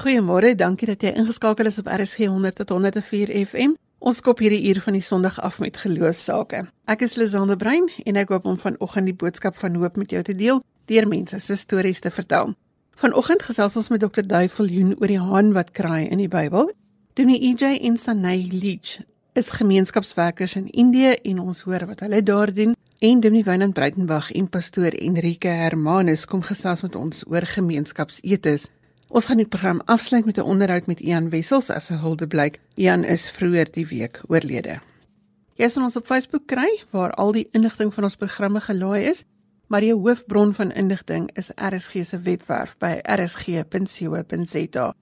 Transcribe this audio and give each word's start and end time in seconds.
Goeiemôre, 0.00 0.54
dankie 0.56 0.86
dat 0.88 1.02
jy 1.04 1.10
ingeskakel 1.12 1.68
is 1.68 1.76
op 1.82 1.88
RSG 1.92 2.30
100 2.30 2.56
tot 2.56 2.70
104 2.72 3.34
FM. 3.44 3.74
Ons 4.00 4.22
kop 4.24 4.38
hierdie 4.40 4.62
uur 4.70 4.78
van 4.80 4.94
die 4.96 5.02
Sondag 5.04 5.36
af 5.44 5.58
met 5.60 5.76
geloofsake. 5.76 6.62
Ek 6.88 7.04
is 7.04 7.18
Lisanne 7.20 7.58
Brein 7.60 7.84
en 8.08 8.16
ek 8.16 8.32
hoop 8.32 8.48
om 8.48 8.56
vanoggend 8.56 9.10
die 9.10 9.16
boodskap 9.20 9.58
van 9.60 9.76
hoop 9.76 10.00
met 10.00 10.14
jou 10.16 10.22
te 10.24 10.32
deel 10.38 10.62
deur 10.88 11.08
mense 11.10 11.36
se 11.44 11.58
stories 11.60 12.00
te 12.00 12.08
vertel. 12.16 12.54
Vanoggend 12.96 13.44
gesels 13.44 13.76
ons 13.76 13.92
met 13.92 14.00
Dr. 14.00 14.24
Duiveljoen 14.24 14.96
oor 14.96 15.12
die 15.12 15.20
haan 15.20 15.52
wat 15.52 15.76
kraai 15.76 16.08
in 16.08 16.24
die 16.24 16.32
Bybel. 16.32 16.72
Donie 17.20 17.36
EJ 17.52 17.84
en 17.84 18.00
Sanay 18.00 18.48
Leach 18.56 19.02
is 19.36 19.52
gemeenskapswerkers 19.60 20.56
in 20.56 20.72
Indië 20.72 21.18
en 21.28 21.44
ons 21.44 21.64
hoor 21.68 21.84
wat 21.92 22.00
hulle 22.08 22.24
daar 22.24 22.56
doen. 22.56 22.72
En 23.04 23.20
Donie 23.20 23.44
Wynand 23.44 23.76
Breitenberg 23.76 24.32
en 24.32 24.48
pastoor 24.48 24.96
Enrique 24.96 25.52
Hermanus 25.60 26.24
kom 26.24 26.40
gesels 26.40 26.88
met 26.88 26.96
ons 26.96 27.26
oor 27.28 27.44
gemeenskapsetes 27.44 28.70
Ons 29.10 29.26
gaan 29.26 29.40
die 29.42 29.48
program 29.48 29.80
afsluit 29.90 30.24
met 30.24 30.38
'n 30.38 30.46
onderhoud 30.46 30.86
met 30.86 31.00
Ian 31.00 31.30
Wessels 31.30 31.70
as 31.70 31.90
'n 31.90 31.98
huldeblyk. 31.98 32.60
Ian 32.74 33.04
is 33.04 33.30
vroeër 33.30 33.70
die 33.70 33.86
week 33.86 34.20
oorlede. 34.28 34.80
Jy 35.54 35.68
sal 35.68 35.82
ons 35.82 35.96
op 35.96 36.06
Facebook 36.06 36.46
kry 36.46 36.82
waar 36.90 37.10
al 37.10 37.32
die 37.32 37.48
inligting 37.50 37.94
van 37.94 38.04
ons 38.04 38.16
programme 38.16 38.60
gelaai 38.60 39.04
is, 39.04 39.24
maar 39.66 39.80
die 39.80 39.94
hoofbron 39.94 40.54
van 40.54 40.70
inligting 40.70 41.30
is 41.36 41.50
RSG 41.54 42.04
se 42.04 42.20
webwerf 42.20 42.76
by 42.78 43.00
rsg.co.za. 43.02 44.94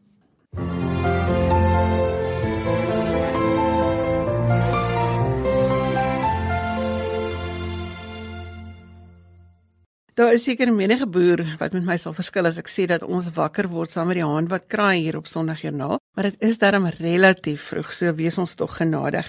Daar 10.18 10.32
is 10.32 10.42
seker 10.42 10.72
menige 10.74 11.06
boer 11.06 11.44
wat 11.60 11.72
met 11.76 11.84
my 11.86 11.94
sal 12.02 12.10
verskil 12.10 12.48
as 12.48 12.56
ek 12.58 12.66
sê 12.66 12.88
dat 12.90 13.04
ons 13.06 13.28
wakker 13.36 13.68
word 13.70 13.92
saam 13.94 14.08
met 14.10 14.16
die 14.18 14.24
haan 14.26 14.48
wat 14.50 14.64
kraai 14.66 15.04
hier 15.04 15.14
op 15.14 15.28
Sondagjoernaal, 15.30 16.00
maar 16.18 16.26
dit 16.26 16.40
is 16.48 16.56
darm 16.58 16.88
relatief 16.96 17.68
vroeg, 17.70 17.92
so 17.94 18.10
wees 18.18 18.38
ons 18.42 18.56
tog 18.58 18.74
genadig. 18.80 19.28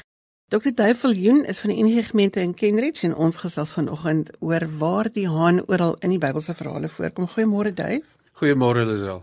Dr. 0.49 0.71
Duiveljoen 0.73 1.43
is 1.45 1.59
van 1.61 1.69
die 1.69 1.77
Enige 1.83 2.07
Gemeente 2.07 2.41
in 2.41 2.55
Kenridge 2.57 3.05
en 3.05 3.13
ons 3.13 3.37
gesels 3.37 3.75
vanoggend 3.77 4.31
oor 4.39 4.65
waar 4.81 5.11
die 5.13 5.27
haan 5.29 5.61
oral 5.67 5.93
in 6.01 6.15
die 6.15 6.17
Bybelse 6.23 6.57
verhale 6.57 6.89
voorkom. 6.89 7.29
Goeiemôre 7.35 7.69
Duif. 7.69 8.09
Goeiemôre 8.41 8.87
Lisel. 8.89 9.21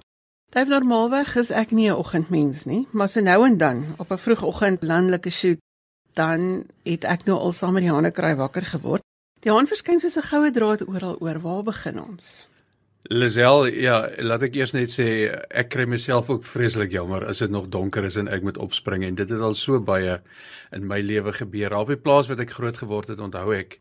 Duif 0.55 0.71
normaalweg 0.71 1.35
is 1.43 1.51
ek 1.51 1.75
nie 1.75 1.91
'n 1.91 1.99
oggendmens 1.99 2.65
nie, 2.71 2.87
maar 2.93 3.09
so 3.09 3.21
nou 3.21 3.43
en 3.47 3.59
dan 3.59 3.85
op 3.99 4.13
'n 4.13 4.23
vroegoggend 4.23 4.87
landelike 4.87 5.31
shoot 5.31 5.59
dan 6.15 6.65
het 6.85 7.05
ek 7.05 7.27
nou 7.27 7.39
al 7.39 7.53
saam 7.53 7.73
met 7.73 7.83
die 7.83 7.91
haane 7.91 8.13
kraai 8.13 8.37
wakker 8.37 8.63
geword 8.63 9.03
Haan 9.47 9.69
verskyn 9.71 10.01
soos 10.03 10.17
'n 10.19 10.27
goue 10.27 10.51
draad 10.51 10.83
oral 10.89 11.17
oor. 11.23 11.39
Waar 11.39 11.63
begin 11.63 12.01
ons? 12.03 12.49
Lisel, 13.03 13.67
ja, 13.67 14.09
laat 14.19 14.43
ek 14.43 14.57
eers 14.57 14.73
net 14.75 14.91
sê 14.91 15.31
ek 15.51 15.69
kry 15.71 15.85
myself 15.87 16.31
ook 16.31 16.43
vreeslik 16.43 16.91
jammer 16.91 17.23
as 17.25 17.39
dit 17.39 17.51
nog 17.51 17.69
donker 17.69 18.05
is 18.05 18.17
en 18.17 18.27
ek 18.27 18.43
moet 18.43 18.59
opspring 18.59 19.05
en 19.05 19.15
dit 19.15 19.29
het 19.31 19.41
al 19.41 19.55
so 19.55 19.79
baie 19.79 20.21
in 20.73 20.87
my 20.87 20.99
lewe 21.01 21.33
gebeur. 21.33 21.77
Op 21.79 21.89
die 21.89 21.97
plaas 21.97 22.27
wat 22.27 22.41
ek 22.41 22.51
groot 22.59 22.77
geword 22.77 23.09
het, 23.09 23.21
onthou 23.21 23.55
ek 23.55 23.79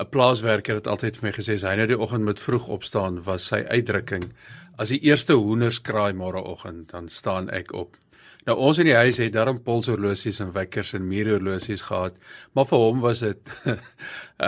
'n 0.00 0.08
plaaswerker 0.08 0.74
het 0.74 0.86
altyd 0.86 1.16
vir 1.16 1.28
my 1.28 1.32
gesê 1.36 1.54
as 1.54 1.62
hy 1.62 1.76
nou 1.76 1.86
die 1.86 2.00
oggend 2.00 2.24
moet 2.24 2.40
vroeg 2.40 2.68
opstaan, 2.68 3.22
was 3.24 3.44
sy 3.44 3.60
uitdrukking 3.68 4.32
as 4.78 4.88
die 4.88 5.04
eerste 5.04 5.34
hoenders 5.34 5.82
kraai 5.82 6.12
môreoggend, 6.12 6.90
dan 6.90 7.08
staan 7.08 7.50
ek 7.50 7.72
op. 7.72 7.96
Nou 8.44 8.56
ons 8.60 8.78
in 8.78 8.90
die 8.90 8.96
huis 8.96 9.18
het 9.22 9.32
darm 9.32 9.56
polshorlosies 9.64 10.42
en 10.44 10.52
wekkers 10.52 10.92
en 10.98 11.06
muurhorlosies 11.08 11.86
gehad, 11.88 12.18
maar 12.52 12.68
vir 12.68 12.82
hom 12.82 13.00
was 13.00 13.22
dit 13.24 13.54
uh, 13.64 13.78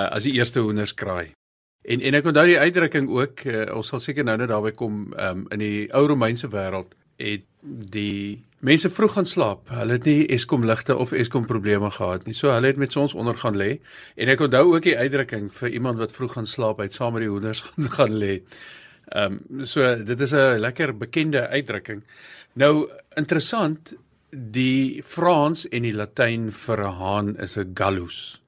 as 0.16 0.26
die 0.28 0.34
eerste 0.36 0.60
hoenders 0.60 0.94
kraai. 0.94 1.32
En 1.86 2.02
en 2.02 2.18
ek 2.18 2.28
onthou 2.28 2.44
die 2.50 2.58
uitdrukking 2.60 3.08
ook, 3.14 3.46
uh, 3.48 3.64
ons 3.78 3.92
sal 3.92 4.02
seker 4.02 4.26
nou 4.26 4.36
net 4.36 4.50
daarby 4.52 4.74
kom, 4.76 5.06
um, 5.16 5.46
in 5.54 5.62
die 5.62 5.86
ou 5.96 6.04
Romeinse 6.10 6.50
wêreld 6.52 6.92
het 7.22 7.46
die 7.96 8.44
mense 8.66 8.90
vroeg 8.92 9.16
gaan 9.16 9.28
slaap. 9.28 9.70
Hulle 9.72 9.96
het 9.96 10.06
nie 10.08 10.26
Eskom 10.34 10.66
ligte 10.68 10.96
of 10.96 11.14
Eskom 11.16 11.46
probleme 11.48 11.88
gehad 11.90 12.26
nie. 12.26 12.34
So 12.36 12.52
hulle 12.52 12.68
het 12.72 12.80
met 12.82 12.92
sons 12.92 13.14
onder 13.14 13.36
gaan 13.38 13.56
lê. 13.56 13.76
En 14.16 14.28
ek 14.32 14.42
onthou 14.44 14.64
ook 14.74 14.84
die 14.84 14.96
uitdrukking 14.98 15.48
vir 15.54 15.72
iemand 15.78 16.02
wat 16.02 16.12
vroeg 16.12 16.36
gaan 16.36 16.48
slaap, 16.50 16.82
hy 16.82 16.90
het 16.90 16.96
saam 16.96 17.16
met 17.16 17.24
die 17.24 17.32
hoenders 17.32 17.62
gaan 17.68 17.92
gaan 17.98 18.18
lê. 18.20 18.34
Ehm 19.06 19.38
um, 19.38 19.66
so 19.70 19.86
dit 20.04 20.20
is 20.20 20.32
'n 20.34 20.58
lekker 20.58 20.96
bekende 20.98 21.48
uitdrukking. 21.48 22.02
Nou 22.56 22.86
interessant, 23.20 23.90
die 24.32 25.02
Frans 25.04 25.66
en 25.68 25.84
die 25.84 25.92
Latyn 25.92 26.46
vir 26.52 26.80
'n 26.80 26.94
haan 27.00 27.36
is 27.36 27.56
'n 27.58 27.74
gallus. 27.74 28.40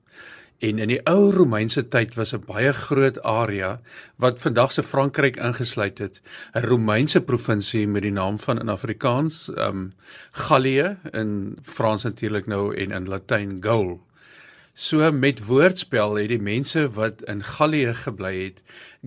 En 0.59 0.79
in 0.79 0.89
die 0.89 1.01
ou 1.07 1.31
Romeinse 1.31 1.89
tyd 1.89 2.15
was 2.15 2.33
'n 2.33 2.47
baie 2.47 2.73
groot 2.73 3.21
area 3.23 3.81
wat 4.17 4.41
vandag 4.41 4.73
se 4.73 4.83
Frankryk 4.83 5.37
ingesluit 5.37 5.99
het, 5.99 6.23
'n 6.55 6.65
Romeinse 6.65 7.21
provinsie 7.21 7.87
met 7.87 8.03
die 8.03 8.11
naam 8.11 8.39
van 8.39 8.61
in 8.61 8.69
Afrikaans, 8.69 9.51
ehm 9.55 9.69
um, 9.69 9.93
Gallië 10.31 10.97
in 11.13 11.59
Frans 11.63 12.03
natuurlik 12.03 12.47
nou 12.47 12.75
en 12.75 12.91
in 12.91 13.09
Latyn 13.09 13.63
Gaul. 13.63 14.01
So 14.73 15.13
met 15.13 15.45
woordspel 15.45 16.15
het 16.15 16.29
die 16.29 16.43
mense 16.43 16.91
wat 16.91 17.23
in 17.23 17.43
Gallië 17.43 17.95
gebly 17.95 18.45
het, 18.45 18.63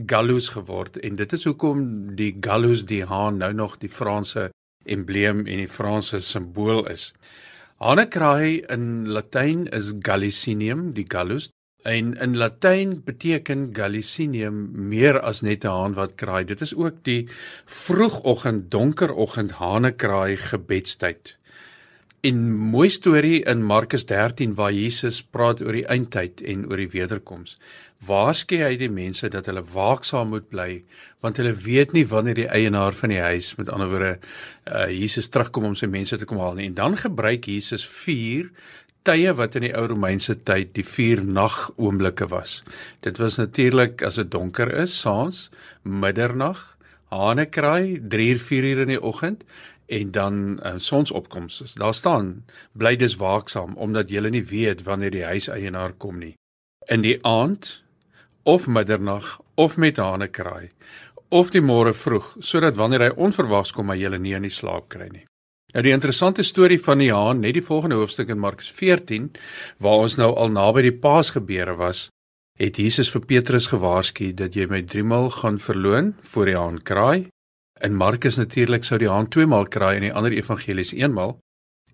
Gallus 0.06 0.50
geword 0.50 0.98
en 1.00 1.16
dit 1.16 1.34
is 1.34 1.44
hoekom 1.44 2.16
die 2.16 2.38
Gallus 2.40 2.86
die 2.86 3.06
haan 3.06 3.38
nou 3.38 3.54
nog 3.54 3.78
die 3.78 3.90
Franse 3.90 4.52
embleem 4.86 5.46
en 5.46 5.64
die 5.64 5.68
Franse 5.68 6.22
simbool 6.22 6.86
is. 6.88 7.12
Hanekraai 7.82 8.62
in 8.70 9.08
Latyn 9.10 9.66
is 9.74 9.94
Gallicinium, 10.06 10.92
die 10.94 11.08
Gallus. 11.10 11.50
En 11.82 12.14
in 12.14 12.38
Latyn 12.38 12.94
beteken 13.04 13.72
Gallicinium 13.74 14.70
meer 14.90 15.18
as 15.20 15.42
net 15.42 15.66
'n 15.66 15.68
haan 15.68 15.94
wat 15.94 16.16
kraai. 16.16 16.44
Dit 16.46 16.62
is 16.62 16.76
ook 16.76 17.04
die 17.04 17.28
vroegoggend, 17.66 18.70
donkeroggend 18.72 19.52
hanekraai 19.52 20.38
gebedstyd. 20.38 21.38
In 22.22 22.54
mooi 22.54 22.90
storie 22.90 23.44
in 23.44 23.64
Markus 23.64 24.06
13 24.06 24.54
waar 24.54 24.72
Jesus 24.72 25.24
praat 25.24 25.62
oor 25.62 25.74
die 25.74 25.88
eindtyd 25.88 26.42
en 26.42 26.68
oor 26.70 26.78
die 26.78 26.92
wederkoms. 26.94 27.58
Waarskei 28.02 28.64
hy 28.64 28.76
die 28.82 28.90
mense 28.90 29.30
dat 29.30 29.46
hulle 29.46 29.62
waaksaam 29.62 30.32
moet 30.34 30.48
bly 30.50 30.84
want 31.22 31.38
hulle 31.38 31.54
weet 31.54 31.92
nie 31.94 32.06
wanneer 32.10 32.40
die 32.40 32.50
eienaar 32.50 32.96
van 32.98 33.14
die 33.14 33.22
huis 33.22 33.52
met 33.60 33.70
ander 33.70 33.92
woorde 33.92 34.14
uh, 34.18 34.88
Jesus 34.90 35.30
terugkom 35.30 35.68
om 35.70 35.76
sy 35.78 35.86
mense 35.92 36.18
te 36.18 36.26
kom 36.26 36.42
haal 36.42 36.58
nie. 36.58 36.72
En 36.72 36.80
dan 36.80 36.98
gebruik 36.98 37.46
Jesus 37.46 37.86
vier 37.86 38.50
tye 39.06 39.34
wat 39.38 39.58
in 39.58 39.68
die 39.68 39.74
ou 39.78 39.86
Romeinse 39.90 40.36
tyd 40.46 40.74
die 40.78 40.86
vier 40.86 41.22
nagoomblikke 41.26 42.28
was. 42.34 42.62
Dit 43.06 43.22
was 43.22 43.38
natuurlik 43.42 44.02
as 44.06 44.18
dit 44.22 44.30
donker 44.34 44.70
is, 44.82 44.94
saans, 44.98 45.50
middernag, 45.82 46.62
hanekraai, 47.14 48.02
3 48.10 48.28
uur 48.34 48.42
4 48.48 48.70
uur 48.72 48.84
in 48.86 48.94
die 48.96 49.02
oggend 49.02 49.46
en 49.92 50.12
dan 50.16 50.36
uh, 50.64 50.74
sonsopkoms. 50.78 51.76
Daar 51.78 51.94
staan: 51.94 52.46
Bly 52.74 52.96
dus 52.96 53.18
waaksaam 53.22 53.76
omdat 53.76 54.10
jy 54.10 54.26
nie 54.30 54.46
weet 54.46 54.86
wanneer 54.88 55.12
die 55.12 55.26
huiseienaar 55.26 55.98
kom 55.98 56.18
nie. 56.18 56.34
In 56.90 57.04
die 57.06 57.18
aand 57.22 57.82
of 58.44 58.68
middernag 58.68 59.40
of 59.56 59.78
met 59.78 59.98
hane 59.98 60.28
kraai 60.28 60.70
of 61.30 61.52
die 61.52 61.64
môre 61.64 61.94
vroeg 61.96 62.34
sodat 62.44 62.76
wanneer 62.76 63.06
hy 63.06 63.12
onverwags 63.16 63.72
kom, 63.72 63.94
jy 63.96 64.10
nie 64.18 64.36
in 64.36 64.44
die 64.44 64.52
slaap 64.52 64.90
kry 64.92 65.08
nie. 65.10 65.26
Nou 65.74 65.84
die 65.84 65.94
interessante 65.96 66.44
storie 66.44 66.80
van 66.84 67.00
die 67.00 67.12
haan, 67.14 67.40
net 67.40 67.56
die 67.56 67.64
volgende 67.64 67.96
hoofstuk 67.96 68.30
in 68.30 68.40
Markus 68.40 68.72
14 68.72 69.30
waar 69.80 70.04
ons 70.04 70.18
nou 70.20 70.34
al 70.36 70.52
naby 70.52 70.90
die 70.90 70.98
Paasgebeure 71.00 71.78
was, 71.80 72.10
het 72.60 72.78
Jesus 72.78 73.10
vir 73.14 73.24
Petrus 73.28 73.72
gewaarsku 73.72 74.34
dat 74.36 74.56
jy 74.56 74.68
my 74.68 74.82
3 74.84 75.08
maal 75.08 75.30
gaan 75.32 75.60
verloon 75.60 76.16
voor 76.34 76.52
die 76.52 76.58
haan 76.60 76.82
kraai 76.84 77.30
In 77.82 77.96
Markus 77.98 78.38
natuurlik 78.38 78.84
sou 78.86 79.00
die 79.02 79.10
haan 79.10 79.30
twee 79.34 79.48
maal 79.50 79.66
kraai 79.66 79.96
en 79.98 80.06
die 80.06 80.14
ander 80.14 80.34
evangelies 80.36 80.94
eenmaal. 80.94 81.40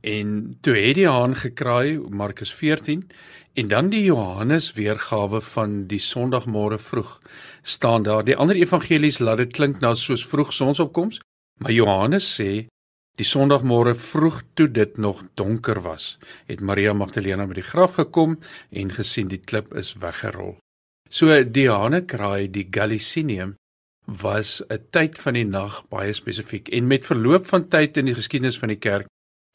En 0.03 0.57
toe 0.61 0.75
het 0.75 0.97
die 0.99 1.07
haan 1.07 1.35
gekraai 1.35 1.97
Markus 2.11 2.51
14 2.53 3.05
en 3.57 3.67
dan 3.67 3.89
die 3.89 4.03
Johannes 4.03 4.73
weergawe 4.77 5.41
van 5.41 5.79
die 5.89 5.99
Sondagmôre 5.99 6.77
vroeg 6.77 7.15
staan 7.61 8.03
daar. 8.05 8.23
Die 8.23 8.37
ander 8.37 8.55
evangelies 8.55 9.17
laat 9.19 9.41
dit 9.41 9.53
klink 9.57 9.79
na 9.81 9.95
soos 9.97 10.25
vroeg 10.29 10.53
sonsopkoms, 10.53 11.17
maar 11.63 11.73
Johannes 11.73 12.27
sê 12.37 12.67
die 13.17 13.25
Sondagmôre 13.25 13.95
vroeg 13.97 14.43
toe 14.53 14.69
dit 14.69 14.97
nog 15.01 15.23
donker 15.33 15.81
was, 15.81 16.19
het 16.45 16.61
Maria 16.61 16.93
Magdalena 16.93 17.47
by 17.49 17.57
die 17.57 17.65
graf 17.65 17.97
gekom 17.97 18.37
en 18.69 18.93
gesien 18.93 19.33
die 19.33 19.41
klip 19.41 19.73
is 19.73 19.95
weggerol. 19.97 20.59
So 21.09 21.33
die 21.41 21.69
hane 21.71 22.03
kraai 22.05 22.51
die 22.53 22.67
Gallicinium 22.69 23.55
was 24.05 24.61
'n 24.69 24.85
tyd 24.91 25.17
van 25.17 25.33
die 25.33 25.45
nag 25.45 25.81
baie 25.89 26.13
spesifiek 26.13 26.69
en 26.69 26.87
met 26.87 27.05
verloop 27.05 27.47
van 27.47 27.67
tyd 27.67 27.97
in 27.97 28.05
die 28.05 28.15
geskiedenis 28.15 28.59
van 28.59 28.69
die 28.69 28.79
kerk 28.79 29.07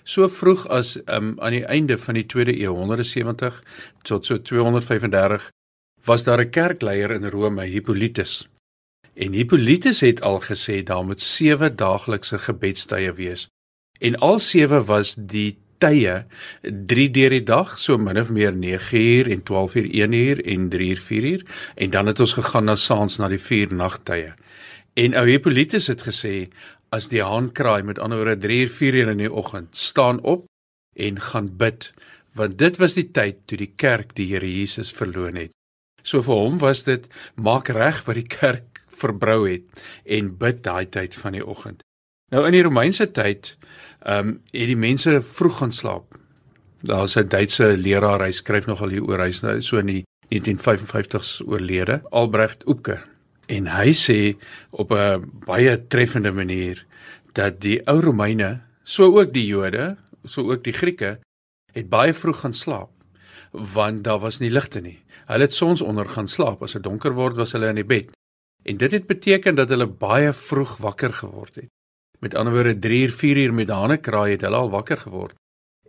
so 0.02 0.28
vroeg 0.28 0.66
as 0.68 0.96
um, 1.06 1.34
aan 1.40 1.56
die 1.56 1.66
einde 1.66 1.98
van 1.98 2.14
die 2.18 2.26
2de 2.26 2.54
eeu 2.58 2.74
170 2.76 3.62
tot 4.02 4.26
so 4.26 4.38
235 4.38 5.50
was 6.04 6.24
daar 6.24 6.40
'n 6.40 6.50
kerkleier 6.50 7.10
in 7.10 7.30
Rome 7.30 7.64
Hippolytus. 7.64 8.48
En 9.14 9.32
Hippolytus 9.32 10.00
het 10.00 10.22
al 10.22 10.40
gesê 10.40 10.82
daar 10.82 11.04
moet 11.04 11.20
sewe 11.20 11.74
daaglikse 11.74 12.38
gebedstye 12.38 13.12
wees. 13.12 13.48
En 14.00 14.16
al 14.16 14.38
sewe 14.38 14.84
was 14.84 15.14
die 15.14 15.58
tye 15.78 16.24
3 16.62 17.10
deur 17.10 17.30
die 17.30 17.42
dag 17.42 17.78
so 17.78 17.98
min 17.98 18.18
of 18.18 18.30
meer 18.30 18.56
9 18.56 19.00
uur 19.00 19.30
en 19.30 19.42
12 19.42 19.74
uur 19.74 19.88
1 19.90 20.12
uur 20.12 20.44
en 20.44 20.68
3 20.68 20.88
uur 20.88 20.98
4 20.98 21.24
uur. 21.24 21.42
En 21.74 21.90
dan 21.90 22.06
het 22.06 22.20
ons 22.20 22.32
gegaan 22.32 22.64
na 22.64 22.76
saans 22.76 23.18
na 23.18 23.28
die 23.28 23.40
vier 23.40 23.74
nagtye. 23.74 24.34
En 24.94 25.14
ou 25.14 25.26
Hippolytus 25.28 25.86
het 25.86 26.02
gesê 26.02 26.48
as 26.92 27.08
die 27.08 27.22
haan 27.24 27.50
kraai 27.56 27.82
met 27.88 27.98
ander 27.98 28.20
woorde 28.20 28.36
3 28.46 28.62
uur 28.66 28.72
4 28.78 28.98
uur 29.00 29.12
in 29.14 29.22
die 29.24 29.32
oggend 29.32 29.76
staan 29.76 30.20
op 30.20 30.44
en 30.96 31.20
gaan 31.20 31.48
bid 31.56 31.92
want 32.36 32.58
dit 32.58 32.78
was 32.80 32.96
die 32.96 33.08
tyd 33.12 33.44
toe 33.48 33.58
die 33.60 33.72
kerk 33.76 34.14
die 34.16 34.28
Here 34.30 34.48
Jesus 34.48 34.92
verloon 34.92 35.36
het. 35.36 35.52
So 36.02 36.22
vir 36.24 36.38
hom 36.40 36.58
was 36.62 36.84
dit 36.88 37.08
maak 37.36 37.68
reg 37.68 38.02
wat 38.06 38.18
die 38.18 38.28
kerk 38.28 38.80
verbrou 39.02 39.44
het 39.46 39.84
en 40.04 40.32
bid 40.38 40.62
daai 40.64 40.86
tyd 40.88 41.16
van 41.18 41.36
die 41.36 41.44
oggend. 41.44 41.82
Nou 42.32 42.46
in 42.48 42.56
die 42.56 42.64
Romeinse 42.64 43.10
tyd 43.12 43.56
ehm 44.02 44.28
um, 44.28 44.34
het 44.50 44.68
die 44.72 44.80
mense 44.80 45.20
vroeg 45.22 45.58
gaan 45.60 45.72
slaap. 45.72 46.16
Daar's 46.82 47.16
'n 47.16 47.28
Duitse 47.28 47.76
leraar, 47.76 48.24
hy 48.24 48.32
skryf 48.32 48.66
nogal 48.66 48.90
hier 48.90 49.04
oor 49.04 49.20
hy's 49.20 49.42
nou 49.42 49.60
so 49.60 49.78
in 49.78 49.86
die 49.86 50.04
1955s 50.32 51.42
oorlede, 51.46 52.02
Albrecht 52.10 52.66
Oepke. 52.66 53.11
En 53.46 53.66
hy 53.66 53.92
sê 53.92 54.36
op 54.70 54.92
'n 54.92 55.24
baie 55.46 55.86
treffende 55.86 56.32
manier 56.32 56.86
dat 57.32 57.60
die 57.60 57.80
ou 57.86 58.00
Romeine, 58.00 58.60
so 58.82 59.18
ook 59.18 59.32
die 59.32 59.46
Jode, 59.46 59.96
so 60.24 60.50
ook 60.52 60.64
die 60.64 60.72
Grieke, 60.72 61.18
het 61.72 61.88
baie 61.88 62.14
vroeg 62.14 62.40
gaan 62.40 62.52
slaap 62.52 62.92
want 63.52 64.04
daar 64.04 64.18
was 64.18 64.38
nie 64.38 64.50
ligte 64.50 64.80
nie. 64.80 64.98
Hulle 65.26 65.46
het 65.46 65.54
sonsonder 65.54 66.08
gaan 66.08 66.28
slaap. 66.28 66.62
As 66.62 66.72
dit 66.72 66.82
donker 66.82 67.12
word, 67.12 67.36
was 67.36 67.52
hulle 67.52 67.68
in 67.68 67.80
die 67.82 67.86
bed. 67.86 68.12
En 68.64 68.78
dit 68.78 68.92
het 68.92 69.06
beteken 69.06 69.54
dat 69.54 69.68
hulle 69.68 69.86
baie 69.86 70.32
vroeg 70.32 70.76
wakker 70.80 71.12
geword 71.12 71.60
het. 71.60 71.70
Met 72.22 72.34
ander 72.34 72.54
woorde 72.54 72.78
3 72.78 73.02
uur 73.02 73.12
4 73.12 73.36
uur 73.36 73.54
met 73.54 73.68
hane 73.68 73.98
kraai 73.98 74.30
het 74.30 74.44
hulle 74.46 74.56
al 74.56 74.70
wakker 74.70 74.96
geword. 74.96 75.34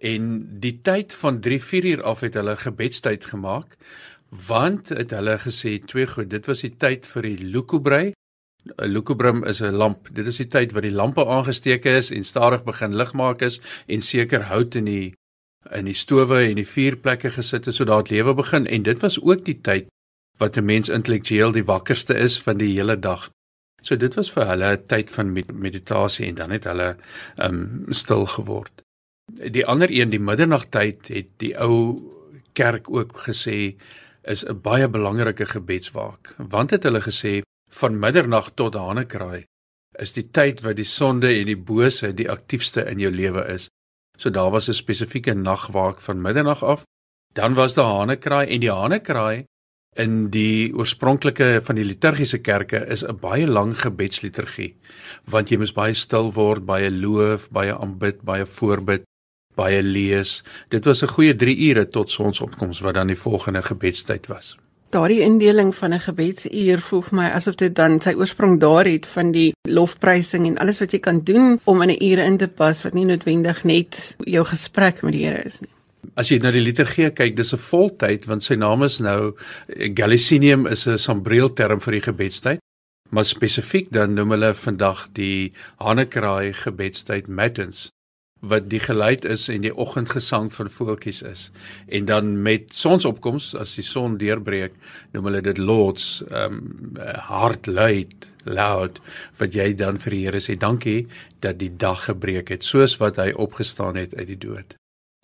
En 0.02 0.32
die 0.60 0.82
tyd 0.82 1.14
van 1.14 1.40
3 1.40 1.62
4 1.64 1.86
uur 1.86 2.04
af 2.04 2.20
het 2.20 2.34
hulle 2.34 2.56
gebedstyd 2.58 3.26
gemaak 3.26 3.78
want 4.48 4.90
het 4.90 5.12
hulle 5.12 5.38
gesê 5.40 5.78
twee 5.86 6.08
goed 6.08 6.30
dit 6.30 6.46
was 6.46 6.62
die 6.66 6.76
tyd 6.78 7.06
vir 7.06 7.22
die 7.22 7.50
lukubrei 7.54 8.14
'n 8.64 8.88
lukubrum 8.88 9.44
is 9.44 9.62
'n 9.62 9.76
lamp. 9.76 10.08
Dit 10.16 10.26
is 10.26 10.38
die 10.38 10.48
tyd 10.48 10.72
wat 10.72 10.82
die 10.84 10.92
lampe 10.92 11.26
aangesteek 11.26 11.86
is 11.86 12.12
en 12.12 12.24
stadig 12.24 12.64
begin 12.64 12.96
lig 12.96 13.14
maak 13.14 13.42
is 13.42 13.60
en 13.88 14.02
seker 14.02 14.44
hout 14.44 14.76
in 14.76 14.86
die 14.86 15.14
in 15.72 15.86
die 15.86 15.94
stowe 15.94 16.40
en 16.44 16.56
die 16.56 16.68
vuurplekke 16.68 17.32
gesit 17.32 17.66
het 17.66 17.76
sodat 17.76 18.10
lewe 18.10 18.34
begin. 18.34 18.68
En 18.68 18.84
dit 18.84 19.00
was 19.00 19.20
ook 19.22 19.46
die 19.46 19.60
tyd 19.62 19.88
wat 20.38 20.58
'n 20.58 20.66
mens 20.66 20.90
intellektueel 20.90 21.52
die 21.52 21.66
wakkerste 21.66 22.14
is 22.14 22.42
van 22.42 22.58
die 22.58 22.74
hele 22.74 23.00
dag. 23.00 23.30
So 23.82 23.96
dit 23.96 24.14
was 24.16 24.32
vir 24.32 24.46
hulle 24.48 24.72
'n 24.78 24.86
tyd 24.88 25.12
van 25.12 25.34
meditasie 25.54 26.28
en 26.28 26.36
dan 26.36 26.52
het 26.52 26.64
hulle 26.64 26.96
um 27.38 27.86
stil 27.90 28.26
geword. 28.26 28.82
Die 29.52 29.66
ander 29.66 29.92
een 29.92 30.10
die 30.10 30.20
middernagtyd 30.20 31.08
het 31.08 31.28
die 31.38 31.58
ou 31.58 32.02
kerk 32.54 32.90
ook 32.90 33.18
gesê 33.28 33.76
is 34.24 34.46
'n 34.46 34.62
baie 34.62 34.88
belangrike 34.88 35.46
gebedswaak 35.46 36.36
want 36.38 36.72
het 36.72 36.84
hulle 36.84 37.02
gesê 37.02 37.42
van 37.70 38.00
middernag 38.00 38.54
tot 38.56 38.76
hanekraai 38.76 39.46
is 40.00 40.14
die 40.14 40.26
tyd 40.32 40.62
wat 40.66 40.78
die 40.80 40.88
sonde 40.88 41.30
en 41.30 41.50
die 41.50 41.60
bose 41.60 42.14
die 42.14 42.30
aktiefste 42.30 42.86
in 42.90 43.00
jou 43.00 43.12
lewe 43.14 43.46
is. 43.54 43.70
So 44.18 44.30
daar 44.30 44.52
was 44.52 44.70
'n 44.70 44.74
spesifieke 44.74 45.34
nagwaak 45.34 46.00
van 46.02 46.22
middernag 46.22 46.64
af. 46.64 46.86
Dan 47.34 47.54
was 47.54 47.74
daar 47.74 48.00
hanekraai 48.00 48.48
en 48.48 48.60
die 48.60 48.72
hanekraai 48.72 49.46
in 49.96 50.30
die 50.30 50.74
oorspronklike 50.74 51.62
van 51.64 51.76
die 51.76 51.86
liturgiese 51.86 52.38
kerke 52.42 52.86
is 52.88 53.04
'n 53.04 53.20
baie 53.20 53.48
lang 53.48 53.76
gebedsliturgie 53.78 54.76
want 55.26 55.50
jy 55.50 55.58
moet 55.58 55.74
baie 55.74 55.94
stil 55.94 56.34
word, 56.34 56.66
baie 56.66 56.92
loof, 56.92 57.50
baie 57.50 57.74
aanbid, 57.78 58.22
baie 58.22 58.46
voorbid 58.46 59.04
baie 59.56 59.82
lees. 59.84 60.44
Dit 60.70 60.86
was 60.86 61.04
'n 61.04 61.08
goeie 61.08 61.36
3 61.36 61.70
ure 61.70 61.88
tot 61.88 62.10
sonsopkoms 62.10 62.80
wat 62.80 62.94
dan 62.94 63.08
die 63.08 63.18
volgende 63.20 63.62
gebedstyd 63.62 64.28
was. 64.28 64.56
Daardie 64.94 65.22
indeling 65.22 65.76
van 65.76 65.94
'n 65.94 66.00
gebedsuur 66.00 66.80
voel 66.80 67.02
vir 67.02 67.16
my 67.16 67.30
asof 67.30 67.56
dit 67.56 67.76
dan 67.76 68.00
sy 68.02 68.14
oorsprong 68.14 68.60
daar 68.60 68.86
het 68.86 69.06
van 69.06 69.32
die 69.32 69.54
lofprysing 69.68 70.46
en 70.46 70.58
alles 70.58 70.80
wat 70.80 70.92
jy 70.92 71.00
kan 71.00 71.24
doen 71.24 71.60
om 71.64 71.82
in 71.82 71.90
'n 71.90 72.04
uur 72.04 72.20
in 72.20 72.38
te 72.38 72.48
pas 72.48 72.84
wat 72.84 72.94
nie 72.94 73.06
noodwendig 73.06 73.64
net 73.64 74.16
jou 74.18 74.46
gesprek 74.46 75.02
met 75.02 75.12
die 75.12 75.26
Here 75.26 75.44
is 75.44 75.62
nie. 75.62 75.70
As 76.16 76.30
jy 76.30 76.38
na 76.38 76.52
die 76.52 76.62
liturgie 76.62 77.10
kyk, 77.10 77.36
dis 77.36 77.54
'n 77.54 77.58
voltyd 77.58 78.26
want 78.26 78.44
sy 78.44 78.56
naam 78.56 78.84
is 78.84 79.00
nou 79.00 79.34
Galicinium 79.94 80.68
is 80.68 80.88
'n 80.88 80.98
sambreel 80.98 81.54
term 81.54 81.80
vir 81.80 81.92
die 81.92 82.02
gebedstyd. 82.02 82.60
Maar 83.10 83.26
spesifiek 83.26 83.92
dan 83.92 84.14
noem 84.14 84.30
hulle 84.32 84.54
vandag 84.54 85.08
die 85.14 85.52
Hanekraai 85.78 86.54
gebedstyd 86.54 87.28
Matins 87.28 87.92
wat 88.44 88.68
die 88.72 88.82
geluid 88.84 89.26
is 89.26 89.48
en 89.52 89.64
die 89.64 89.72
oggendgesang 89.72 90.50
van 90.54 90.70
voeltjies 90.70 91.22
is. 91.24 91.48
En 91.88 92.04
dan 92.10 92.36
met 92.44 92.74
sonsopkoms 92.76 93.54
as 93.56 93.78
die 93.80 93.86
son 93.88 94.18
deurbreek, 94.20 94.76
noem 95.16 95.30
hulle 95.30 95.42
dit 95.46 95.58
lords 95.58 96.22
um 96.28 96.62
hard 97.30 97.72
luid 97.72 98.30
loud 98.44 99.00
wat 99.40 99.56
jy 99.56 99.72
dan 99.80 99.98
vir 100.04 100.16
die 100.18 100.24
Here 100.26 100.44
sê 100.44 100.58
dankie 100.60 101.06
dat 101.44 101.60
die 101.62 101.72
dag 101.72 102.10
gebreek 102.10 102.52
het 102.52 102.68
soos 102.68 102.98
wat 103.00 103.20
hy 103.22 103.32
opgestaan 103.32 104.00
het 104.00 104.16
uit 104.18 104.28
die 104.34 104.40
dood. 104.40 104.76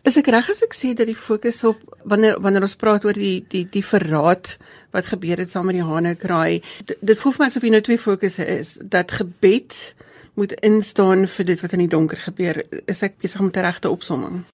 Is 0.08 0.16
ek 0.16 0.30
reg 0.32 0.48
as 0.48 0.64
ek 0.64 0.76
sê 0.78 0.94
dat 0.96 1.10
die 1.12 1.18
fokus 1.18 1.60
op 1.68 1.82
wanneer 2.08 2.40
wanneer 2.40 2.64
ons 2.64 2.78
praat 2.80 3.04
oor 3.04 3.18
die 3.18 3.44
die 3.52 3.66
die 3.68 3.84
verraad 3.84 4.56
wat 4.96 5.12
gebeur 5.12 5.44
het 5.44 5.52
saam 5.52 5.68
met 5.68 5.76
die 5.76 5.86
hane 5.86 6.16
kraai, 6.16 6.62
dit 6.88 7.20
voel 7.20 7.36
vir 7.36 7.44
my 7.44 7.50
asof 7.52 7.66
jy 7.68 7.74
nou 7.76 7.84
twee 7.84 8.00
fokusse 8.00 8.48
is 8.48 8.78
dat 8.80 9.12
gebed 9.20 9.76
moet 10.40 10.56
instaan 10.64 11.28
vir 11.28 11.50
dit 11.52 11.62
wat 11.64 11.76
in 11.76 11.84
die 11.84 11.92
donker 11.92 12.22
gebeur. 12.24 12.64
Is 12.88 13.04
ek 13.04 13.20
besig 13.20 13.44
met 13.44 13.58
'n 13.58 13.68
regte 13.68 13.90
opsomming? 13.90 14.46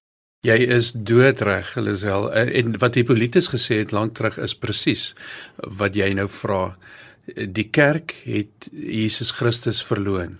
Jy 0.46 0.58
is 0.76 0.92
doodreg, 0.92 1.74
Lisel. 1.76 2.32
En 2.32 2.78
wat 2.78 2.94
Hippolytus 2.94 3.48
gesê 3.48 3.78
het 3.82 3.92
lank 3.92 4.14
terug 4.14 4.38
is 4.38 4.54
presies 4.54 5.14
wat 5.56 5.94
jy 5.94 6.12
nou 6.12 6.28
vra. 6.28 6.76
Die 7.34 7.68
kerk 7.70 8.14
het 8.24 8.68
Jesus 8.70 9.30
Christus 9.30 9.82
verloon. 9.82 10.38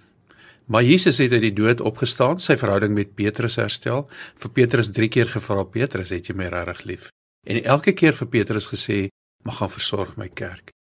Maar 0.67 0.83
Jesus 0.83 1.19
het 1.19 1.33
uit 1.33 1.43
die 1.43 1.53
dood 1.53 1.81
opgestaan, 1.81 2.41
sy 2.43 2.57
verhouding 2.57 2.95
met 2.95 3.15
Petrus 3.15 3.57
herstel. 3.57 4.09
Vir 4.35 4.51
Petrus 4.51 4.91
3 4.91 5.09
keer 5.09 5.27
gevra, 5.31 5.63
Petrus, 5.63 6.11
het 6.11 6.27
jy 6.27 6.35
my 6.35 6.51
regtig 6.51 6.85
lief? 6.85 7.11
En 7.47 7.63
elke 7.63 7.93
keer 7.93 8.13
vir 8.13 8.27
Petrus 8.27 8.67
gesê, 8.67 9.09
"Mag 9.45 9.57
gaan 9.57 9.71
versorg 9.71 10.17
my 10.17 10.29
kerk." 10.29 10.76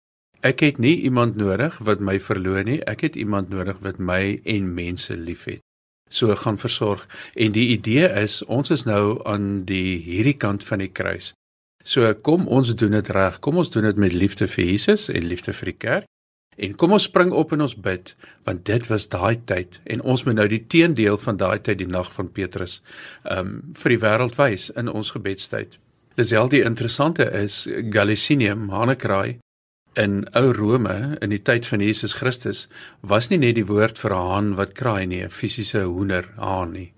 Ek 0.44 0.60
het 0.60 0.78
nie 0.78 0.98
iemand 1.08 1.38
nodig 1.40 1.78
wat 1.88 2.02
my 2.04 2.18
verloon 2.20 2.68
nie. 2.68 2.82
Ek 2.84 3.06
het 3.06 3.16
iemand 3.16 3.50
nodig 3.50 3.78
wat 3.80 4.00
my 4.00 4.42
en 4.44 4.74
mense 4.76 5.16
liefhet. 5.16 5.62
So 6.12 6.36
gaan 6.36 6.58
versorg. 6.60 7.06
En 7.40 7.54
die 7.56 7.70
idee 7.72 8.10
is 8.20 8.42
ons 8.52 8.70
is 8.76 8.84
nou 8.84 9.22
aan 9.24 9.64
die 9.66 10.02
hierdie 10.04 10.36
kant 10.38 10.66
van 10.68 10.84
die 10.84 10.92
kruis. 10.92 11.32
So 11.84 12.12
kom 12.28 12.50
ons 12.52 12.74
doen 12.76 12.92
dit 12.92 13.12
reg. 13.16 13.40
Kom 13.40 13.58
ons 13.58 13.72
doen 13.72 13.88
dit 13.88 14.02
met 14.04 14.14
liefde 14.14 14.48
vir 14.52 14.66
Jesus 14.66 15.08
en 15.08 15.30
liefde 15.32 15.56
vir 15.56 15.72
die 15.72 15.80
kerk. 15.80 16.10
En 16.60 16.76
kom 16.76 16.92
ons 16.92 17.08
spring 17.08 17.32
op 17.32 17.56
en 17.56 17.64
ons 17.64 17.76
bid 17.76 18.12
want 18.44 18.66
dit 18.68 18.88
was 18.92 19.08
daai 19.10 19.40
tyd 19.48 19.80
en 19.90 20.04
ons 20.04 20.26
moet 20.28 20.36
nou 20.38 20.48
die 20.52 20.62
teendeel 20.68 21.18
van 21.18 21.40
daai 21.40 21.58
tyd 21.64 21.80
die 21.80 21.90
nag 21.90 22.12
van 22.14 22.30
Petrus 22.30 22.82
um 23.24 23.56
vir 23.80 23.96
die 23.96 24.02
wêreld 24.04 24.38
wys 24.38 24.68
in 24.78 24.92
ons 24.92 25.16
gebedstyd. 25.16 25.80
Dis 26.20 26.36
al 26.38 26.52
die 26.52 26.62
interessante 26.62 27.26
is 27.32 27.64
Galicinium 27.96 28.68
Hanekraai 28.70 29.40
in 29.94 30.24
ou 30.34 30.52
Rome 30.54 31.18
in 31.22 31.30
die 31.30 31.42
tyd 31.42 31.66
van 31.70 31.82
Jesus 31.84 32.14
Christus 32.18 32.68
was 33.02 33.30
nie 33.30 33.38
net 33.38 33.56
die 33.56 33.68
woord 33.70 34.00
vir 34.00 34.14
'n 34.14 34.28
haan 34.28 34.56
wat 34.56 34.74
kraai 34.74 35.06
nie, 35.06 35.24
'n 35.24 35.30
fisiese 35.30 35.84
hoender 35.84 36.26
haan 36.38 36.72
nie. 36.72 36.94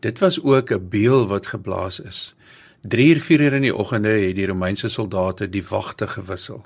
Dit 0.00 0.18
was 0.20 0.38
ook 0.42 0.70
'n 0.70 0.88
beeld 0.88 1.28
wat 1.28 1.46
geblaas 1.46 2.00
is. 2.00 2.34
3 2.82 3.14
uur 3.14 3.20
4 3.20 3.40
uur 3.40 3.54
in 3.54 3.62
die 3.62 3.74
oggende 3.74 4.08
het 4.08 4.36
die 4.36 4.46
Romeinse 4.46 4.88
soldate 4.88 5.50
die 5.50 5.64
wagte 5.68 6.06
gewissel. 6.06 6.64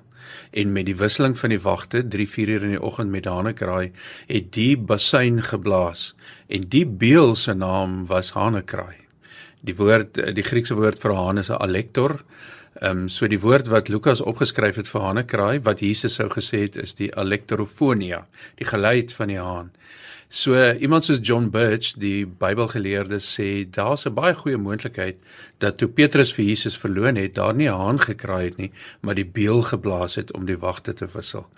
En 0.51 0.73
met 0.73 0.87
die 0.87 0.97
wisseling 0.97 1.39
van 1.39 1.49
die 1.49 1.61
wagte 1.61 2.09
3 2.09 2.29
4 2.29 2.49
uur 2.49 2.63
in 2.63 2.75
die 2.77 2.83
oggend 2.83 3.11
met 3.11 3.25
hanekraai 3.25 3.91
het 4.27 4.53
die 4.53 4.77
basuin 4.77 5.43
geblaas 5.43 6.15
en 6.49 6.61
die 6.69 6.87
beeld 6.87 7.39
se 7.39 7.55
naam 7.55 8.07
was 8.07 8.33
hanekraai. 8.33 8.97
Die 9.61 9.77
woord 9.77 10.15
die 10.35 10.45
Griekse 10.45 10.75
woord 10.75 10.99
vir 10.99 11.15
haan 11.15 11.39
is 11.39 11.51
'n 11.51 11.61
alektor 11.61 12.25
Ehm 12.79 12.99
um, 12.99 13.09
so 13.09 13.27
die 13.27 13.41
woord 13.41 13.67
wat 13.67 13.89
Lukas 13.89 14.21
opgeskryf 14.21 14.77
het 14.79 14.89
vir 14.89 15.03
hanekraai 15.03 15.61
wat 15.67 15.81
Jesus 15.83 16.15
sou 16.15 16.29
gesê 16.31 16.63
het 16.69 16.77
is 16.79 16.95
die 16.95 17.11
elektrofonia, 17.19 18.27
die 18.63 18.67
geluid 18.67 19.13
van 19.13 19.29
die 19.29 19.41
haan. 19.43 19.73
So 20.31 20.55
iemand 20.79 21.03
soos 21.05 21.19
John 21.27 21.49
Birch, 21.51 21.97
die 21.99 22.23
Bybelgeleerde 22.23 23.19
sê 23.19 23.67
daar's 23.67 24.07
'n 24.07 24.15
baie 24.15 24.35
goeie 24.35 24.57
moontlikheid 24.57 25.17
dat 25.59 25.79
toe 25.79 25.89
Petrus 25.89 26.33
vir 26.33 26.45
Jesus 26.45 26.79
verloon 26.79 27.17
het, 27.17 27.35
daar 27.35 27.55
nie 27.55 27.69
'n 27.69 27.75
haan 27.75 27.99
gekraai 27.99 28.45
het 28.45 28.57
nie, 28.57 28.71
maar 29.01 29.15
die 29.15 29.27
beul 29.27 29.63
geblaas 29.63 30.15
het 30.15 30.33
om 30.33 30.47
die 30.47 30.59
wagte 30.59 30.93
te 30.93 31.07
wissel. 31.13 31.49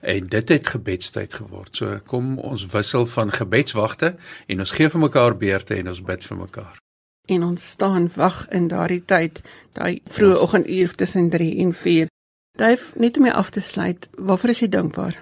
En 0.00 0.24
dit 0.24 0.48
het 0.48 0.66
gebedstyd 0.66 1.34
geword. 1.34 1.76
So 1.76 2.00
kom 2.06 2.38
ons 2.38 2.66
wissel 2.66 3.06
van 3.06 3.30
gebedswagte 3.30 4.16
en 4.46 4.58
ons 4.58 4.70
gee 4.70 4.88
vir 4.88 5.00
mekaar 5.00 5.36
beurte 5.36 5.74
en 5.74 5.88
ons 5.88 6.02
bid 6.02 6.24
vir 6.24 6.36
mekaar 6.36 6.81
en 7.30 7.42
ons 7.42 7.68
staan 7.70 8.10
wag 8.14 8.46
in 8.50 8.68
daardie 8.68 9.02
tyd, 9.06 9.42
daai 9.78 10.00
vroeë 10.10 10.38
oggenduur 10.42 10.94
tussen 10.94 11.30
3 11.30 11.50
en 11.64 11.74
4. 11.74 12.08
Duif 12.58 12.92
net 12.94 13.18
om 13.18 13.28
jou 13.28 13.34
af 13.36 13.50
te 13.50 13.60
sluit, 13.60 14.08
waarvoor 14.18 14.52
is 14.52 14.62
jy 14.64 14.68
dankbaar? 14.68 15.18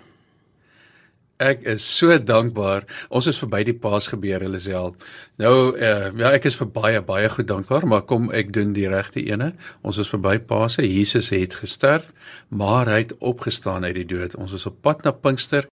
Ek 1.40 1.62
is 1.64 1.85
so 1.97 2.19
dankbaar. 2.19 2.85
Ons 3.09 3.30
is 3.30 3.38
verby 3.40 3.62
die 3.64 3.76
Paasgebeure, 3.76 4.49
Lisel. 4.49 4.92
Nou 5.40 5.54
uh, 5.73 6.11
ja, 6.12 6.35
ek 6.37 6.50
is 6.50 6.59
vir 6.61 6.69
baie 6.69 7.00
baie 7.00 7.30
goed 7.33 7.49
dankbaar, 7.49 7.87
maar 7.88 8.04
kom 8.04 8.28
ek 8.37 8.52
doen 8.52 8.75
die 8.76 8.88
regte 8.92 9.25
ene. 9.25 9.54
Ons 9.80 10.02
is 10.02 10.12
verby 10.12 10.37
Paase. 10.45 10.85
Jesus 10.85 11.33
het 11.33 11.57
gesterf, 11.62 12.12
maar 12.49 12.92
hy 12.92 13.07
het 13.07 13.16
opgestaan 13.25 13.88
uit 13.88 13.97
die 14.02 14.09
dood. 14.12 14.37
Ons 14.37 14.59
is 14.59 14.69
op 14.69 14.83
pad 14.85 15.07
na 15.07 15.16
Pinkster 15.16 15.71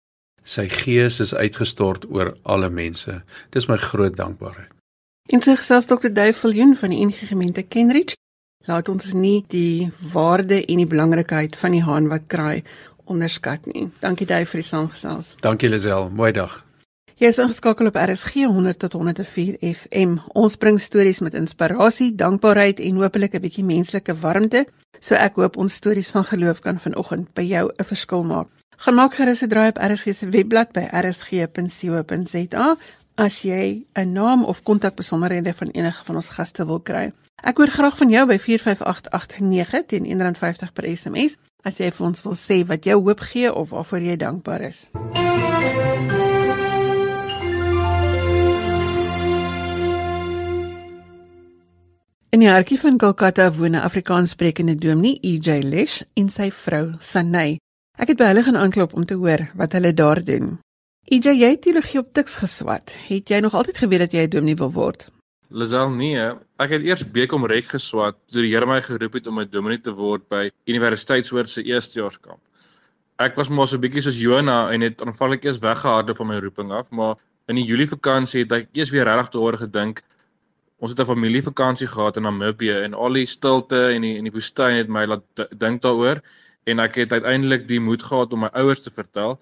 Sy 0.43 0.67
gees 0.67 1.21
is 1.23 1.31
uitgestort 1.33 2.03
oor 2.11 2.33
alle 2.43 2.69
mense. 2.69 3.21
Dis 3.55 3.69
my 3.71 3.79
groot 3.79 4.15
dankbaarheid. 4.19 4.72
En 5.33 5.41
sy 5.41 5.55
gesels 5.57 5.87
Dr. 5.89 6.11
Duiveljoen 6.13 6.75
van 6.77 6.91
die 6.93 6.99
NG 7.01 7.23
Gemeente 7.25 7.63
Kenridge. 7.65 8.13
Laat 8.69 8.89
ons 8.91 9.15
nie 9.17 9.39
die 9.49 9.89
waarde 10.13 10.59
en 10.61 10.77
die 10.83 10.85
belangrikheid 10.85 11.57
van 11.57 11.73
die 11.73 11.81
haan 11.81 12.05
wat 12.11 12.27
kraai 12.29 12.61
onderskat 13.09 13.65
nie. 13.71 13.87
Dankie 14.03 14.27
Duif 14.29 14.53
vir 14.53 14.61
die 14.61 14.67
saamgesels. 14.67 15.31
Dankie 15.41 15.71
Lisel. 15.73 16.11
Mooi 16.13 16.29
dag. 16.37 16.59
Jy 17.17 17.33
is 17.33 17.41
ingeskakel 17.41 17.89
op 17.89 17.97
RSG 17.97 18.45
100 18.45 18.77
tot 18.85 18.93
104 18.99 19.57
FM. 19.73 20.19
Ons 20.37 20.55
bring 20.61 20.77
stories 20.77 21.23
met 21.25 21.33
inspirasie, 21.33 22.11
dankbaarheid 22.13 22.79
en 22.79 23.01
hopelik 23.01 23.33
'n 23.33 23.41
bietjie 23.41 23.65
menslike 23.65 24.13
warmte. 24.13 24.67
So 24.99 25.15
ek 25.15 25.41
hoop 25.41 25.57
ons 25.57 25.73
stories 25.73 26.11
van 26.13 26.23
geloof 26.23 26.59
kan 26.59 26.79
vanoggend 26.79 27.33
by 27.33 27.41
jou 27.41 27.71
'n 27.73 27.85
verskil 27.85 28.23
maak. 28.23 28.47
Gaan 28.77 28.95
maak 28.95 29.13
gerus 29.13 29.41
'n 29.41 29.49
draai 29.49 29.69
op 29.69 29.77
RSG 29.81 30.13
se 30.13 30.29
webblad 30.29 30.71
by 30.73 30.87
rsg.co.za 30.91 32.77
as 33.15 33.41
jy 33.41 33.85
'n 33.93 34.11
naam 34.11 34.43
of 34.45 34.63
kontakbesonderhede 34.63 35.53
van 35.53 35.67
enige 35.67 36.03
van 36.05 36.15
ons 36.15 36.29
gaste 36.29 36.65
wil 36.65 36.79
kry. 36.79 37.11
Ek 37.43 37.57
hoor 37.57 37.67
graag 37.67 37.97
van 37.97 38.09
jou 38.09 38.27
by 38.27 38.39
45889 38.39 39.85
teen 39.85 40.05
R1.50 40.05 40.73
per 40.73 40.87
SMS 40.95 41.37
as 41.63 41.77
jy 41.77 41.91
vir 41.91 42.05
ons 42.07 42.23
wil 42.23 42.35
sê 42.35 42.63
wat 42.67 42.85
jou 42.85 43.01
hoop 43.01 43.19
gee 43.19 43.53
of 43.53 43.69
waarvoor 43.69 43.99
jy 43.99 44.15
dankbaar 44.15 44.61
is. 44.61 44.89
In 52.33 52.41
die 52.41 52.49
hartjie 52.49 52.79
van 52.81 52.97
Kolkata 52.97 53.51
woon 53.53 53.75
'n 53.75 53.85
Afrikaanssprekende 53.85 54.75
dominee, 54.75 55.19
EJ 55.21 55.61
Lesh, 55.61 56.01
en 56.13 56.29
sy 56.29 56.49
vrou, 56.51 56.93
Sanay. 56.99 57.59
Ek 57.99 58.07
het 58.07 58.17
by 58.17 58.31
hulle 58.31 58.43
gaan 58.43 58.57
aanklop 58.57 58.93
om 58.93 59.05
te 59.05 59.13
hoor 59.13 59.51
wat 59.53 59.73
hulle 59.73 59.93
daar 59.93 60.23
doen. 60.23 60.62
EJ, 61.03 61.33
jy 61.35 61.47
het 61.51 61.61
teologie 61.65 61.99
op 61.99 62.13
Tuks 62.15 62.37
geswat. 62.39 62.93
Het 63.09 63.27
jy 63.33 63.39
nog 63.43 63.53
altyd 63.59 63.77
geweet 63.77 63.99
dat 64.05 64.13
jy 64.15 64.21
'n 64.23 64.29
dominee 64.29 64.55
wil 64.55 64.71
word? 64.71 65.09
Lisel 65.49 65.89
nee, 65.89 66.15
ek 66.57 66.69
het 66.69 66.83
eers 66.83 67.03
Bekom 67.11 67.45
Rek 67.45 67.65
geswat 67.75 68.15
toe 68.31 68.41
die 68.41 68.53
Here 68.53 68.65
my 68.65 68.79
geroep 68.81 69.13
het 69.13 69.27
om 69.27 69.39
'n 69.39 69.49
dominee 69.51 69.81
te 69.81 69.91
word 69.91 70.29
by 70.29 70.49
Universiteitswoord 70.65 71.49
se 71.49 71.63
eerstejaarskamp. 71.63 72.39
Ek 73.19 73.35
was 73.35 73.49
mos 73.49 73.69
so 73.69 73.77
bietjie 73.77 74.01
soos 74.01 74.17
Jona 74.17 74.71
en 74.71 74.81
het 74.81 75.01
aanvanklik 75.01 75.43
eers 75.43 75.59
weggehardloop 75.59 76.17
van 76.17 76.27
my 76.27 76.39
roeping 76.39 76.71
af, 76.71 76.89
maar 76.91 77.15
in 77.47 77.55
die 77.55 77.65
Julie 77.65 77.87
vakansie 77.87 78.43
het 78.43 78.51
ek 78.51 78.67
eers 78.71 78.89
weer 78.89 79.03
regtig 79.03 79.29
daaroor 79.31 79.57
gedink 79.57 80.01
ons 80.79 80.91
het 80.91 80.99
'n 80.99 81.05
familievakansie 81.05 81.87
gehad 81.87 82.17
in 82.17 82.23
Namibië 82.23 82.83
en 82.85 82.93
al 82.93 83.13
die 83.13 83.25
stilte 83.25 83.91
en 83.91 84.01
die 84.01 84.17
en 84.17 84.23
die 84.23 84.31
woestyn 84.31 84.75
het 84.77 84.87
my 84.87 85.05
laat 85.05 85.23
dink 85.57 85.81
daaroor 85.81 86.23
en 86.63 86.79
ek 86.79 86.95
het 86.95 87.11
uiteindelik 87.11 87.67
die 87.67 87.79
moed 87.79 88.03
gehad 88.03 88.33
om 88.33 88.39
my 88.39 88.49
ouers 88.53 88.81
te 88.81 88.89
vertel. 88.89 89.39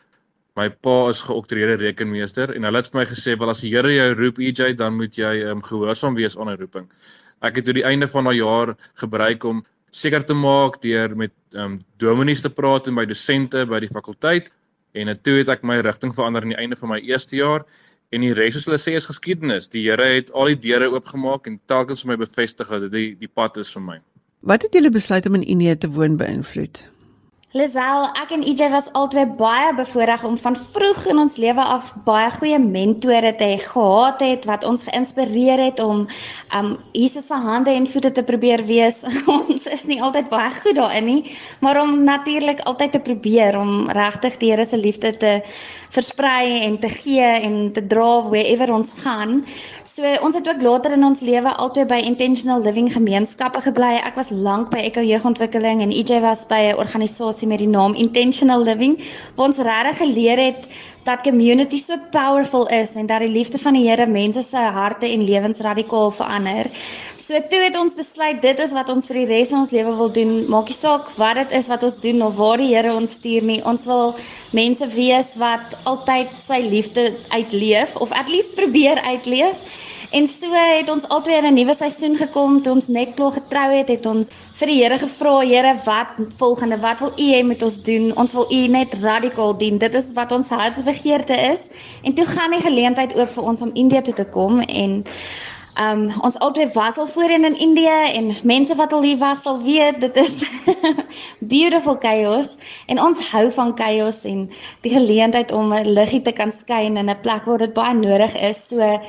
My 0.59 0.67
pa 0.69 0.95
is 1.07 1.21
geoktreerde 1.23 1.77
rekenmeester 1.79 2.51
en 2.51 2.65
hulle 2.67 2.79
het 2.81 2.89
vir 2.91 2.99
my 2.99 3.05
gesê 3.07 3.37
wel 3.39 3.51
as 3.53 3.61
die 3.63 3.69
Here 3.71 3.91
jou 3.93 4.07
roep 4.19 4.39
EJ 4.43 4.73
dan 4.81 4.97
moet 4.97 5.15
jy 5.15 5.45
um, 5.47 5.61
gehoorsaam 5.63 6.17
wees 6.17 6.35
aan 6.37 6.51
'n 6.51 6.59
roeping. 6.59 6.89
Ek 7.41 7.55
het 7.55 7.65
tot 7.65 7.77
die 7.79 7.85
einde 7.87 8.07
van 8.07 8.27
daai 8.27 8.35
jaar 8.41 8.75
gebruik 8.99 9.45
om 9.47 9.63
seker 9.91 10.25
te 10.27 10.35
maak 10.35 10.81
deur 10.81 11.15
met 11.15 11.31
um, 11.53 11.79
dominees 12.03 12.43
te 12.43 12.49
praat 12.49 12.87
en 12.87 12.99
by 12.99 13.05
dosente 13.05 13.65
by 13.65 13.79
die 13.79 13.93
fakulteit 13.95 14.51
en 14.91 15.07
toe 15.23 15.39
het 15.39 15.49
ek 15.49 15.63
my 15.63 15.79
rigting 15.79 16.11
verander 16.11 16.43
aan 16.43 16.51
die 16.51 16.59
einde 16.59 16.75
van 16.75 16.89
my 16.89 16.99
eerste 16.99 17.39
jaar 17.39 17.63
en 18.11 18.21
die 18.21 18.35
res 18.35 18.57
soos 18.57 18.67
hulle 18.67 18.79
sê 18.79 18.99
is 18.99 19.07
geskiedenis. 19.07 19.71
Die 19.71 19.87
Here 19.87 20.03
het 20.03 20.31
al 20.35 20.51
die 20.51 20.59
deure 20.67 20.91
oopgemaak 20.91 21.47
en 21.47 21.61
telkens 21.65 22.03
vir 22.03 22.11
my 22.11 22.23
bevestig 22.25 22.67
dat 22.67 22.91
dit 22.91 23.19
die 23.19 23.31
pad 23.31 23.57
is 23.57 23.71
vir 23.71 23.87
my. 23.87 24.01
Wat 24.41 24.67
het 24.67 24.73
julle 24.75 24.91
besluit 24.91 25.25
om 25.25 25.35
in 25.39 25.47
Indië 25.47 25.77
te 25.77 25.87
woon 25.87 26.17
beïnvloed? 26.19 26.83
Lisel, 27.51 28.05
ek 28.15 28.29
en 28.31 28.45
EJ 28.47 28.69
was 28.71 28.85
albei 28.95 29.25
baie 29.35 29.73
bevoorreg 29.75 30.21
om 30.23 30.37
van 30.39 30.55
vroeg 30.55 31.01
in 31.11 31.17
ons 31.19 31.33
lewe 31.35 31.63
af 31.73 31.89
baie 32.05 32.29
goeie 32.31 32.59
mentore 32.63 33.33
te 33.35 33.49
gehad 33.59 34.23
het 34.23 34.47
wat 34.47 34.63
ons 34.69 34.85
geïnspireer 34.87 35.59
het 35.59 35.81
om 35.83 36.05
um 36.55 36.69
Jesus 36.95 37.27
se 37.27 37.35
hande 37.35 37.73
en 37.75 37.89
voete 37.91 38.13
te 38.15 38.23
probeer 38.23 38.63
wees. 38.69 39.03
ons 39.35 39.67
is 39.67 39.83
nie 39.83 39.99
altyd 39.99 40.31
baie 40.31 40.53
goed 40.61 40.79
daarin 40.79 41.09
nie, 41.09 41.35
maar 41.59 41.81
om 41.81 42.05
natuurlik 42.07 42.63
altyd 42.71 42.95
te 42.95 43.03
probeer 43.09 43.59
om 43.59 43.91
regtig 43.99 44.39
die 44.39 44.53
Here 44.53 44.65
se 44.65 44.79
liefde 44.79 45.11
te 45.11 45.33
versprei 45.91 46.61
en 46.63 46.79
te 46.79 46.89
gee 46.89 47.19
en 47.21 47.71
te 47.75 47.83
dra 47.87 48.23
wherever 48.29 48.71
ons 48.73 48.93
gaan. 49.03 49.41
So 49.83 50.07
ons 50.23 50.35
het 50.35 50.47
ook 50.47 50.61
later 50.63 50.93
in 50.95 51.03
ons 51.03 51.19
lewe 51.19 51.51
altyd 51.59 51.89
by 51.89 51.99
intentional 52.07 52.61
living 52.63 52.87
gemeenskappe 52.93 53.61
gebly. 53.65 53.97
Ek 53.99 54.15
was 54.15 54.31
lank 54.31 54.69
by 54.71 54.79
Echo 54.87 55.03
Jeugontwikkeling 55.03 55.83
en 55.83 55.91
EJ 55.91 56.21
was 56.23 56.45
by 56.47 56.61
'n 56.71 56.79
organisasie 56.79 57.47
met 57.47 57.59
die 57.59 57.67
naam 57.67 57.93
Intentional 57.93 58.63
Living 58.63 58.97
waar 59.35 59.47
ons 59.47 59.57
regtig 59.57 59.97
geleer 59.97 60.39
het 60.39 60.67
dat 61.03 61.21
community 61.21 61.77
so 61.77 61.97
powerful 62.11 62.67
is 62.67 62.93
en 62.93 63.05
dat 63.05 63.19
die 63.19 63.29
liefde 63.29 63.57
van 63.57 63.73
die 63.73 63.87
Here 63.89 64.05
mense 64.05 64.43
se 64.43 64.57
harte 64.57 65.07
en 65.07 65.23
lewens 65.23 65.59
radikaal 65.59 66.11
verander. 66.11 66.69
So 67.17 67.39
toe 67.49 67.61
het 67.63 67.77
ons 67.77 67.95
besluit 67.97 68.41
dit 68.41 68.59
is 68.59 68.73
wat 68.75 68.89
ons 68.89 69.07
vir 69.09 69.21
die 69.21 69.29
res 69.31 69.49
van 69.49 69.63
ons 69.63 69.73
lewe 69.73 69.95
wil 69.97 70.11
doen. 70.13 70.33
Maak 70.49 70.69
nie 70.69 70.77
saak 70.77 71.09
wat 71.17 71.39
dit 71.41 71.55
is 71.61 71.69
wat 71.71 71.83
ons 71.83 71.97
doen 72.03 72.21
of 72.21 72.35
waar 72.37 72.61
die 72.61 72.69
Here 72.73 72.93
ons 72.93 73.17
stuur 73.17 73.47
nie. 73.49 73.61
Ons 73.65 73.87
wil 73.89 74.13
mense 74.53 74.87
wees 74.93 75.33
wat 75.41 75.77
altyd 75.89 76.29
sy 76.43 76.61
liefde 76.67 77.11
uitleef 77.33 77.95
of 77.97 78.11
at 78.11 78.29
least 78.29 78.53
probeer 78.59 79.01
uitleef. 79.01 79.57
En 80.11 80.27
so 80.27 80.51
het 80.51 80.89
ons 80.91 81.07
altyd 81.07 81.41
in 81.41 81.45
'n 81.49 81.53
nuwe 81.55 81.75
seisoen 81.75 82.17
gekom 82.19 82.61
toe 82.61 82.73
ons 82.73 82.87
net 82.87 83.13
klaar 83.15 83.31
getrou 83.31 83.69
het, 83.77 83.87
het 83.87 84.05
ons 84.05 84.27
vir 84.61 84.69
die 84.69 84.77
Here 84.77 84.97
gevra, 85.01 85.39
Here, 85.41 85.73
wat 85.85 86.19
volgende? 86.37 86.77
Wat 86.81 86.99
wil 87.01 87.13
U 87.17 87.27
hê 87.33 87.41
moet 87.45 87.63
ons 87.65 87.79
doen? 87.81 88.11
Ons 88.21 88.35
wil 88.37 88.45
U 88.53 88.59
net 88.69 88.93
radikaal 89.01 89.55
dien. 89.57 89.79
Dit 89.81 89.95
is 89.97 90.11
wat 90.17 90.31
ons 90.35 90.51
hartsbegeerte 90.53 91.37
is. 91.49 91.63
En 92.05 92.13
toe 92.13 92.27
gaan 92.29 92.53
die 92.53 92.61
geleentheid 92.61 93.15
oop 93.17 93.33
vir 93.33 93.47
ons 93.53 93.63
om 93.65 93.73
Indië 93.73 94.03
toe 94.05 94.13
te 94.21 94.27
kom 94.35 94.61
en 94.61 95.01
Um 95.79 96.09
ons 96.19 96.35
albei 96.43 96.67
was 96.73 96.97
al 96.97 97.07
voorheen 97.07 97.45
in 97.45 97.59
Indië 97.59 98.11
en 98.13 98.35
mense 98.43 98.75
wat 98.75 98.93
al 98.93 99.01
hier 99.01 99.17
was 99.17 99.41
sal 99.41 99.61
weet 99.63 100.01
dit 100.01 100.17
is 100.17 100.33
beautiful 101.53 101.95
chaos 101.99 102.57
en 102.91 102.99
ons 102.99 103.21
hou 103.29 103.45
van 103.55 103.71
chaos 103.77 104.19
en 104.27 104.49
die 104.83 104.91
geleentheid 104.91 105.51
om 105.51 105.71
'n 105.73 105.87
liggie 105.87 106.21
te 106.21 106.31
kan 106.31 106.51
skyn 106.51 106.97
in 106.97 107.09
'n 107.09 107.21
plek 107.21 107.45
waar 107.45 107.57
dit 107.57 107.73
baie 107.73 107.93
nodig 107.93 108.35
is. 108.35 108.67
So 108.67 108.99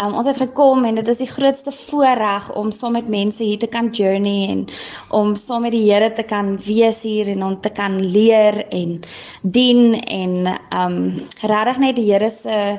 um 0.00 0.14
ons 0.14 0.26
het 0.26 0.36
gekom 0.36 0.84
en 0.84 0.94
dit 0.94 1.08
is 1.08 1.18
die 1.18 1.30
grootste 1.30 1.72
voorreg 1.72 2.52
om 2.52 2.70
saam 2.70 2.92
met 2.92 3.08
mense 3.08 3.42
hier 3.42 3.58
te 3.58 3.66
kan 3.66 3.88
journey 3.90 4.48
en 4.50 4.66
om 5.08 5.34
saam 5.34 5.62
met 5.62 5.72
die 5.72 5.92
Here 5.92 6.12
te 6.12 6.22
kan 6.22 6.58
wees 6.66 7.00
hier 7.00 7.28
en 7.28 7.44
om 7.44 7.60
te 7.60 7.70
kan 7.70 8.00
leer 8.12 8.68
en 8.68 9.00
dien 9.42 9.94
en 9.94 10.58
um 10.84 11.26
regtig 11.40 11.78
net 11.78 11.96
die 11.96 12.12
Here 12.12 12.30
se 12.30 12.78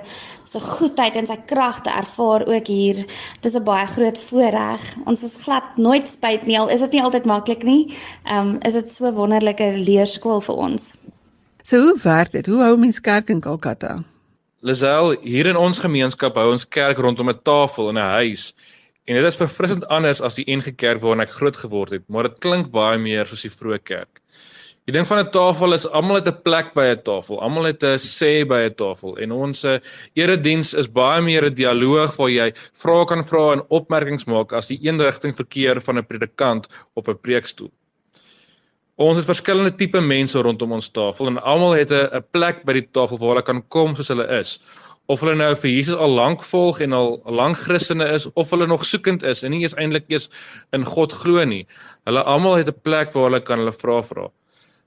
se 0.52 0.60
goedheid 0.60 1.16
en 1.16 1.28
sy 1.30 1.38
krag 1.48 1.80
te 1.86 1.92
ervaar 1.96 2.44
ook 2.48 2.68
hier. 2.68 3.06
Dit 3.40 3.46
is 3.50 3.56
'n 3.56 3.64
baie 3.64 3.88
groot 3.88 4.18
voorreg. 4.30 4.82
Ons 5.06 5.24
is 5.24 5.36
glad 5.44 5.78
nooit 5.78 6.08
spyt 6.08 6.46
nie 6.46 6.60
al 6.60 6.70
is 6.70 6.80
dit 6.80 6.92
nie 6.92 7.04
altyd 7.04 7.26
maklik 7.26 7.64
nie. 7.64 7.96
Ehm 8.26 8.48
um, 8.48 8.58
is 8.62 8.74
dit 8.74 8.90
so 8.90 9.12
wonderlike 9.12 9.74
leerskool 9.78 10.42
vir 10.42 10.56
ons. 10.56 10.94
So 11.64 11.78
hoe 11.78 11.98
werk 12.04 12.32
dit? 12.32 12.46
Hoe 12.46 12.62
hou 12.64 12.78
mens 12.78 13.00
kerk 13.00 13.30
in 13.30 13.42
Kolkata? 13.42 14.04
Lisel, 14.60 15.16
hier 15.22 15.46
in 15.46 15.58
ons 15.58 15.80
gemeenskap 15.80 16.36
hou 16.36 16.52
ons 16.52 16.68
kerk 16.68 16.98
rondom 16.98 17.30
'n 17.30 17.40
tafel 17.44 17.90
in 17.90 17.98
'n 17.98 18.12
huis. 18.20 18.54
En 19.06 19.16
dit 19.16 19.26
is 19.26 19.36
verfrissend 19.36 19.88
anders 19.88 20.22
as 20.22 20.36
die 20.36 20.46
NG 20.56 20.76
Kerk 20.76 21.02
waarin 21.02 21.24
ek 21.24 21.34
groot 21.38 21.56
geword 21.58 21.90
het, 21.96 22.04
maar 22.08 22.24
dit 22.24 22.38
klink 22.40 22.70
baie 22.72 23.00
meer 23.02 23.26
soos 23.26 23.42
die 23.42 23.50
vroeë 23.50 23.80
kerk. 23.84 24.11
Die 24.92 24.98
ding 25.00 25.08
van 25.08 25.20
'n 25.24 25.32
tafel 25.32 25.74
is 25.74 25.86
almal 25.88 26.18
het 26.20 26.28
'n 26.28 26.42
plek 26.44 26.74
by 26.76 26.86
'n 26.92 27.02
tafel. 27.10 27.38
Almal 27.40 27.68
het 27.70 27.84
'n 27.84 27.98
sê 27.98 28.46
by 28.46 28.60
'n 28.68 28.76
tafel. 28.76 29.16
En 29.24 29.32
ons 29.32 29.64
eh, 29.64 29.80
erediens 30.14 30.74
is 30.74 30.92
baie 30.92 31.22
meer 31.22 31.46
'n 31.46 31.54
dialoog 31.54 32.18
waar 32.18 32.30
jy 32.30 32.52
vrae 32.82 33.06
kan 33.06 33.24
vra 33.24 33.54
en 33.54 33.64
opmerkings 33.70 34.26
maak 34.26 34.52
as 34.54 34.68
die 34.68 34.80
eenrigting 34.84 35.34
verkeer 35.36 35.82
van 35.82 35.98
'n 35.98 36.06
predikant 36.06 36.68
op 36.94 37.08
'n 37.08 37.22
preekstoel. 37.22 37.72
Ons 38.98 39.18
het 39.18 39.26
verskillende 39.26 39.76
tipe 39.76 40.02
mense 40.02 40.42
rondom 40.42 40.72
ons 40.72 40.90
tafel 40.90 41.28
en 41.28 41.42
almal 41.42 41.72
het 41.72 41.92
'n 41.92 42.24
plek 42.32 42.66
by 42.66 42.74
die 42.74 42.90
tafel 42.92 43.18
waar 43.18 43.30
hulle 43.30 43.44
kan 43.44 43.64
kom 43.70 43.96
soos 43.96 44.08
hulle 44.10 44.28
is. 44.40 44.60
Of 45.08 45.22
hulle 45.22 45.36
nou 45.36 45.56
vir 45.56 45.72
Jesus 45.72 45.96
al 45.96 46.10
lank 46.10 46.44
volg 46.44 46.82
en 46.82 46.94
al 46.94 47.22
lank 47.26 47.56
Christene 47.56 48.12
is 48.12 48.28
of 48.34 48.50
hulle 48.50 48.68
nog 48.68 48.86
soekend 48.86 49.24
is 49.24 49.44
en 49.44 49.52
nie 49.52 49.64
eens 49.64 49.76
eintlik 49.76 50.10
eens 50.10 50.30
in 50.74 50.86
God 50.86 51.14
glo 51.14 51.46
nie. 51.46 51.66
Hulle 52.04 52.24
almal 52.24 52.56
het 52.56 52.68
'n 52.68 52.82
plek 52.84 53.14
waar 53.14 53.24
hulle 53.30 53.42
kan 53.42 53.58
hulle 53.58 53.72
vra 53.72 54.02
vra. 54.02 54.30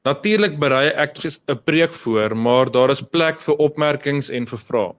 Natuurlik 0.05 0.59
berei 0.61 0.91
ek 0.93 1.15
tog 1.17 1.33
'n 1.49 1.61
preek 1.65 1.93
voor, 1.93 2.37
maar 2.37 2.71
daar 2.71 2.91
is 2.91 3.01
plek 3.01 3.41
vir 3.41 3.55
opmerkings 3.57 4.29
en 4.31 4.47
vir 4.47 4.59
vrae. 4.59 4.93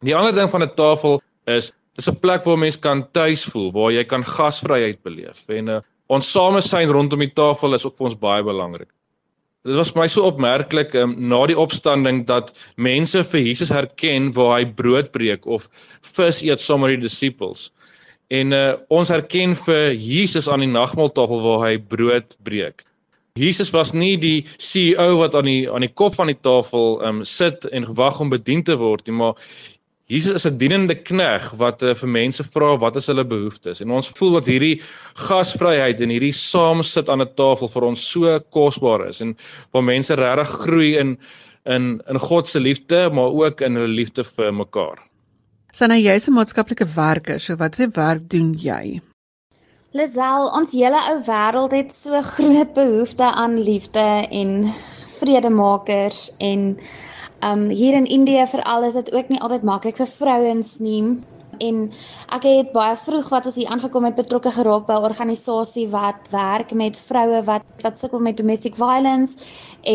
Die 0.00 0.16
ander 0.16 0.32
ding 0.32 0.50
van 0.50 0.62
'n 0.62 0.74
tafel 0.76 1.20
is 1.46 1.72
dis 1.94 2.08
'n 2.08 2.20
plek 2.20 2.44
waar 2.44 2.58
mense 2.58 2.80
kan 2.80 3.04
tuis 3.12 3.44
voel, 3.44 3.70
waar 3.72 3.92
jy 3.92 4.04
kan 4.04 4.24
gasvryheid 4.24 5.02
beleef. 5.02 5.44
En 5.48 5.68
uh, 5.68 5.80
ons 6.08 6.32
samesyn 6.32 6.88
rondom 6.88 7.18
die 7.18 7.34
tafel 7.34 7.74
is 7.74 7.84
ook 7.84 7.96
vir 7.98 8.06
ons 8.06 8.18
baie 8.18 8.42
belangrik. 8.42 8.88
Dit 9.66 9.76
was 9.76 9.90
vir 9.90 10.00
my 10.00 10.06
so 10.08 10.22
opmerklik 10.22 10.94
um, 10.94 11.14
na 11.28 11.46
die 11.46 11.58
opstanding 11.58 12.24
dat 12.26 12.52
mense 12.76 13.24
vir 13.24 13.40
Jesus 13.40 13.68
herken 13.68 14.32
waar 14.32 14.60
hy 14.60 14.64
brood 14.64 15.12
breek 15.12 15.46
of 15.46 15.68
vis 16.16 16.42
eet 16.42 16.60
saam 16.60 16.80
met 16.80 16.94
die 16.94 17.08
disippels. 17.08 17.72
En 18.30 18.52
uh, 18.52 18.74
ons 18.88 19.08
herken 19.10 19.54
vir 19.66 19.92
Jesus 19.92 20.48
aan 20.48 20.64
die 20.64 20.70
nagmaaltafel 20.70 21.42
waar 21.42 21.68
hy 21.68 21.76
brood 21.78 22.36
breek. 22.46 22.85
Jesus 23.36 23.70
was 23.70 23.92
nie 23.92 24.16
die 24.16 24.46
CEO 24.58 25.18
wat 25.20 25.34
aan 25.34 25.44
die 25.44 25.68
aan 25.70 25.84
die 25.84 25.92
kop 25.92 26.14
van 26.16 26.32
die 26.32 26.40
tafel 26.40 27.02
um 27.04 27.24
sit 27.24 27.64
en 27.68 27.86
gewag 27.86 28.20
om 28.20 28.32
bedien 28.32 28.62
te 28.64 28.76
word 28.80 29.06
nie, 29.06 29.16
maar 29.16 29.36
Jesus 30.06 30.34
is 30.34 30.46
'n 30.46 30.58
dienende 30.58 30.94
knegg 30.94 31.50
wat 31.58 31.82
uh, 31.82 31.92
vir 31.94 32.08
mense 32.08 32.44
vra 32.44 32.76
wat 32.78 32.96
is 32.96 33.08
hulle 33.10 33.24
behoeftes. 33.24 33.80
En 33.80 33.90
ons 33.90 34.08
voel 34.08 34.38
dat 34.38 34.46
hierdie 34.46 34.80
gasvryheid 35.18 36.00
en 36.00 36.12
hierdie 36.14 36.32
saam 36.32 36.82
sit 36.82 37.08
aan 37.10 37.22
'n 37.22 37.34
tafel 37.34 37.68
vir 37.68 37.84
ons 37.84 38.10
so 38.12 38.38
kosbaar 38.54 39.08
is 39.08 39.20
en 39.20 39.36
waar 39.72 39.82
mense 39.82 40.14
regtig 40.14 40.48
groei 40.62 40.96
in 40.96 41.18
in 41.66 42.00
in 42.08 42.18
God 42.18 42.46
se 42.48 42.60
liefde, 42.60 43.10
maar 43.10 43.34
ook 43.34 43.60
in 43.60 43.74
hulle 43.74 43.94
liefde 44.00 44.24
vir 44.24 44.52
mekaar. 44.54 45.02
Sanna, 45.72 45.96
jy's 45.96 46.28
'n 46.28 46.32
maatskaplike 46.32 46.86
werker, 46.94 47.40
so 47.40 47.56
wat 47.56 47.74
se 47.74 47.88
werk 47.92 48.28
doen 48.28 48.54
jy? 48.54 49.00
Lisel, 49.96 50.50
ons 50.52 50.72
hele 50.76 50.98
ou 51.08 51.20
wêreld 51.24 51.72
het 51.72 51.92
so 51.96 52.18
groot 52.34 52.72
behoefte 52.76 53.24
aan 53.24 53.54
liefde 53.64 54.02
en 54.40 54.50
vredemakers 55.16 56.26
en 56.48 56.66
um 57.48 57.62
hier 57.68 57.96
in 57.96 58.04
Indië 58.04 58.44
veral 58.50 58.84
is 58.84 58.98
dit 58.98 59.08
ook 59.14 59.30
nie 59.32 59.40
altyd 59.40 59.64
maklik 59.64 59.96
vir 59.96 60.10
vrouens 60.18 60.74
nie. 60.84 61.00
En 61.64 61.78
ek 62.36 62.44
het 62.44 62.74
baie 62.74 62.98
vroeg 63.06 63.30
wat 63.32 63.48
ons 63.48 63.56
hier 63.56 63.72
aangekom 63.72 64.04
het 64.04 64.18
betrokke 64.20 64.52
geraak 64.58 64.84
by 64.90 64.98
'n 64.98 65.08
organisasie 65.08 65.88
wat 65.88 66.28
werk 66.30 66.76
met 66.76 67.00
vroue 67.08 67.40
wat 67.48 67.64
wat 67.86 67.98
sukkel 67.98 68.20
met 68.20 68.36
domestic 68.36 68.76
violence 68.76 69.38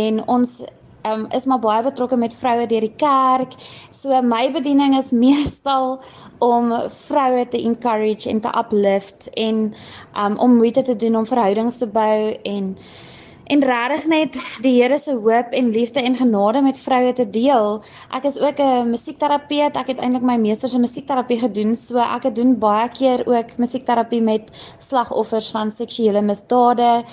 en 0.02 0.24
ons 0.28 0.62
um, 1.04 1.28
is 1.32 1.46
maar 1.46 1.60
baie 1.60 1.84
betrokke 1.84 2.18
met 2.18 2.36
vroue 2.36 2.68
deur 2.68 2.88
die 2.88 2.96
kerk. 2.98 3.54
So 3.92 4.22
my 4.22 4.52
bediening 4.52 4.98
is 4.98 5.12
meestal 5.26 6.02
om 6.40 6.74
vroue 7.08 7.48
te 7.48 7.62
encourage 7.62 8.30
en 8.30 8.42
te 8.42 8.52
uplift 8.64 9.30
en 9.34 9.74
um, 10.18 10.38
om 10.38 10.58
moeite 10.58 10.82
te 10.82 10.96
doen 10.96 11.16
om 11.16 11.26
verhoudings 11.26 11.78
te 11.78 11.88
bou 11.88 12.36
en 12.44 12.76
en 13.52 13.64
regtig 13.68 14.06
net 14.08 14.36
die 14.64 14.78
Here 14.78 14.96
se 15.02 15.12
hoop 15.12 15.52
en 15.58 15.72
liefde 15.76 16.00
en 16.00 16.16
genade 16.16 16.62
met 16.64 16.78
vroue 16.80 17.12
te 17.14 17.26
deel. 17.30 17.82
Ek 18.16 18.24
is 18.30 18.38
ook 18.40 18.60
'n 18.64 18.90
musiekterapeut. 18.90 19.76
Ek 19.76 19.88
het 19.92 20.00
eintlik 20.00 20.24
my 20.24 20.38
meester 20.38 20.70
se 20.70 20.80
musiekterapie 20.80 21.40
gedoen, 21.40 21.76
so 21.76 21.98
ek 21.98 22.24
het 22.24 22.36
doen 22.36 22.56
baie 22.60 22.88
keer 22.90 23.28
ook 23.28 23.58
musiekterapie 23.58 24.22
met 24.22 24.52
slagoffers 24.78 25.52
van 25.52 25.72
seksuele 25.72 26.22
misdade 26.22 27.04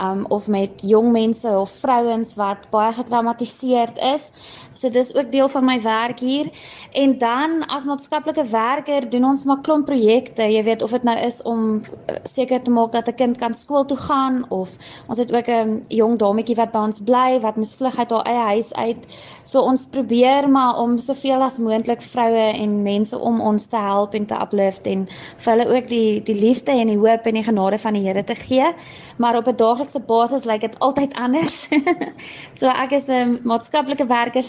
um 0.00 0.24
of 0.28 0.46
met 0.46 0.80
jong 0.82 1.12
mense 1.12 1.48
of 1.48 1.70
vrouens 1.70 2.34
wat 2.34 2.70
baie 2.70 2.92
getraumatiseerd 2.92 3.98
is. 3.98 4.30
So 4.74 4.90
dis 4.90 5.14
ook 5.14 5.30
deel 5.30 5.48
van 5.48 5.64
my 5.64 5.82
werk 5.82 6.18
hier. 6.18 6.50
En 6.92 7.18
dan 7.18 7.66
as 7.66 7.84
maatskaplike 7.84 8.44
werker 8.50 9.08
doen 9.10 9.24
ons 9.24 9.44
maar 9.44 9.60
klomp 9.60 9.86
projekte. 9.86 10.42
Jy 10.42 10.62
weet 10.66 10.82
of 10.82 10.90
dit 10.90 11.02
nou 11.02 11.16
is 11.18 11.42
om 11.42 11.80
uh, 11.80 12.16
seker 12.24 12.62
te 12.62 12.70
maak 12.70 12.92
dat 12.92 13.08
'n 13.08 13.14
kind 13.14 13.38
kan 13.38 13.54
skool 13.54 13.84
toe 13.84 13.96
gaan 13.96 14.44
of 14.50 14.70
ons 15.08 15.18
het 15.18 15.32
ook 15.32 15.48
'n 15.48 15.84
jong 15.88 16.18
dametjie 16.18 16.56
wat 16.56 16.72
by 16.72 16.78
ons 16.78 16.98
bly 16.98 17.40
wat 17.40 17.56
moes 17.56 17.74
vlug 17.74 17.98
uit 17.98 18.10
haar 18.10 18.26
eie 18.26 18.44
huis 18.54 18.74
uit. 18.74 19.06
So 19.44 19.60
ons 19.60 19.86
probeer 19.86 20.48
maar 20.50 20.78
om 20.80 20.98
soveel 20.98 21.42
as 21.42 21.58
moontlik 21.58 22.02
vroue 22.02 22.52
en 22.52 22.82
mense 22.82 23.18
om 23.18 23.40
ons 23.40 23.66
te 23.66 23.76
help 23.76 24.14
en 24.14 24.26
te 24.26 24.34
uplift 24.40 24.86
en 24.86 25.08
vir 25.36 25.52
hulle 25.52 25.76
ook 25.76 25.88
die 25.88 26.22
die 26.22 26.40
liefde 26.40 26.72
en 26.72 26.86
die 26.86 26.98
hoop 26.98 27.26
en 27.26 27.34
die 27.34 27.44
genade 27.44 27.78
van 27.78 27.92
die 27.92 28.02
Here 28.04 28.24
te 28.24 28.34
gee. 28.34 28.72
Maar 29.16 29.36
op 29.36 29.46
'n 29.48 29.56
daaglikse 29.56 30.00
basis 30.00 30.44
lyk 30.44 30.60
dit 30.60 30.78
altyd 30.78 31.14
anders. 31.14 31.68
so 32.58 32.66
ek 32.66 32.90
is 32.90 33.08
'n 33.08 33.40
maatskaplike 33.44 34.06
werker 34.06 34.42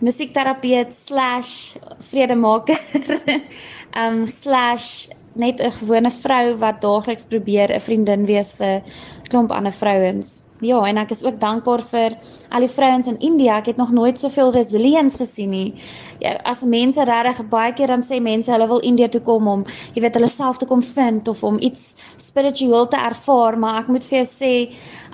/musiekterapeut/vredemaker. 0.00 2.80
um 4.04 4.26
net 5.34 5.60
'n 5.60 5.70
gewone 5.70 6.10
vrou 6.10 6.56
wat 6.58 6.80
daagliks 6.80 7.26
probeer 7.26 7.74
'n 7.74 7.80
vriendin 7.80 8.26
wees 8.26 8.52
vir 8.58 8.82
klomp 9.28 9.52
ander 9.52 9.72
vrouens. 9.72 10.42
Ja, 10.62 10.86
en 10.86 10.96
ek 10.96 11.10
is 11.10 11.22
ook 11.22 11.40
dankbaar 11.40 11.82
vir 11.82 12.16
al 12.48 12.60
die 12.60 12.70
vrouens 12.70 13.06
in 13.06 13.18
Indië. 13.18 13.48
Ek 13.48 13.66
het 13.66 13.76
nog 13.76 13.90
nooit 13.90 14.18
soveel 14.18 14.52
resilience 14.52 15.16
gesien 15.16 15.50
nie. 15.50 15.74
Ja, 16.20 16.38
as 16.44 16.62
mense 16.62 17.04
regtig 17.04 17.48
baie 17.48 17.72
keer 17.72 17.86
dan 17.86 18.02
sê 18.02 18.22
mense 18.22 18.50
hulle 18.50 18.68
wil 18.68 18.80
Indië 18.80 19.08
toe 19.08 19.20
kom 19.20 19.48
om, 19.48 19.64
jy 19.94 20.00
weet, 20.00 20.14
hulle 20.14 20.28
self 20.28 20.56
te 20.56 20.66
kom 20.66 20.82
vind 20.82 21.28
of 21.28 21.42
om 21.42 21.58
iets 21.58 21.96
spiritueel 22.16 22.88
te 22.88 22.96
ervaar, 22.96 23.58
maar 23.58 23.82
ek 23.82 23.88
moet 23.88 24.04
vir 24.04 24.22
jou 24.22 24.28
sê 24.30 24.52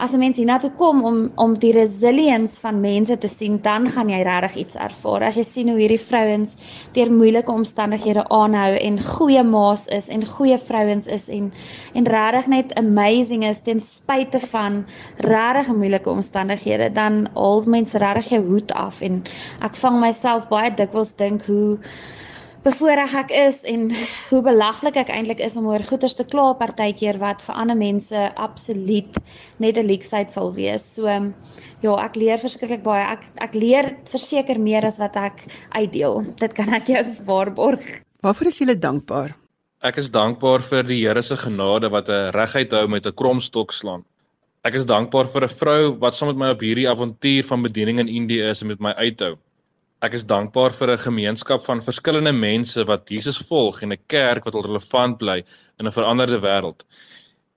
as 0.01 0.15
'n 0.15 0.19
mens 0.19 0.37
hiernatoe 0.41 0.71
kom 0.81 1.03
om 1.05 1.17
om 1.37 1.55
die 1.61 1.73
resilience 1.77 2.61
van 2.61 2.81
mense 2.81 3.17
te 3.19 3.29
sien, 3.29 3.59
dan 3.63 3.89
gaan 3.89 4.09
jy 4.09 4.23
regtig 4.25 4.55
iets 4.63 4.75
ervaar. 4.75 5.23
As 5.29 5.37
jy 5.37 5.45
sien 5.45 5.69
hoe 5.69 5.77
hierdie 5.79 6.01
vrouens 6.01 6.55
deur 6.97 7.13
moeilike 7.13 7.53
omstandighede 7.53 8.25
aanhou 8.29 8.79
en 8.81 8.97
goeie 9.09 9.43
maas 9.45 9.87
is 9.99 10.09
en 10.09 10.25
goeie 10.27 10.59
vrouens 10.59 11.07
is 11.07 11.29
en 11.29 11.53
en 11.95 12.07
regtig 12.07 12.47
net 12.47 12.75
amazing 12.75 13.45
is 13.45 13.61
ten 13.61 13.81
spyte 13.81 14.41
van 14.41 14.87
regtig 15.17 15.75
moeilike 15.77 16.11
omstandighede, 16.11 16.93
dan 16.93 17.29
haal 17.35 17.63
mense 17.67 17.99
regtig 17.99 18.31
jou 18.31 18.43
hoed 18.47 18.73
af 18.73 19.03
en 19.03 19.23
ek 19.61 19.77
vang 19.85 20.01
myself 20.01 20.49
baie 20.49 20.73
dikwels 20.75 21.13
dink 21.17 21.45
hoe 21.45 21.79
bevoorreg 22.65 23.15
ek 23.23 23.31
is 23.33 23.63
en 23.69 23.89
hoe 24.31 24.41
belaglik 24.45 24.99
ek 25.01 25.13
eintlik 25.15 25.41
is 25.45 25.57
om 25.57 25.69
oor 25.71 25.85
goeters 25.87 26.17
te 26.19 26.27
kla 26.29 26.53
partykeer 26.61 27.21
wat 27.23 27.43
vir 27.47 27.59
ander 27.63 27.79
mense 27.79 28.27
absoluut 28.37 29.17
net 29.59 29.79
'n 29.79 29.87
leksheid 29.87 30.33
sal 30.33 30.53
wees. 30.55 30.85
So 30.97 31.09
ja, 31.09 31.95
ek 32.05 32.17
leer 32.17 32.39
verskriklik 32.39 32.85
baie. 32.85 33.05
Ek 33.17 33.25
ek 33.41 33.55
leer 33.55 33.97
verseker 34.13 34.59
meer 34.59 34.85
as 34.85 34.99
wat 34.99 35.17
ek 35.17 35.47
uitdeel. 35.73 36.25
Dit 36.37 36.55
kan 36.55 36.75
ek 36.75 36.89
jou 36.89 37.05
waarborg. 37.31 38.03
Waarvoor 38.21 38.53
is 38.53 38.61
jy 38.61 38.77
dankbaar? 38.77 39.37
Ek 39.81 39.97
is 39.97 40.11
dankbaar 40.13 40.61
vir 40.61 40.83
die 40.85 41.01
Here 41.01 41.23
se 41.23 41.37
genade 41.37 41.89
wat 41.89 42.09
'n 42.09 42.33
reguit 42.37 42.73
hou 42.73 42.87
met 42.89 43.07
'n 43.07 43.17
kromstok 43.17 43.73
slaan. 43.73 44.05
Ek 44.63 44.75
is 44.75 44.85
dankbaar 44.85 45.25
vir 45.33 45.45
'n 45.45 45.57
vrou 45.61 45.83
wat 46.01 46.15
saam 46.15 46.29
met 46.29 46.37
my 46.37 46.51
op 46.51 46.61
hierdie 46.61 46.89
avontuur 46.89 47.45
van 47.45 47.63
bediening 47.63 47.99
in 47.99 48.09
Indië 48.09 48.51
is 48.51 48.61
en 48.61 48.69
met 48.69 48.81
my 48.81 48.93
uithou. 48.93 49.39
Ek 50.07 50.15
is 50.17 50.23
dankbaar 50.25 50.73
vir 50.73 50.91
'n 50.93 51.01
gemeenskap 51.01 51.65
van 51.65 51.83
verskillende 51.85 52.33
mense 52.33 52.85
wat 52.91 53.11
Jesus 53.15 53.39
volg 53.49 53.83
en 53.85 53.93
'n 53.93 54.05
kerk 54.15 54.47
wat 54.47 54.55
relevant 54.67 55.19
bly 55.23 55.37
in 55.79 55.87
'n 55.87 55.97
veranderde 55.97 56.39
wêreld. 56.45 56.87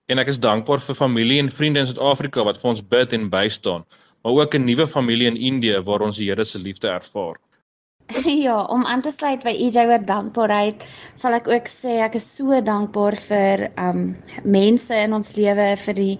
En 0.10 0.20
ek 0.20 0.28
is 0.34 0.40
dankbaar 0.46 0.82
vir 0.88 0.96
familie 0.96 1.40
en 1.40 1.50
vriende 1.60 1.80
in 1.80 1.88
Suid-Afrika 1.88 2.44
wat 2.44 2.60
vir 2.62 2.70
ons 2.74 2.82
bid 2.96 3.14
en 3.14 3.30
bystaan, 3.30 3.86
maar 4.24 4.34
ook 4.42 4.56
'n 4.56 4.66
nuwe 4.66 4.88
familie 4.88 5.28
in 5.28 5.40
Indië 5.52 5.80
waar 5.88 6.02
ons 6.02 6.18
die 6.18 6.28
Here 6.30 6.44
se 6.44 6.60
liefde 6.60 6.90
ervaar. 6.90 7.40
Ja, 8.46 8.64
om 8.66 8.86
aan 8.86 9.02
te 9.02 9.12
sluit 9.12 9.44
by 9.46 9.52
EJ 9.66 9.86
oor 9.90 10.04
dankbaarheid, 10.06 10.84
sal 11.20 11.36
ek 11.38 11.48
ook 11.50 11.70
sê 11.72 11.96
ek 12.06 12.18
is 12.20 12.26
so 12.38 12.60
dankbaar 12.66 13.18
vir 13.28 13.64
um 13.80 14.04
mense 14.56 15.00
in 15.06 15.16
ons 15.18 15.32
lewe 15.38 15.68
vir 15.86 15.98
die 15.98 16.16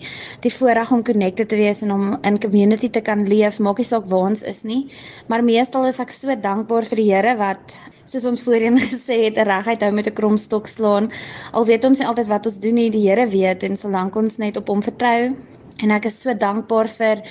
die 0.46 0.54
voorreg 0.54 0.94
om 0.96 1.04
connected 1.06 1.52
te 1.52 1.60
wees 1.60 1.84
en 1.86 1.94
om 1.96 2.06
in 2.26 2.40
community 2.42 2.90
te 2.90 3.04
kan 3.06 3.24
leef, 3.30 3.60
maak 3.60 3.82
nie 3.82 3.88
saak 3.90 4.08
waar 4.12 4.32
ons 4.32 4.44
is 4.54 4.64
nie. 4.68 4.82
Maar 5.30 5.46
meestal 5.46 5.88
is 5.90 6.02
ek 6.04 6.14
so 6.16 6.36
dankbaar 6.48 6.90
vir 6.90 7.04
die 7.04 7.10
Here 7.12 7.36
wat 7.40 7.78
soos 8.10 8.26
ons 8.30 8.44
voorheen 8.46 8.80
gesê 8.94 9.24
het, 9.28 9.42
reguit 9.48 9.86
hou 9.86 9.92
met 9.94 10.10
'n 10.10 10.18
kromstok 10.18 10.70
slaan. 10.72 11.12
Al 11.54 11.68
weet 11.70 11.86
ons 11.86 12.00
nie 12.00 12.10
altyd 12.10 12.32
wat 12.32 12.50
ons 12.50 12.62
doen 12.64 12.80
nie, 12.80 12.90
die 12.90 13.06
Here 13.08 13.28
weet 13.28 13.64
en 13.64 13.78
solank 13.78 14.16
ons 14.16 14.40
net 14.42 14.58
op 14.58 14.70
hom 14.74 14.82
vertrou 14.82 15.34
en 15.82 15.92
ek 15.92 16.06
is 16.10 16.22
so 16.22 16.34
dankbaar 16.34 16.90
vir 17.00 17.24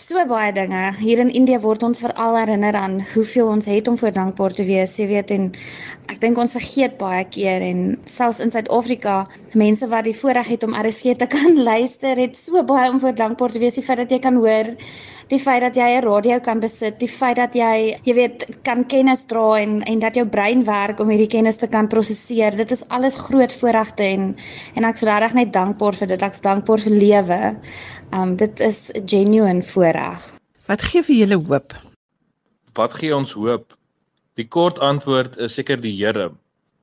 so 0.00 0.22
baie 0.26 0.52
dinge. 0.56 0.80
Hier 0.96 1.20
in 1.20 1.30
Indië 1.36 1.58
word 1.60 1.82
ons 1.84 2.00
veral 2.00 2.38
herinner 2.40 2.76
aan 2.78 3.00
hoeveel 3.12 3.50
ons 3.52 3.68
het 3.68 3.88
om 3.90 3.98
voor 4.00 4.14
dankbaar 4.16 4.56
te 4.56 4.64
wees, 4.64 4.96
jy 4.96 5.06
weet 5.10 5.32
en 5.34 5.50
ek 6.10 6.22
dink 6.22 6.40
ons 6.40 6.56
vergeet 6.56 6.96
baie 6.98 7.22
keer 7.34 7.62
en 7.66 7.82
selfs 8.08 8.40
in 8.42 8.50
Suid-Afrika, 8.54 9.20
mense 9.60 9.86
wat 9.92 10.08
die 10.08 10.16
voorreg 10.16 10.48
het 10.54 10.64
om 10.66 10.74
RSG 10.74 11.18
te 11.20 11.28
kan 11.36 11.60
luister, 11.60 12.16
het 12.16 12.38
so 12.40 12.64
baie 12.66 12.88
om 12.90 13.00
voor 13.04 13.16
dankbaar 13.18 13.52
te 13.54 13.62
wees, 13.62 13.76
die 13.76 13.84
feit 13.86 14.00
dat 14.02 14.16
jy 14.16 14.22
kan 14.24 14.40
hoor 14.40 14.74
die 15.30 15.38
feit 15.38 15.62
dat 15.62 15.76
jy 15.78 15.88
'n 15.96 16.02
radio 16.02 16.40
kan 16.42 16.60
besit, 16.60 16.98
die 16.98 17.08
feit 17.08 17.36
dat 17.36 17.54
jy, 17.54 17.96
jy 18.04 18.14
weet, 18.14 18.46
kan 18.66 18.82
kennis 18.86 19.24
dra 19.30 19.60
en 19.60 19.82
en 19.86 19.98
dat 20.02 20.16
jou 20.18 20.26
brein 20.26 20.64
werk 20.66 21.00
om 21.00 21.08
hierdie 21.08 21.30
kennis 21.30 21.56
te 21.56 21.68
kan 21.68 21.88
prosesseer. 21.88 22.56
Dit 22.56 22.70
is 22.70 22.82
alles 22.88 23.16
groot 23.16 23.52
voorregte 23.52 24.02
en 24.02 24.36
en 24.74 24.84
ek's 24.84 25.02
regtig 25.06 25.34
net 25.34 25.52
dankbaar 25.52 25.94
vir 25.94 26.08
dit. 26.08 26.22
Ek's 26.22 26.40
dankbaar 26.40 26.80
vir 26.80 26.92
lewe. 26.92 27.40
Um 28.12 28.36
dit 28.36 28.60
is 28.60 28.90
'n 28.90 29.02
genuine 29.06 29.62
voorreg. 29.62 30.22
Wat 30.66 30.82
gee 30.82 31.02
vir 31.02 31.16
julle 31.16 31.38
hoop? 31.46 31.74
Wat 32.74 32.94
gee 32.94 33.14
ons 33.14 33.32
hoop? 33.32 33.76
Die 34.34 34.48
kort 34.48 34.78
antwoord 34.78 35.36
is 35.36 35.54
seker 35.54 35.80
die 35.80 35.94
Here. 35.94 36.30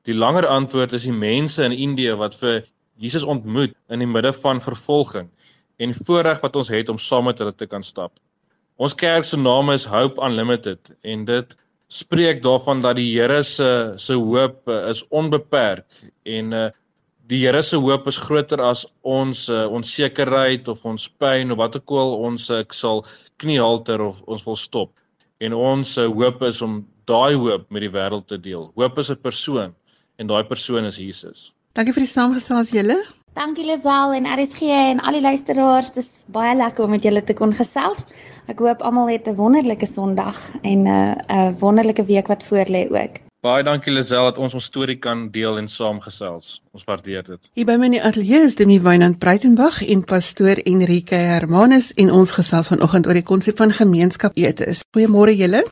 Die 0.03 0.13
langer 0.13 0.47
antwoord 0.47 0.93
is 0.93 1.03
die 1.03 1.11
mense 1.11 1.63
in 1.63 1.71
Indië 1.71 2.15
wat 2.15 2.35
vir 2.35 2.63
Jesus 2.95 3.23
ontmoet 3.23 3.75
in 3.89 3.99
die 3.99 4.07
midde 4.07 4.33
van 4.33 4.61
vervolging 4.61 5.29
en 5.77 5.93
voorreg 5.93 6.39
wat 6.41 6.55
ons 6.55 6.69
het 6.69 6.89
om 6.89 6.97
saam 6.97 7.25
met 7.25 7.37
hulle 7.37 7.53
te 7.53 7.67
kan 7.67 7.83
stap. 7.83 8.13
Ons 8.77 8.95
kerk 8.95 9.25
se 9.25 9.37
naam 9.37 9.69
is 9.69 9.85
Hope 9.85 10.21
Unlimited 10.21 10.91
en 11.01 11.25
dit 11.25 11.57
spreek 11.87 12.41
daarvan 12.43 12.81
dat 12.81 12.95
die 12.95 13.09
Here 13.11 13.43
se 13.43 13.93
se 13.97 14.13
hoop 14.13 14.69
is 14.69 15.03
onbeperk 15.09 15.85
en 16.23 16.53
uh, 16.53 16.69
die 17.27 17.41
Here 17.43 17.61
se 17.63 17.75
hoop 17.75 18.07
is 18.07 18.17
groter 18.17 18.61
as 18.63 18.85
ons 19.03 19.47
uh, 19.51 19.65
onsekerheid 19.73 20.67
of 20.71 20.85
ons 20.87 21.07
pyn 21.19 21.51
of 21.51 21.59
wat 21.59 21.75
ook 21.79 21.91
al 21.99 22.15
ons 22.29 22.47
ek 22.55 22.75
sal 22.75 23.03
kniehalter 23.43 24.01
of 24.03 24.21
ons 24.31 24.45
wil 24.47 24.55
stop. 24.55 24.93
En 25.43 25.53
ons 25.53 25.97
uh, 25.99 26.07
hoop 26.07 26.41
is 26.47 26.61
om 26.63 26.79
daai 27.09 27.35
hoop 27.35 27.67
met 27.71 27.83
die 27.83 27.91
wêreld 27.91 28.27
te 28.31 28.39
deel. 28.39 28.71
Hoop 28.79 28.97
is 29.03 29.11
'n 29.11 29.19
persoon 29.21 29.75
en 30.17 30.27
daai 30.27 30.43
persoon 30.43 30.85
is 30.85 30.97
Jesus. 30.97 31.51
Dankie 31.75 31.93
vir 31.93 32.07
die 32.07 32.13
saamgesels 32.15 32.71
julle. 32.71 33.03
Dankie 33.37 33.67
Lisel 33.67 34.15
en 34.17 34.25
RSG 34.25 34.71
en 34.71 34.99
al 34.99 35.19
die 35.19 35.21
luisteraars. 35.21 35.93
Dit 35.93 36.07
is 36.07 36.25
baie 36.33 36.55
lekker 36.55 36.85
om 36.85 36.95
met 36.95 37.03
julle 37.03 37.21
te 37.21 37.35
kon 37.37 37.53
gesels. 37.53 38.07
Ek 38.47 38.59
hoop 38.63 38.81
almal 38.81 39.11
het 39.11 39.27
'n 39.27 39.35
wonderlike 39.35 39.85
Sondag 39.85 40.39
en 40.63 40.87
'n 40.87 40.87
uh, 40.87 41.51
'n 41.51 41.59
wonderlike 41.59 42.05
week 42.07 42.27
wat 42.27 42.43
voorlê 42.43 42.87
ook. 42.89 43.26
Baie 43.47 43.63
dankie 43.63 43.93
Lisel 43.95 44.25
dat 44.27 44.39
ons 44.43 44.57
ons 44.57 44.65
storie 44.67 44.97
kan 44.99 45.21
deel 45.31 45.55
en 45.61 45.69
saamgesels. 45.71 46.57
Ons 46.75 46.83
waardeer 46.83 47.23
dit. 47.23 47.45
Hier 47.55 47.67
by 47.69 47.77
my 47.79 47.87
in 47.87 47.93
die 47.95 48.01
ateljee 48.03 48.41
is 48.43 48.57
Demi 48.59 48.75
Wynand 48.83 49.21
Breitenberg 49.23 49.77
en 49.85 50.01
pastoor 50.03 50.59
Enrique 50.67 51.15
Hermanus 51.15 51.93
en 51.95 52.11
ons 52.11 52.33
gesels 52.35 52.67
vanoggend 52.73 53.07
oor 53.07 53.15
die 53.15 53.23
konsep 53.23 53.61
van 53.63 53.71
gemeenskap 53.71 54.35
etes. 54.35 54.83
Goeiemôre 54.91 55.37
julle. 55.39 55.63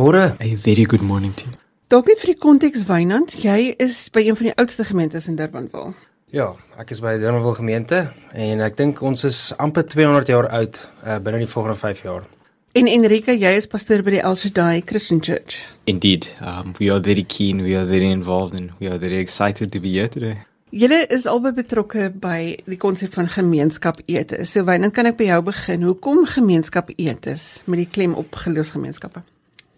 Môre. 0.00 0.30
A 0.40 0.48
very 0.64 0.88
good 0.88 1.04
morning 1.04 1.36
to 1.36 1.50
you. 1.50 1.60
Dalk 1.92 2.08
net 2.08 2.24
vir 2.24 2.32
die 2.32 2.40
konteks 2.40 2.88
Wynand, 2.88 3.36
jy 3.44 3.74
is 3.76 4.00
by 4.14 4.24
een 4.24 4.40
van 4.40 4.48
die 4.48 4.56
oudste 4.56 4.88
gemeentes 4.88 5.28
in 5.28 5.36
Durbanville. 5.36 5.92
Ja, 6.32 6.54
ek 6.80 6.96
is 6.96 7.04
by 7.04 7.18
Durbanville 7.20 7.60
gemeente 7.60 8.04
en 8.32 8.64
ek 8.64 8.80
dink 8.80 9.04
ons 9.04 9.28
is 9.28 9.50
amper 9.60 9.84
200 9.84 10.32
jaar 10.32 10.48
oud 10.62 10.86
uh, 11.04 11.20
binne 11.20 11.44
die 11.44 11.52
volgende 11.52 11.76
5 11.84 12.06
jaar. 12.08 12.24
En 12.72 12.86
Enrique, 12.86 13.34
jy 13.34 13.50
is 13.58 13.64
pastoor 13.66 14.04
by 14.06 14.12
die 14.14 14.20
El 14.22 14.36
Shaddai 14.38 14.84
Christian 14.86 15.18
Church. 15.18 15.56
Indeed, 15.90 16.28
um, 16.38 16.70
we 16.78 16.86
are 16.94 17.02
very 17.02 17.24
keen, 17.26 17.64
we 17.66 17.74
are 17.74 17.82
very 17.84 18.12
involved 18.14 18.54
and 18.54 18.70
we 18.78 18.86
are 18.86 18.96
very 18.96 19.18
excited 19.18 19.72
to 19.74 19.80
be 19.82 19.90
here 19.96 20.06
today. 20.06 20.36
Julle 20.70 21.00
is 21.10 21.26
albei 21.26 21.50
betrokke 21.56 22.12
by 22.14 22.60
die 22.70 22.78
konsep 22.78 23.18
van 23.18 23.26
gemeenskap 23.26 23.98
etes. 24.06 24.54
So 24.54 24.62
Wynand, 24.68 24.94
kan 24.94 25.10
ek 25.10 25.18
by 25.18 25.26
jou 25.32 25.40
begin? 25.50 25.88
Hoekom 25.90 26.22
gemeenskap 26.30 26.94
etes 26.94 27.64
met 27.66 27.82
die 27.82 27.88
klem 27.90 28.14
op 28.14 28.38
geloofsgemeenskappe? 28.44 29.26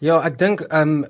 Ja, 0.04 0.20
ek 0.20 0.36
dink 0.44 0.68
ehm 0.68 0.98
um, 0.98 1.02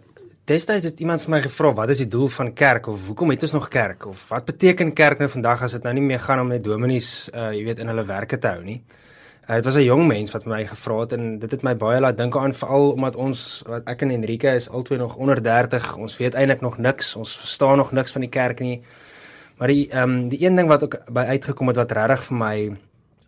destyds 0.47 0.87
het 0.87 1.03
iemand 1.03 1.27
vir 1.27 1.35
my 1.35 1.38
gevra 1.42 1.75
wat 1.83 1.90
is 1.90 2.07
die 2.07 2.11
doel 2.14 2.31
van 2.31 2.55
kerk 2.55 2.87
of 2.95 3.11
hoekom 3.11 3.35
het 3.35 3.42
ons 3.47 3.59
nog 3.59 3.71
kerk 3.71 4.07
of 4.11 4.29
wat 4.31 4.47
beteken 4.47 4.95
kerk 4.95 5.23
nou 5.23 5.31
vandag 5.31 5.66
as 5.66 5.75
dit 5.75 5.87
nou 5.87 5.99
nie 5.99 6.11
meer 6.14 6.23
gaan 6.23 6.42
om 6.42 6.51
net 6.51 6.62
dominees 6.62 7.31
uh 7.31 7.51
jy 7.55 7.62
weet 7.66 7.83
in 7.83 7.90
hulle 7.90 8.07
werke 8.07 8.38
te 8.38 8.55
hou 8.55 8.62
nie. 8.66 8.85
Uh, 9.43 9.55
dit 9.55 9.65
was 9.65 9.75
'n 9.75 9.83
jong 9.83 10.07
mens 10.07 10.31
wat 10.31 10.45
my 10.45 10.67
gevra 10.67 10.99
het 11.01 11.13
en 11.13 11.39
dit 11.39 11.51
het 11.51 11.63
my 11.63 11.77
baie 11.77 12.01
laat 12.01 12.17
dink 12.17 12.37
aan 12.37 12.55
veral 12.55 12.93
omdat 12.93 13.17
ons 13.17 13.63
wat 13.67 13.83
ek 13.85 14.03
en 14.03 14.11
Enrique 14.11 14.55
is 14.55 14.69
albei 14.69 14.99
nog 14.99 15.17
onder 15.17 15.43
30. 15.43 15.97
Ons 15.97 16.17
weet 16.17 16.35
eintlik 16.35 16.61
nog 16.61 16.79
niks. 16.79 17.17
Ons 17.17 17.37
verstaan 17.37 17.77
nog 17.77 17.93
niks 17.93 18.13
van 18.13 18.21
die 18.21 18.31
kerk 18.31 18.61
nie. 18.61 18.83
Maar 19.57 19.69
die 19.69 19.89
ehm 19.91 20.11
um, 20.11 20.29
die 20.29 20.47
een 20.47 20.57
ding 20.57 20.69
wat 20.69 20.85
ook 20.85 21.13
by 21.13 21.21
uitgekom 21.21 21.67
het 21.67 21.77
wat 21.77 21.93
regtig 21.93 22.25
vir 22.25 22.37
my 22.37 22.77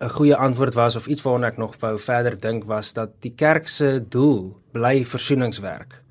'n 0.01 0.09
goeie 0.09 0.37
antwoord 0.37 0.75
was 0.75 0.97
of 0.97 1.07
iets 1.07 1.23
waarna 1.23 1.47
ek 1.47 1.57
nog 1.57 1.75
wou 1.79 1.99
verder 1.99 2.41
dink 2.41 2.65
was 2.65 2.93
dat 2.93 3.11
die 3.21 3.35
kerk 3.35 3.69
se 3.69 4.05
doel 4.09 4.57
bly 4.73 5.05
versoeningswerk. 5.05 6.03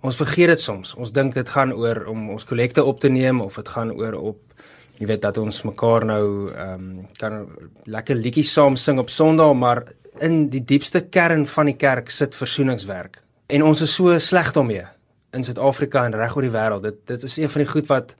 Ons 0.00 0.16
vergeet 0.16 0.46
dit 0.46 0.60
soms. 0.60 0.94
Ons 0.94 1.12
dink 1.12 1.34
dit 1.34 1.48
gaan 1.48 1.72
oor 1.72 2.06
om 2.06 2.30
ons 2.30 2.44
kollekte 2.44 2.84
op 2.84 3.00
te 3.00 3.08
neem 3.08 3.40
of 3.40 3.54
dit 3.54 3.68
gaan 3.68 3.92
oor 3.92 4.12
op 4.12 4.38
jy 5.02 5.08
weet 5.10 5.24
dat 5.24 5.38
ons 5.42 5.64
mekaar 5.66 6.06
nou 6.06 6.24
ehm 6.52 6.86
um, 6.86 7.06
kan 7.18 7.42
lekker 7.90 8.18
liedjies 8.18 8.52
saam 8.54 8.76
sing 8.78 9.00
op 9.02 9.10
Sondag, 9.10 9.54
maar 9.58 9.82
in 10.22 10.46
die 10.52 10.62
diepste 10.62 11.02
kern 11.02 11.46
van 11.46 11.70
die 11.72 11.76
kerk 11.76 12.10
sit 12.10 12.36
versoeningswerk. 12.38 13.18
En 13.50 13.64
ons 13.66 13.82
is 13.82 13.94
so 13.94 14.18
sleg 14.22 14.52
daarmee 14.54 14.84
in 15.32 15.44
Suid-Afrika 15.44 16.04
en 16.06 16.14
reg 16.14 16.36
oor 16.36 16.46
die 16.46 16.54
wêreld. 16.54 16.86
Dit 16.86 17.00
dit 17.10 17.22
is 17.22 17.36
een 17.40 17.50
van 17.50 17.64
die 17.64 17.70
goed 17.72 17.90
wat 17.90 18.14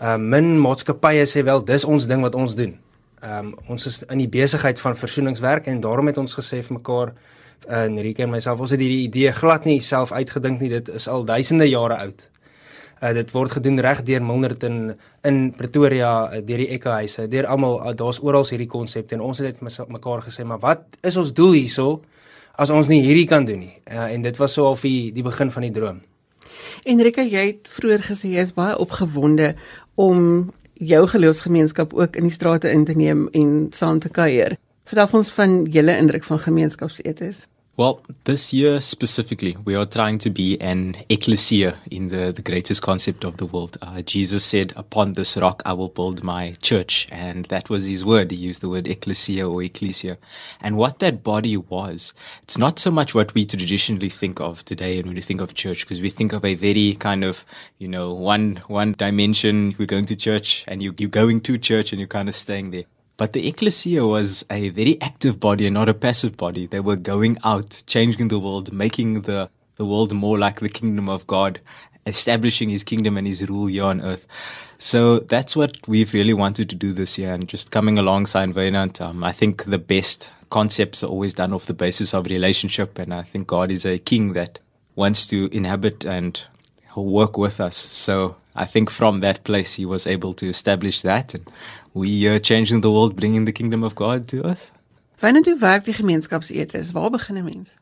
ehm 0.00 0.10
uh, 0.10 0.30
min 0.34 0.58
maatskappye 0.58 1.26
sê 1.30 1.44
wel 1.46 1.64
dis 1.64 1.84
ons 1.84 2.10
ding 2.10 2.26
wat 2.26 2.34
ons 2.34 2.58
doen. 2.58 2.74
Ehm 3.22 3.52
um, 3.52 3.54
ons 3.76 3.86
is 3.86 4.02
in 4.10 4.18
die 4.18 4.28
besigheid 4.40 4.80
van 4.80 4.96
versoeningswerk 4.96 5.70
en 5.70 5.80
daarom 5.80 6.10
het 6.10 6.18
ons 6.18 6.38
gesê 6.40 6.64
vir 6.66 6.78
mekaar 6.80 7.14
uh, 7.14 7.84
Enrique 7.84 8.22
en 8.26 8.34
myself 8.34 8.60
ons 8.60 8.74
het 8.74 8.80
hierdie 8.80 9.06
idee 9.06 9.32
glad 9.32 9.64
nie 9.64 9.80
self 9.80 10.12
uitgedink 10.12 10.60
nie 10.60 10.72
dit 10.78 10.88
is 10.88 11.08
al 11.08 11.24
duisende 11.24 11.68
jare 11.70 12.02
oud. 12.08 12.30
Uh, 13.04 13.10
dit 13.12 13.32
word 13.34 13.52
gedoen 13.52 13.80
reg 13.84 13.98
deur 14.06 14.22
Milnerton 14.24 14.94
in 15.28 15.38
Pretoria 15.52 16.12
uh, 16.32 16.38
deur 16.40 16.62
die 16.62 16.70
ekkehuise 16.72 17.26
deur 17.28 17.44
almal 17.52 17.74
uh, 17.82 17.92
daar's 17.92 18.22
oral 18.24 18.46
hierdie 18.48 18.70
konsepte 18.70 19.18
en 19.18 19.20
ons 19.20 19.42
het 19.42 19.60
net 19.60 19.90
mekaar 19.92 20.22
gesê 20.24 20.46
maar 20.48 20.62
wat 20.62 20.96
is 21.04 21.18
ons 21.20 21.34
doel 21.36 21.52
hierso 21.58 22.00
as 22.56 22.72
ons 22.72 22.88
nie 22.88 23.02
hierdie 23.04 23.26
kan 23.28 23.44
doen 23.44 23.60
nie 23.66 23.74
uh, 23.92 24.08
en 24.08 24.24
dit 24.24 24.40
was 24.40 24.56
so 24.56 24.70
al 24.70 24.78
die 24.80 25.12
die 25.12 25.26
begin 25.26 25.52
van 25.52 25.66
die 25.66 25.72
droom. 25.74 26.00
Enrique 26.88 27.28
jy 27.28 27.44
het 27.50 27.68
vroeër 27.76 28.08
gesê 28.08 28.32
jy 28.38 28.46
is 28.48 28.56
baie 28.56 28.78
opgewonde 28.80 29.52
om 30.00 30.52
jou 30.80 31.06
geloofsgemeenskap 31.06 31.92
ook 31.92 32.16
in 32.16 32.30
die 32.30 32.34
strate 32.34 32.72
in 32.72 32.88
te 32.88 32.96
neem 32.96 33.26
en 33.32 33.68
saam 33.72 34.00
te 34.00 34.08
kuier. 34.08 34.56
Vertel 34.88 35.20
ons 35.20 35.30
van 35.36 35.64
julle 35.76 35.98
indruk 36.00 36.24
van 36.24 36.40
gemeenskapsetes. 36.40 37.44
Well, 37.76 38.02
this 38.22 38.54
year 38.54 38.80
specifically, 38.80 39.56
we 39.64 39.74
are 39.74 39.84
trying 39.84 40.18
to 40.18 40.30
be 40.30 40.60
an 40.60 40.96
ecclesia 41.08 41.76
in 41.90 42.06
the, 42.06 42.30
the 42.30 42.40
greatest 42.40 42.82
concept 42.82 43.24
of 43.24 43.38
the 43.38 43.46
world. 43.46 43.78
Uh, 43.82 44.00
Jesus 44.00 44.44
said, 44.44 44.72
Upon 44.76 45.14
this 45.14 45.36
rock 45.36 45.60
I 45.66 45.72
will 45.72 45.88
build 45.88 46.22
my 46.22 46.52
church. 46.62 47.08
And 47.10 47.46
that 47.46 47.68
was 47.68 47.88
his 47.88 48.04
word. 48.04 48.30
He 48.30 48.36
used 48.36 48.60
the 48.60 48.68
word 48.68 48.86
ecclesia 48.86 49.48
or 49.48 49.60
ecclesia. 49.60 50.18
And 50.60 50.76
what 50.76 51.00
that 51.00 51.24
body 51.24 51.56
was, 51.56 52.14
it's 52.44 52.56
not 52.56 52.78
so 52.78 52.92
much 52.92 53.12
what 53.12 53.34
we 53.34 53.44
traditionally 53.44 54.08
think 54.08 54.40
of 54.40 54.64
today 54.64 54.98
and 54.98 55.06
when 55.08 55.16
we 55.16 55.22
think 55.22 55.40
of 55.40 55.54
church, 55.54 55.80
because 55.80 56.00
we 56.00 56.10
think 56.10 56.32
of 56.32 56.44
a 56.44 56.54
very 56.54 56.94
kind 56.94 57.24
of, 57.24 57.44
you 57.78 57.88
know, 57.88 58.14
one, 58.14 58.62
one 58.68 58.92
dimension. 58.92 59.74
We're 59.78 59.86
going 59.86 60.06
to 60.06 60.14
church 60.14 60.64
and 60.68 60.80
you, 60.80 60.94
you're 60.96 61.10
going 61.10 61.40
to 61.40 61.58
church 61.58 61.90
and 61.90 61.98
you're 61.98 62.06
kind 62.06 62.28
of 62.28 62.36
staying 62.36 62.70
there. 62.70 62.84
But 63.16 63.32
the 63.32 63.46
ecclesia 63.46 64.06
was 64.06 64.44
a 64.50 64.70
very 64.70 65.00
active 65.00 65.38
body 65.38 65.66
and 65.66 65.74
not 65.74 65.88
a 65.88 65.94
passive 65.94 66.36
body. 66.36 66.66
They 66.66 66.80
were 66.80 66.96
going 66.96 67.38
out, 67.44 67.82
changing 67.86 68.28
the 68.28 68.40
world, 68.40 68.72
making 68.72 69.22
the, 69.22 69.50
the 69.76 69.86
world 69.86 70.12
more 70.12 70.38
like 70.38 70.60
the 70.60 70.68
kingdom 70.68 71.08
of 71.08 71.26
God, 71.26 71.60
establishing 72.06 72.70
his 72.70 72.82
kingdom 72.82 73.16
and 73.16 73.26
his 73.26 73.48
rule 73.48 73.66
here 73.66 73.84
on 73.84 74.00
earth. 74.00 74.26
So 74.78 75.20
that's 75.20 75.54
what 75.54 75.86
we've 75.86 76.12
really 76.12 76.34
wanted 76.34 76.68
to 76.70 76.76
do 76.76 76.92
this 76.92 77.16
year 77.16 77.32
and 77.32 77.48
just 77.48 77.70
coming 77.70 77.98
alongside 77.98 78.50
Vainant. 78.52 79.00
Um, 79.00 79.22
I 79.22 79.32
think 79.32 79.64
the 79.64 79.78
best 79.78 80.30
concepts 80.50 81.02
are 81.02 81.08
always 81.08 81.34
done 81.34 81.52
off 81.52 81.66
the 81.66 81.74
basis 81.74 82.14
of 82.14 82.26
relationship. 82.26 82.98
And 82.98 83.14
I 83.14 83.22
think 83.22 83.46
God 83.46 83.70
is 83.70 83.86
a 83.86 83.98
king 83.98 84.32
that 84.32 84.58
wants 84.96 85.26
to 85.28 85.48
inhabit 85.52 86.04
and 86.04 86.40
work 86.96 87.38
with 87.38 87.60
us. 87.60 87.76
So 87.76 88.36
I 88.54 88.66
think 88.66 88.90
from 88.90 89.18
that 89.18 89.44
place 89.44 89.74
he 89.74 89.86
was 89.86 90.06
able 90.06 90.32
to 90.34 90.48
establish 90.48 91.02
that 91.02 91.34
and 91.34 91.44
we 91.94 92.26
are 92.28 92.40
changing 92.40 92.82
the 92.82 92.90
world 92.90 93.14
bringing 93.14 93.46
the 93.46 93.52
kingdom 93.52 93.82
of 93.82 93.94
God 93.94 94.28
to 94.28 94.42
earth. 94.42 94.70
Wanneer 95.18 95.42
toe 95.42 95.58
werk 95.58 95.84
die 95.84 95.94
gemeenskapsetes? 95.94 96.92
Waar 96.92 97.10
begin 97.10 97.36
'n 97.36 97.44
mens? 97.44 97.74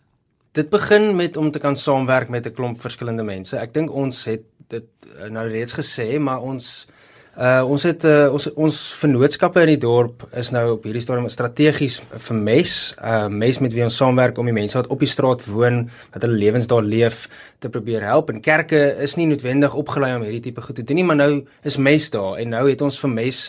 Dit 0.53 0.69
begin 0.69 1.17
met 1.17 1.37
om 1.37 1.51
te 1.51 1.59
kan 1.59 1.77
saamwerk 1.77 2.29
met 2.29 2.47
'n 2.47 2.53
klomp 2.53 2.81
verskillende 2.81 3.23
mense. 3.23 3.57
Ek 3.57 3.75
dink 3.75 3.93
ons 3.93 4.25
het 4.25 4.43
dit 4.69 4.85
eh, 5.19 5.29
nou 5.31 5.49
reeds 5.49 5.73
gesê, 5.73 6.19
maar 6.19 6.41
ons 6.41 6.87
uh 7.33 7.63
ons 7.65 7.83
het 7.83 8.05
uh, 8.05 8.29
ons 8.29 8.53
ons 8.61 8.79
vennootskappe 9.01 9.61
in 9.65 9.71
die 9.73 9.81
dorp 9.81 10.27
is 10.37 10.51
nou 10.53 10.75
op 10.75 10.83
hierdie 10.85 11.01
stadium 11.01 11.31
strategies 11.33 12.03
vir 12.27 12.37
mes, 12.37 12.73
uh 13.01 13.29
mes 13.33 13.59
met 13.59 13.73
wie 13.73 13.85
ons 13.85 13.97
saamwerk 13.97 14.37
om 14.39 14.45
die 14.45 14.53
mense 14.53 14.77
wat 14.77 14.91
op 14.93 15.01
die 15.01 15.09
straat 15.09 15.47
woon, 15.47 15.87
wat 16.13 16.23
hulle 16.23 16.37
lewens 16.37 16.69
daar 16.69 16.85
leef, 16.85 17.29
te 17.59 17.71
probeer 17.73 18.05
help. 18.05 18.29
En 18.29 18.41
kerke 18.45 18.83
is 19.01 19.17
nie 19.17 19.27
noodwendig 19.27 19.75
opgelei 19.75 20.13
om 20.17 20.23
hierdie 20.23 20.43
tipe 20.51 20.61
goed 20.61 20.77
te 20.77 20.85
doen 20.85 21.01
nie, 21.01 21.07
maar 21.09 21.17
nou 21.17 21.47
is 21.65 21.81
mes 21.81 22.11
daar 22.13 22.37
en 22.37 22.53
nou 22.53 22.69
het 22.69 22.85
ons 22.85 23.01
vir 23.01 23.15
mes 23.17 23.41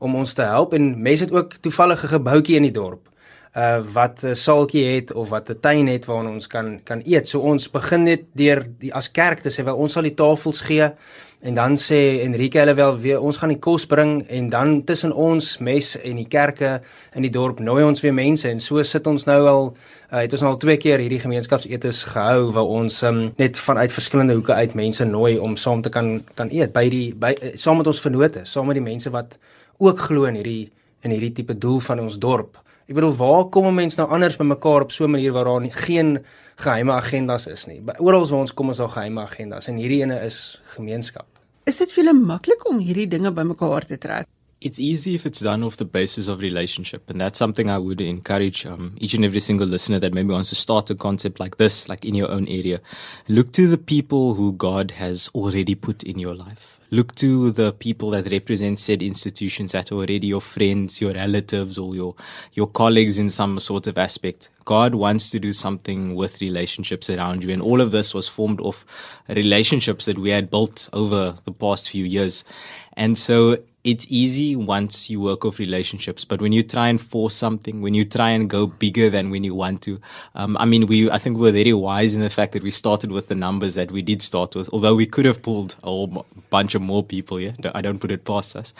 om 0.00 0.16
ons 0.22 0.34
te 0.34 0.48
help 0.48 0.74
en 0.76 0.90
mense 0.96 1.28
het 1.28 1.32
ook 1.36 1.60
toevallige 1.60 2.10
gebouetjie 2.16 2.58
in 2.58 2.68
die 2.68 2.76
dorp 2.76 3.10
uh 3.56 3.82
wat 3.92 4.22
'n 4.22 4.34
saaltjie 4.34 4.84
het 4.94 5.12
of 5.12 5.28
wat 5.28 5.50
'n 5.50 5.60
tuin 5.60 5.86
het 5.86 6.04
waar 6.04 6.26
ons 6.26 6.46
kan 6.46 6.80
kan 6.84 7.00
eet. 7.04 7.28
So 7.28 7.40
ons 7.40 7.70
begin 7.70 8.02
net 8.02 8.22
deur 8.32 8.66
die 8.78 8.94
as 8.94 9.10
kerk 9.10 9.40
te 9.40 9.50
sê 9.50 9.64
wel 9.64 9.76
ons 9.76 9.92
sal 9.92 10.02
die 10.02 10.14
tafels 10.14 10.60
gee. 10.60 10.92
En 11.40 11.54
dan 11.54 11.76
sê 11.76 12.20
Enrique 12.22 12.58
hulle 12.58 12.74
wel 12.74 12.98
weer 12.98 13.20
ons 13.20 13.36
gaan 13.36 13.48
die 13.48 13.58
kos 13.58 13.86
bring. 13.86 14.28
En 14.28 14.48
dan 14.48 14.84
tussen 14.84 15.12
ons 15.12 15.58
mes 15.58 16.00
en 16.00 16.16
die 16.16 16.28
kerke 16.28 16.80
in 17.14 17.22
die 17.22 17.30
dorp 17.30 17.60
nooi 17.60 17.84
ons 17.84 18.00
weer 18.00 18.14
mense. 18.14 18.48
En 18.48 18.60
so 18.60 18.82
sit 18.82 19.06
ons 19.06 19.24
nou 19.24 19.46
al 19.46 19.76
uh, 20.12 20.18
het 20.18 20.32
ons 20.32 20.42
al 20.42 20.56
twee 20.56 20.76
keer 20.76 20.98
hierdie 20.98 21.20
gemeenskapsetes 21.20 22.04
gehou 22.04 22.52
waar 22.52 22.66
ons 22.66 23.02
um, 23.02 23.32
net 23.36 23.58
vanuit 23.58 23.92
verskillende 23.92 24.34
hoeke 24.34 24.52
uit 24.52 24.74
mense 24.74 25.04
nooi 25.04 25.38
om 25.38 25.56
saam 25.56 25.82
te 25.82 25.88
kan 25.88 26.24
kan 26.34 26.48
eet 26.50 26.72
by 26.72 26.88
die 26.88 27.14
by 27.14 27.34
uh, 27.42 27.50
saam 27.54 27.76
met 27.76 27.86
ons 27.86 28.00
vennote, 28.00 28.40
saam 28.44 28.66
met 28.66 28.74
die 28.74 28.84
mense 28.84 29.10
wat 29.10 29.38
ook 29.80 30.06
glo 30.08 30.28
in 30.28 30.38
hierdie 30.40 30.70
in 31.00 31.14
hierdie 31.14 31.32
tipe 31.32 31.56
doel 31.56 31.80
van 31.80 32.02
ons 32.04 32.18
dorp. 32.20 32.58
Ek 32.90 32.96
bedoel 32.98 33.14
waar 33.16 33.44
kom 33.54 33.66
'n 33.66 33.74
mens 33.74 33.96
nou 33.96 34.08
anders 34.10 34.36
by 34.36 34.44
mekaar 34.44 34.82
op 34.82 34.92
so 34.92 35.04
'n 35.04 35.10
manier 35.10 35.32
waar 35.32 35.44
daar 35.44 35.70
geen 35.70 36.18
geheime 36.56 36.92
agendas 36.92 37.46
is 37.46 37.66
nie. 37.66 37.80
Oral 37.98 38.26
waar 38.26 38.40
ons 38.40 38.54
kom 38.54 38.70
is 38.70 38.76
daar 38.76 38.88
geheime 38.88 39.20
agendas 39.20 39.68
en 39.68 39.76
hierdie 39.76 40.02
ene 40.02 40.20
is 40.26 40.60
gemeenskap. 40.76 41.26
Is 41.64 41.78
dit 41.78 41.92
vir 41.92 42.04
julle 42.04 42.18
maklik 42.18 42.68
om 42.68 42.78
hierdie 42.78 43.08
dinge 43.08 43.32
bymekaar 43.32 43.86
te 43.86 43.96
trek? 43.96 44.26
It's 44.60 44.78
easy 44.78 45.14
if 45.14 45.24
it's 45.24 45.40
done 45.40 45.64
off 45.64 45.76
the 45.76 45.84
basis 45.84 46.28
of 46.28 46.40
relationship. 46.40 47.08
And 47.08 47.20
that's 47.20 47.38
something 47.38 47.70
I 47.70 47.78
would 47.78 48.00
encourage 48.00 48.66
um, 48.66 48.92
each 48.98 49.14
and 49.14 49.24
every 49.24 49.40
single 49.40 49.66
listener 49.66 50.00
that 50.00 50.12
maybe 50.12 50.32
wants 50.32 50.50
to 50.50 50.54
start 50.54 50.90
a 50.90 50.94
concept 50.94 51.38
like 51.38 51.56
this, 51.56 51.88
like 51.88 52.04
in 52.04 52.14
your 52.14 52.30
own 52.30 52.46
area. 52.48 52.80
Look 53.28 53.52
to 53.52 53.68
the 53.68 53.78
people 53.78 54.34
who 54.34 54.52
God 54.52 54.90
has 54.90 55.30
already 55.34 55.74
put 55.74 56.02
in 56.02 56.18
your 56.18 56.34
life. 56.34 56.79
Look 56.90 57.14
to 57.16 57.50
the 57.50 57.72
people 57.72 58.10
that 58.10 58.30
represent 58.30 58.78
said 58.78 59.02
institutions 59.02 59.72
that 59.72 59.92
are 59.92 59.96
already 59.96 60.26
your 60.26 60.40
friends, 60.40 61.00
your 61.00 61.12
relatives, 61.12 61.78
or 61.78 61.94
your 61.94 62.14
your 62.52 62.66
colleagues 62.66 63.18
in 63.18 63.30
some 63.30 63.58
sort 63.58 63.86
of 63.86 63.98
aspect. 63.98 64.48
God 64.70 64.94
wants 64.94 65.30
to 65.30 65.40
do 65.40 65.52
something 65.52 66.14
with 66.14 66.40
relationships 66.40 67.10
around 67.10 67.42
you, 67.42 67.50
and 67.50 67.60
all 67.60 67.80
of 67.80 67.90
this 67.90 68.14
was 68.14 68.28
formed 68.28 68.60
off 68.60 68.86
relationships 69.28 70.04
that 70.04 70.16
we 70.16 70.30
had 70.30 70.48
built 70.48 70.88
over 70.92 71.36
the 71.44 71.50
past 71.50 71.90
few 71.90 72.04
years. 72.04 72.44
And 72.92 73.18
so 73.18 73.58
it's 73.82 74.06
easy 74.08 74.54
once 74.54 75.10
you 75.10 75.20
work 75.20 75.44
off 75.44 75.58
relationships, 75.58 76.24
but 76.24 76.40
when 76.40 76.52
you 76.52 76.62
try 76.62 76.86
and 76.86 77.00
force 77.00 77.34
something, 77.34 77.82
when 77.82 77.94
you 77.94 78.04
try 78.04 78.30
and 78.30 78.48
go 78.48 78.68
bigger 78.68 79.10
than 79.10 79.30
when 79.30 79.42
you 79.42 79.56
want 79.56 79.82
to, 79.82 80.00
um, 80.36 80.56
I 80.56 80.66
mean, 80.66 80.86
we 80.86 81.10
I 81.10 81.18
think 81.18 81.38
we 81.38 81.42
were 81.42 81.50
very 81.50 81.72
wise 81.72 82.14
in 82.14 82.20
the 82.20 82.30
fact 82.30 82.52
that 82.52 82.62
we 82.62 82.70
started 82.70 83.10
with 83.10 83.26
the 83.26 83.34
numbers 83.34 83.74
that 83.74 83.90
we 83.90 84.02
did 84.02 84.22
start 84.22 84.54
with, 84.54 84.70
although 84.72 84.94
we 84.94 85.06
could 85.06 85.24
have 85.24 85.42
pulled 85.42 85.74
a 85.82 85.86
whole 85.86 86.24
bunch 86.50 86.76
of 86.76 86.82
more 86.82 87.02
people. 87.02 87.40
Yeah, 87.40 87.54
I 87.74 87.80
don't 87.80 87.98
put 87.98 88.12
it 88.12 88.24
past 88.24 88.54
us, 88.54 88.72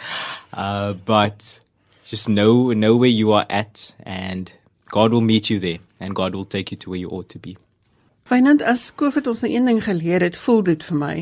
uh, 0.53 0.93
but 0.93 1.59
just 2.05 2.29
know 2.29 2.71
know 2.71 2.95
where 2.95 3.09
you 3.09 3.33
are 3.33 3.45
at, 3.49 3.93
and 4.03 4.53
God 4.91 5.13
will 5.15 5.23
meet 5.23 5.49
you 5.49 5.59
there, 5.59 5.79
and 5.99 6.13
God 6.13 6.35
will 6.35 6.45
take 6.45 6.71
you 6.71 6.77
to 6.77 6.89
where 6.89 6.99
you 6.99 7.09
ought 7.09 7.29
to 7.29 7.39
be. 7.39 7.55
Fynand 8.27 8.61
as 8.63 8.89
COVID 8.95 9.27
ons 9.31 9.41
nou 9.43 9.51
een 9.51 9.65
ding 9.67 9.79
geleer 9.83 10.23
het, 10.23 10.37
voel 10.39 10.61
dit 10.67 10.83
vir 10.87 10.97
my 10.99 11.15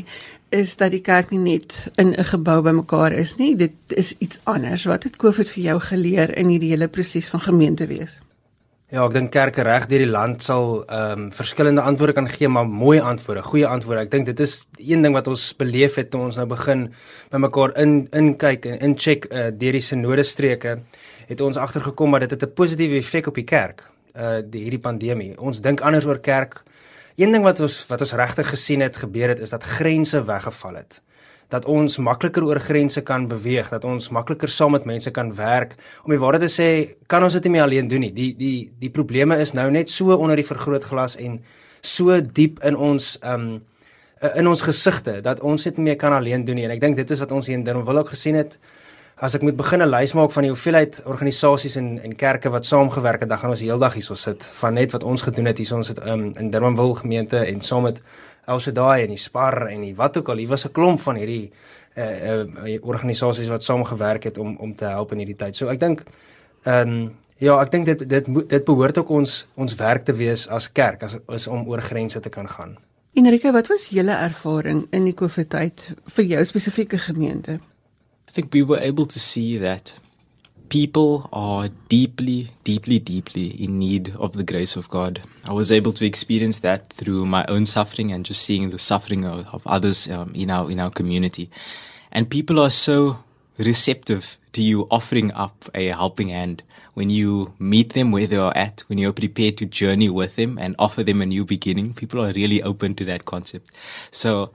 is 0.50 0.72
dat 0.78 0.90
die 0.90 1.02
kerk 1.06 1.30
nie 1.30 1.38
net 1.38 1.74
in 1.94 2.10
'n 2.14 2.24
gebou 2.24 2.62
bymekaar 2.62 3.12
is 3.12 3.36
nie, 3.38 3.54
dit 3.56 3.74
is 3.88 4.14
iets 4.18 4.40
anders. 4.44 4.84
Wat 4.84 5.04
het 5.04 5.16
COVID 5.16 5.48
vir 5.48 5.62
jou 5.62 5.78
geleer 5.80 6.36
in 6.38 6.48
hierdie 6.48 6.70
hele 6.70 6.88
proses 6.88 7.28
van 7.28 7.40
gemeente 7.40 7.86
wees? 7.86 8.18
Ja, 8.90 9.04
ek 9.06 9.12
dink 9.12 9.30
kerke 9.30 9.62
reg 9.62 9.84
deur 9.86 10.02
die 10.02 10.10
land 10.10 10.42
sal 10.42 10.82
ehm 10.90 11.20
um, 11.20 11.26
verskillende 11.30 11.80
antwoorde 11.80 12.12
kan 12.12 12.28
gee, 12.28 12.48
maar 12.48 12.66
mooi 12.66 12.98
antwoorde, 12.98 13.42
goeie 13.42 13.66
antwoorde. 13.66 14.00
Ek 14.00 14.10
dink 14.10 14.26
dit 14.26 14.40
is 14.40 14.66
een 14.78 15.02
ding 15.02 15.14
wat 15.14 15.28
ons 15.30 15.44
beleef 15.56 15.94
het 15.94 16.10
toe 16.10 16.20
ons 16.20 16.36
nou 16.36 16.46
begin 16.46 16.88
bymekaar 17.30 17.76
in 17.78 18.08
inkyk 18.10 18.66
en 18.66 18.80
incheck 18.88 19.28
uh, 19.30 19.52
deur 19.54 19.78
die 19.78 19.80
sinode 19.80 20.24
streke, 20.26 20.80
het 21.30 21.40
ons 21.40 21.56
agtergekom 21.56 22.18
dat 22.18 22.34
dit 22.34 22.42
'n 22.42 22.54
positiewe 22.54 22.98
effek 22.98 23.26
op 23.30 23.34
die 23.34 23.46
kerk, 23.46 23.86
uh 24.14 24.42
die 24.42 24.62
hierdie 24.66 24.82
pandemie. 24.82 25.38
Ons 25.38 25.60
dink 25.60 25.80
anders 25.80 26.04
oor 26.04 26.20
kerk 26.20 26.62
Een 27.20 27.34
ding 27.34 27.44
wat 27.44 27.60
ons 27.60 27.74
wat 27.90 28.00
ons 28.00 28.12
regtig 28.16 28.48
gesien 28.48 28.80
het 28.80 28.96
gebeur 28.96 29.28
het 29.28 29.40
is 29.44 29.50
dat 29.52 29.64
grense 29.64 30.22
weggeval 30.24 30.74
het. 30.80 31.00
Dat 31.52 31.66
ons 31.68 31.98
makliker 31.98 32.44
oor 32.46 32.60
grense 32.60 33.02
kan 33.02 33.26
beweeg, 33.28 33.68
dat 33.68 33.84
ons 33.84 34.08
makliker 34.08 34.48
saam 34.48 34.72
met 34.72 34.86
mense 34.88 35.10
kan 35.10 35.34
werk. 35.34 35.74
Om 36.04 36.14
die 36.14 36.20
waarheid 36.22 36.46
te 36.46 36.52
sê, 36.54 36.68
kan 37.06 37.22
ons 37.22 37.36
dit 37.36 37.44
nie 37.44 37.52
meer 37.56 37.66
alleen 37.66 37.88
doen 37.88 38.00
nie. 38.06 38.12
Die 38.14 38.30
die 38.38 38.70
die 38.80 38.90
probleme 38.90 39.36
is 39.36 39.52
nou 39.52 39.68
net 39.70 39.90
so 39.90 40.16
onder 40.16 40.40
die 40.40 40.46
vergrootglas 40.46 41.18
en 41.20 41.42
so 41.82 42.20
diep 42.20 42.62
in 42.64 42.76
ons 42.76 43.18
um 43.20 43.50
in 44.36 44.48
ons 44.48 44.62
gesigte 44.62 45.20
dat 45.24 45.40
ons 45.40 45.62
dit 45.64 45.76
nie 45.76 45.90
meer 45.90 45.96
kan 45.96 46.12
alleen 46.12 46.44
doen 46.44 46.56
nie. 46.56 46.64
En 46.64 46.72
ek 46.72 46.80
dink 46.80 46.96
dit 46.96 47.10
is 47.10 47.20
wat 47.20 47.32
ons 47.32 47.46
hier 47.46 47.58
in 47.58 47.64
Durban 47.64 47.84
wil 47.84 47.98
ook 47.98 48.14
gesien 48.16 48.40
het 48.40 48.56
as 49.20 49.34
ek 49.36 49.42
moet 49.44 49.56
begin 49.56 49.82
'n 49.82 49.90
lys 49.92 50.12
maak 50.16 50.32
van 50.32 50.42
die 50.42 50.50
hoeveelheid 50.50 51.02
organisasies 51.04 51.76
en 51.76 51.98
en 52.02 52.16
kerke 52.16 52.50
wat 52.50 52.66
saamgewerk 52.66 53.20
het, 53.20 53.28
dan 53.28 53.38
gaan 53.38 53.50
ons 53.50 53.60
heeldag 53.60 53.94
hierso 53.94 54.14
sit 54.14 54.46
van 54.46 54.74
net 54.74 54.92
wat 54.92 55.04
ons 55.04 55.22
gedoen 55.22 55.44
het 55.44 55.58
hier 55.58 55.76
ons 55.76 55.88
het 55.88 56.04
um, 56.06 56.32
in 56.38 56.50
Durbanville 56.50 56.94
gemeente 56.94 57.36
en 57.36 57.60
saam 57.60 57.82
met 57.82 58.00
Elsedaai 58.46 59.02
en 59.02 59.08
die 59.08 59.18
Spar 59.18 59.66
en 59.66 59.80
die 59.80 59.94
wat 59.96 60.16
ook 60.16 60.28
al, 60.28 60.36
hier 60.36 60.48
was 60.48 60.64
'n 60.64 60.72
klomp 60.72 61.00
van 61.00 61.16
hierdie 61.16 61.52
uh, 61.96 62.44
uh 62.44 62.78
organisasies 62.82 63.48
wat 63.48 63.62
saamgewerk 63.62 64.24
het 64.24 64.38
om 64.38 64.56
om 64.56 64.76
te 64.76 64.84
help 64.84 65.12
in 65.12 65.18
hierdie 65.18 65.36
tyd. 65.36 65.56
So 65.56 65.68
ek 65.68 65.80
dink 65.80 66.02
ehm 66.64 66.88
um, 66.88 67.16
ja, 67.36 67.60
ek 67.60 67.70
dink 67.70 67.84
dit 67.84 68.08
dit 68.08 68.26
dit 68.48 68.64
behoort 68.64 68.98
ook 68.98 69.08
ons 69.08 69.46
ons 69.54 69.74
werk 69.74 70.04
te 70.04 70.12
wees 70.12 70.48
as 70.48 70.72
kerk 70.72 71.02
as 71.02 71.16
is 71.28 71.46
om 71.46 71.68
oor 71.68 71.80
grense 71.80 72.20
te 72.20 72.28
kan 72.28 72.48
gaan. 72.48 72.78
Enrique, 73.12 73.52
wat 73.52 73.66
was 73.66 73.88
julle 73.90 74.12
ervaring 74.12 74.86
in 74.90 75.04
die 75.04 75.14
COVID 75.14 75.48
tyd 75.50 75.94
vir 76.04 76.24
jou 76.24 76.44
spesifieke 76.44 76.98
gemeente? 76.98 77.58
I 78.30 78.32
think 78.32 78.54
we 78.54 78.62
were 78.62 78.78
able 78.78 79.06
to 79.06 79.18
see 79.18 79.58
that 79.58 79.94
people 80.68 81.28
are 81.32 81.68
deeply, 81.88 82.52
deeply, 82.62 83.00
deeply 83.00 83.48
in 83.48 83.80
need 83.80 84.14
of 84.14 84.34
the 84.34 84.44
grace 84.44 84.76
of 84.76 84.88
God. 84.88 85.20
I 85.48 85.52
was 85.52 85.72
able 85.72 85.90
to 85.94 86.06
experience 86.06 86.60
that 86.60 86.90
through 86.90 87.26
my 87.26 87.44
own 87.48 87.66
suffering 87.66 88.12
and 88.12 88.24
just 88.24 88.42
seeing 88.42 88.70
the 88.70 88.78
suffering 88.78 89.24
of, 89.24 89.48
of 89.52 89.66
others 89.66 90.08
um, 90.08 90.30
in 90.32 90.48
our 90.48 90.70
in 90.70 90.78
our 90.78 90.90
community. 90.90 91.50
And 92.12 92.30
people 92.30 92.60
are 92.60 92.70
so 92.70 93.18
receptive 93.58 94.38
to 94.52 94.62
you 94.62 94.86
offering 94.92 95.32
up 95.32 95.68
a 95.74 95.88
helping 95.88 96.28
hand 96.28 96.62
when 96.94 97.10
you 97.10 97.52
meet 97.58 97.94
them 97.94 98.12
where 98.12 98.28
they 98.28 98.36
are 98.36 98.56
at, 98.56 98.84
when 98.86 98.98
you're 98.98 99.12
prepared 99.12 99.58
to 99.58 99.66
journey 99.66 100.08
with 100.08 100.36
them 100.36 100.56
and 100.56 100.76
offer 100.78 101.02
them 101.02 101.20
a 101.20 101.26
new 101.26 101.44
beginning. 101.44 101.94
People 101.94 102.24
are 102.24 102.32
really 102.32 102.62
open 102.62 102.94
to 102.94 103.04
that 103.06 103.24
concept. 103.24 103.72
So 104.12 104.52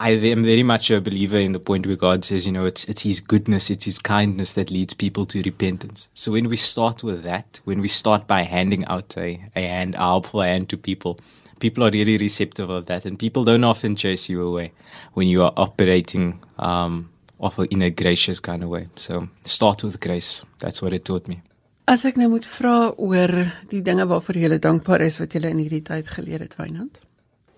I 0.00 0.10
am 0.12 0.44
very 0.44 0.62
much 0.62 0.92
a 0.92 1.00
believer 1.00 1.38
in 1.38 1.50
the 1.50 1.58
point 1.58 1.84
where 1.84 1.96
God 1.96 2.24
says, 2.24 2.46
you 2.46 2.52
know, 2.52 2.66
it's 2.66 2.84
it's 2.84 3.02
His 3.02 3.20
goodness, 3.20 3.68
it's 3.68 3.84
His 3.84 3.98
kindness 3.98 4.52
that 4.52 4.70
leads 4.70 4.94
people 4.94 5.26
to 5.26 5.42
repentance. 5.42 6.08
So 6.14 6.30
when 6.32 6.48
we 6.48 6.56
start 6.56 7.02
with 7.02 7.24
that, 7.24 7.60
when 7.64 7.80
we 7.80 7.88
start 7.88 8.28
by 8.28 8.42
handing 8.42 8.84
out 8.86 9.16
a, 9.16 9.44
a 9.56 9.60
hand, 9.60 9.96
helpful 9.96 10.42
hand 10.42 10.68
to 10.68 10.76
people, 10.76 11.18
people 11.58 11.82
are 11.82 11.90
really 11.90 12.16
receptive 12.16 12.70
of 12.70 12.86
that, 12.86 13.04
and 13.06 13.18
people 13.18 13.42
don't 13.42 13.64
often 13.64 13.96
chase 13.96 14.28
you 14.28 14.40
away 14.46 14.72
when 15.14 15.26
you 15.26 15.42
are 15.42 15.52
operating 15.56 16.40
um, 16.60 17.10
off 17.40 17.58
a, 17.58 17.62
in 17.62 17.82
a 17.82 17.90
gracious 17.90 18.38
kind 18.38 18.62
of 18.62 18.68
way. 18.68 18.86
So 18.94 19.28
start 19.42 19.82
with 19.82 19.98
grace. 19.98 20.44
That's 20.60 20.80
what 20.80 20.92
it 20.92 21.04
taught 21.06 21.26
me. 21.26 21.42
As 21.88 22.04
ek 22.04 22.18
nou 22.20 22.28
moet 22.36 22.46
vra 22.46 22.92
oor 23.00 23.32
die 23.70 23.80
dinge 23.82 24.04
waarvoor 24.06 24.36
jy 24.36 24.60
dankbaar 24.62 25.02
is 25.06 25.18
wat 25.18 25.34
jy 25.34 25.42
in 25.48 25.62
hierdie 25.64 25.82
tyd 25.82 26.06
geleer 26.12 26.44
het, 26.44 26.54
Wynand? 26.60 27.00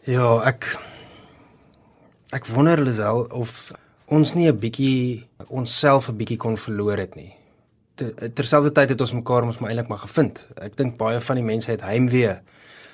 Ja, 0.07 0.39
ek 0.47 0.71
Ek 2.31 2.47
wonder 2.55 2.79
Lisel 2.79 3.25
of 3.35 3.73
ons 4.07 4.35
nie 4.39 4.47
'n 4.47 4.59
bietjie 4.59 5.27
onsself 5.49 6.09
'n 6.09 6.17
bietjie 6.17 6.39
kon 6.39 6.57
verloor 6.57 6.97
het 6.97 7.17
nie. 7.17 7.35
Terselfdertyd 8.35 8.89
het 8.89 9.01
ons 9.01 9.13
mekaar 9.13 9.45
mos 9.45 9.59
maar 9.59 9.71
eintlik 9.71 9.89
maar 9.89 9.99
gevind. 9.99 10.47
Ek 10.63 10.77
dink 10.77 10.97
baie 10.97 11.21
van 11.21 11.37
die 11.37 11.45
mense 11.45 11.71
het 11.71 11.83
heimwee 11.83 12.39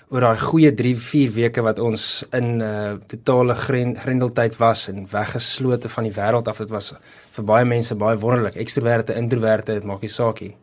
oor 0.08 0.20
daai 0.20 0.38
goeie 0.38 0.74
3, 0.74 0.96
4 0.96 1.30
weke 1.30 1.62
wat 1.62 1.78
ons 1.78 2.24
in 2.32 2.58
'n 2.58 2.62
uh, 2.62 2.94
totale 3.06 3.54
grendeltyd 3.54 4.56
was 4.56 4.88
en 4.88 5.06
weggeslote 5.10 5.88
van 5.88 6.04
die 6.04 6.12
wêreld 6.12 6.48
af. 6.48 6.58
Dit 6.58 6.70
was 6.70 6.94
vir 7.30 7.44
baie 7.44 7.64
mense 7.64 7.94
baie 7.94 8.18
wonderlik. 8.18 8.56
Ekstroverte, 8.56 9.14
introverte, 9.14 9.72
dit 9.72 9.84
maak 9.84 10.00
nie 10.00 10.10
saak 10.10 10.40
nie. 10.40 10.56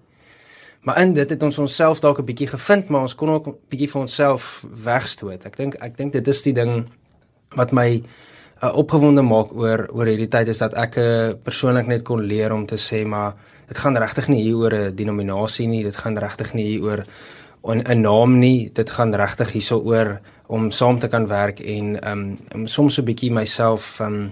Maar 0.81 1.01
in 1.01 1.13
dit 1.13 1.29
het 1.29 1.43
ons 1.43 1.57
onsself 1.57 1.99
dalk 1.99 2.19
'n 2.19 2.25
bietjie 2.25 2.47
gevind, 2.47 2.89
maar 2.89 3.01
ons 3.01 3.15
kon 3.15 3.29
ook 3.29 3.47
'n 3.47 3.55
bietjie 3.69 3.89
vir 3.89 4.01
onsself 4.01 4.65
wegstoot. 4.83 5.45
Ek 5.45 5.57
dink 5.57 5.75
ek 5.75 5.97
dink 5.97 6.11
dit 6.11 6.27
is 6.27 6.41
die 6.41 6.53
ding 6.53 6.89
wat 7.55 7.71
my 7.71 8.03
uh, 8.63 8.71
opgewonde 8.79 9.21
maak 9.21 9.51
oor 9.53 9.87
oor 9.91 10.07
hierdie 10.07 10.29
tyd 10.31 10.47
is 10.47 10.61
dat 10.63 10.75
ek 10.79 10.97
uh, 10.97 11.33
persoonlik 11.43 11.87
net 11.91 12.03
kon 12.07 12.23
leer 12.23 12.53
om 12.55 12.65
te 12.65 12.79
sê 12.79 13.03
maar 13.05 13.35
dit 13.67 13.77
gaan 13.77 13.97
regtig 13.97 14.29
nie 14.29 14.43
hier 14.43 14.55
oor 14.55 14.73
'n 14.73 14.95
denominasie 14.95 15.67
nie, 15.67 15.83
dit 15.83 15.95
gaan 15.95 16.17
regtig 16.17 16.53
nie 16.53 16.65
hier 16.65 16.83
oor 16.83 17.05
'n 17.63 18.01
naam 18.01 18.39
nie, 18.39 18.69
dit 18.73 18.89
gaan 18.89 19.13
regtig 19.13 19.51
hierso 19.51 19.79
oor 19.79 20.19
om 20.47 20.71
saam 20.71 20.99
te 20.99 21.07
kan 21.07 21.27
werk 21.27 21.59
en 21.59 21.97
um 22.11 22.37
om 22.55 22.67
soms 22.67 22.99
'n 22.99 23.05
bietjie 23.05 23.31
myself 23.31 23.99
um 23.99 24.31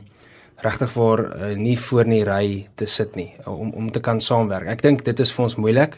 regtig 0.58 0.92
vir 0.92 1.20
uh, 1.20 1.56
nie 1.58 1.78
voor 1.80 2.04
in 2.04 2.12
die 2.12 2.24
ry 2.24 2.68
te 2.76 2.86
sit 2.86 3.16
nie 3.16 3.34
om 3.46 3.72
om 3.74 3.92
te 3.92 4.00
kan 4.00 4.22
saamwerk. 4.22 4.68
Ek 4.68 4.82
dink 4.82 5.04
dit 5.04 5.20
is 5.20 5.32
vir 5.32 5.44
ons 5.44 5.56
moeilik. 5.56 5.98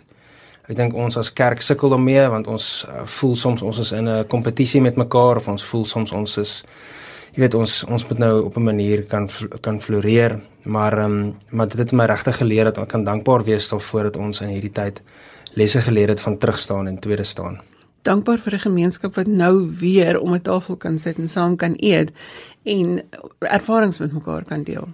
Ek 0.70 0.76
dink 0.76 0.94
ons 0.94 1.18
as 1.18 1.34
kerk 1.34 1.62
sukkel 1.62 1.90
daarmee 1.90 2.30
want 2.30 2.48
ons 2.48 2.86
uh, 2.88 3.04
voel 3.06 3.36
soms 3.36 3.62
ons 3.62 3.80
is 3.80 3.92
in 3.92 4.08
'n 4.08 4.28
kompetisie 4.28 4.82
met 4.82 4.96
mekaar 4.96 5.38
of 5.38 5.48
ons 5.48 5.64
voel 5.64 5.86
soms 5.86 6.12
ons 6.12 6.38
is 6.38 6.64
jy 7.34 7.42
weet 7.42 7.56
ons 7.58 7.84
ons 7.90 8.06
moet 8.10 8.20
nou 8.22 8.34
op 8.46 8.58
'n 8.58 8.64
manier 8.64 9.04
kan 9.04 9.30
kan 9.62 9.82
floreer, 9.82 10.40
maar 10.64 10.98
ehm 10.98 11.12
um, 11.12 11.36
maar 11.50 11.68
dit 11.68 11.78
het 11.78 11.92
my 11.92 12.06
regtig 12.06 12.38
geleer 12.38 12.64
dat 12.64 12.78
ek 12.78 12.88
kan 12.88 13.04
dankbaar 13.04 13.44
wees 13.44 13.70
daarvoor 13.70 14.04
dat 14.04 14.18
ons 14.18 14.42
in 14.42 14.50
hierdie 14.50 14.72
tyd 14.72 15.02
lesse 15.54 15.82
geleer 15.82 16.08
het 16.10 16.22
van 16.22 16.38
terugstaan 16.38 16.88
en 16.88 17.00
tweede 17.00 17.24
staan. 17.24 17.62
Dankbaar 18.02 18.38
vir 18.38 18.54
'n 18.54 18.60
gemeenskap 18.60 19.16
wat 19.16 19.28
nou 19.28 19.70
weer 19.80 20.20
om 20.20 20.34
'n 20.34 20.42
tafel 20.42 20.76
kan 20.76 21.00
sit 21.00 21.18
en 21.18 21.30
saam 21.30 21.56
kan 21.56 21.74
eet 21.78 22.12
en 22.64 23.02
ervarings 23.40 24.00
met 24.00 24.14
mekaar 24.14 24.44
kan 24.44 24.64
deel. 24.64 24.88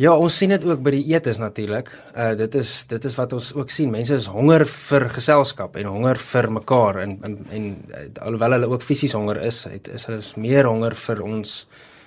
Ja, 0.00 0.14
ons 0.16 0.32
sien 0.40 0.48
dit 0.48 0.62
ook 0.64 0.80
by 0.80 0.94
die 0.94 1.02
eetes 1.10 1.36
natuurlik. 1.36 1.90
Uh 2.16 2.30
dit 2.38 2.54
is 2.56 2.70
dit 2.88 3.04
is 3.04 3.16
wat 3.18 3.32
ons 3.36 3.50
ook 3.52 3.70
sien. 3.70 3.90
Mense 3.92 4.16
is 4.16 4.28
honger 4.32 4.64
vir 4.64 5.04
geselskap 5.12 5.76
en 5.76 5.90
honger 5.92 6.16
vir 6.16 6.48
mekaar 6.50 7.02
en 7.02 7.18
en 7.28 7.34
en 7.52 7.66
uh, 7.90 8.04
alhoewel 8.24 8.56
hulle 8.56 8.70
ook 8.72 8.86
fisies 8.88 9.12
honger 9.12 9.42
is, 9.44 9.66
het, 9.68 9.90
is 9.92 10.06
hulle 10.08 10.22
meer 10.40 10.64
honger 10.70 10.96
vir 10.96 11.20
ons 11.22 11.52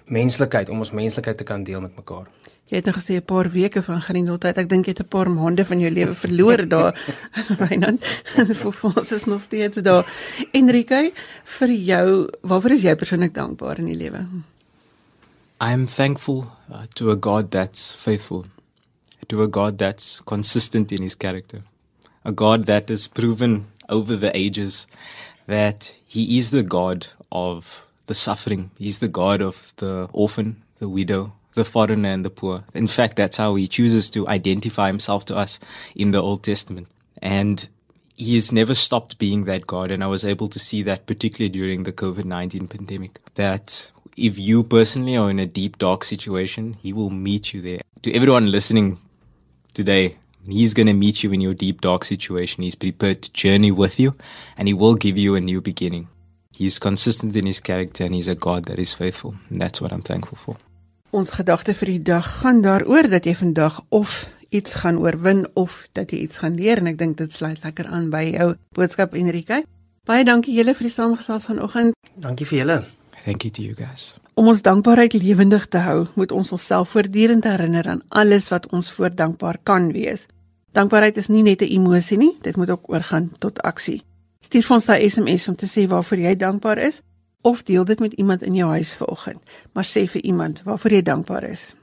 menslikheid 0.09 0.69
om 0.69 0.81
ons 0.81 0.91
menslikheid 0.97 1.37
te 1.37 1.45
kan 1.45 1.63
deel 1.63 1.81
met 1.81 1.93
mekaar. 1.95 2.25
Jy 2.73 2.81
het 2.81 2.89
nog 2.89 2.97
gesê 2.97 3.19
'n 3.21 3.25
paar 3.25 3.51
weke 3.51 3.83
van 3.83 4.01
grendeltyd. 4.01 4.57
Ek 4.57 4.69
dink 4.69 4.85
jy 4.85 4.97
het 4.97 5.05
'n 5.05 5.07
paar 5.07 5.29
maande 5.29 5.65
van 5.65 5.79
jou 5.79 5.91
lewe 5.91 6.15
verloor 6.15 6.67
daar. 6.67 6.97
Wynand, 7.69 8.01
vir 8.61 8.73
ons 8.95 9.11
is 9.11 9.25
nog 9.25 9.41
steeds 9.41 9.77
daar. 9.77 10.09
Enrique, 10.53 11.13
vir 11.59 11.69
jou, 11.69 12.29
waarvoor 12.41 12.71
is 12.71 12.81
jy 12.81 12.95
persoonlik 12.95 13.33
dankbaar 13.33 13.77
in 13.77 13.85
die 13.85 14.01
lewe? 14.01 14.25
I'm 15.59 15.87
thankful 15.87 16.51
uh, 16.71 16.87
to 16.95 17.11
a 17.11 17.15
God 17.15 17.51
that's 17.51 17.93
faithful, 17.93 18.45
to 19.29 19.41
a 19.41 19.47
God 19.47 19.77
that's 19.77 20.19
consistent 20.21 20.91
in 20.91 21.01
his 21.01 21.15
character, 21.15 21.61
a 22.25 22.33
God 22.33 22.65
that 22.65 22.89
has 22.89 23.07
proven 23.07 23.67
over 23.87 24.17
the 24.17 24.35
ages 24.35 24.85
that 25.47 25.95
he 26.05 26.37
is 26.37 26.51
the 26.51 26.63
God 26.63 27.07
of 27.31 27.85
the 28.07 28.13
suffering. 28.13 28.71
He's 28.77 28.99
the 28.99 29.07
God 29.07 29.41
of 29.41 29.73
the 29.77 30.09
orphan, 30.11 30.61
the 30.79 30.89
widow, 30.89 31.33
the 31.53 31.63
foreigner, 31.63 32.09
and 32.09 32.25
the 32.25 32.29
poor. 32.29 32.65
In 32.73 32.87
fact, 32.87 33.15
that's 33.15 33.37
how 33.37 33.55
he 33.55 33.67
chooses 33.67 34.09
to 34.09 34.27
identify 34.27 34.87
himself 34.87 35.23
to 35.25 35.37
us 35.37 35.59
in 35.95 36.11
the 36.11 36.21
Old 36.21 36.43
Testament. 36.43 36.89
And 37.21 37.67
he 38.17 38.35
has 38.35 38.51
never 38.51 38.75
stopped 38.75 39.17
being 39.17 39.45
that 39.45 39.67
God. 39.67 39.89
And 39.89 40.03
I 40.03 40.07
was 40.07 40.25
able 40.25 40.49
to 40.49 40.59
see 40.59 40.83
that 40.83 41.05
particularly 41.05 41.49
during 41.49 41.83
the 41.83 41.93
COVID 41.93 42.25
19 42.25 42.67
pandemic, 42.67 43.19
that 43.35 43.91
if 44.15 44.37
you 44.39 44.63
personally 44.63 45.15
are 45.15 45.29
in 45.29 45.39
a 45.39 45.45
deep, 45.45 45.77
dark 45.77 46.03
situation, 46.03 46.77
He 46.81 46.93
will 46.93 47.09
meet 47.09 47.53
you 47.53 47.61
there. 47.61 47.81
To 48.03 48.13
everyone 48.13 48.51
listening 48.51 48.97
today, 49.73 50.17
He's 50.47 50.73
going 50.73 50.87
to 50.87 50.93
meet 50.93 51.23
you 51.23 51.33
in 51.33 51.41
your 51.41 51.55
deep, 51.55 51.81
dark 51.81 52.03
situation. 52.05 52.63
He's 52.63 52.75
prepared 52.75 53.23
to 53.23 53.31
journey 53.31 53.71
with 53.71 53.99
you, 53.99 54.13
and 54.57 54.67
He 54.67 54.73
will 54.73 54.95
give 54.95 55.17
you 55.17 55.35
a 55.35 55.41
new 55.41 55.61
beginning. 55.61 56.07
He's 56.51 56.79
consistent 56.79 57.35
in 57.35 57.45
His 57.45 57.59
character, 57.59 58.05
and 58.05 58.13
He's 58.13 58.27
a 58.27 58.35
God 58.35 58.65
that 58.65 58.79
is 58.79 58.93
faithful. 58.93 59.35
And 59.49 59.59
that's 59.59 59.81
what 59.81 59.91
I'm 59.91 60.03
thankful 60.03 60.37
for. 60.37 60.57
Ons 61.15 61.31
gedagte 61.31 61.73
vir 61.73 61.93
die 61.93 62.03
dag 62.03 62.27
gaan 62.41 62.59
daaroor 62.61 63.07
dat 63.07 63.25
jy 63.25 63.35
vandag 63.39 63.79
of 63.89 64.29
iets 64.51 64.75
gaan 64.81 64.99
oorwin 64.99 65.45
of 65.55 65.87
dat 65.95 66.11
jy 66.11 66.25
iets 66.25 66.41
gaan 66.43 66.57
leer 66.59 66.81
en 66.81 66.91
ek 66.91 66.99
dink 66.99 67.17
dit 67.17 67.31
sluit 67.33 67.63
lekker 67.63 67.87
aan 67.87 68.09
by 68.11 68.25
jou 68.33 68.49
boodskap 68.75 69.15
Enrique. 69.15 69.63
Baie 70.05 70.27
dankie 70.27 70.53
julle 70.53 70.75
vir 70.75 70.89
die 70.89 70.93
saamgesels 70.93 71.47
vanoggend. 71.47 71.95
Dankie 72.19 72.45
vir 72.45 72.59
julle. 72.61 72.77
Thank 73.25 73.41
you 73.41 73.51
to 73.51 73.61
you 73.61 73.73
guys. 73.73 74.17
Om 74.37 74.47
ons 74.51 74.61
dankbaarheid 74.61 75.15
lewendig 75.17 75.65
te 75.73 75.79
hou, 75.81 76.05
moet 76.13 76.31
ons 76.31 76.51
onsself 76.53 76.91
voortdurend 76.93 77.43
herinner 77.43 77.87
aan 77.89 78.03
alles 78.09 78.51
wat 78.53 78.67
ons 78.69 78.91
voor 78.93 79.15
dankbaar 79.15 79.57
kan 79.63 79.89
wees. 79.91 80.27
Dankbaarheid 80.77 81.17
is 81.17 81.27
nie 81.27 81.41
net 81.41 81.61
'n 81.61 81.71
emosie 81.73 82.17
nie, 82.17 82.37
dit 82.41 82.55
moet 82.55 82.69
ook 82.69 82.89
oorgaan 82.89 83.31
tot 83.39 83.61
aksie. 83.61 84.03
Stuur 84.39 84.63
vir 84.63 84.75
ons 84.75 84.85
daai 84.85 85.09
SMS 85.09 85.47
om 85.47 85.55
te 85.55 85.65
sê 85.65 85.87
waarvoor 85.87 86.17
jy 86.17 86.35
dankbaar 86.35 86.77
is 86.77 87.01
of 87.41 87.63
deel 87.63 87.85
dit 87.85 87.99
met 87.99 88.13
iemand 88.13 88.43
in 88.43 88.53
jou 88.53 88.69
huis 88.69 88.93
vanoggend, 88.93 89.41
maar 89.73 89.85
sê 89.85 90.07
vir 90.07 90.21
iemand 90.21 90.61
waarvoor 90.63 90.91
jy 90.91 91.01
dankbaar 91.01 91.43
is. 91.43 91.73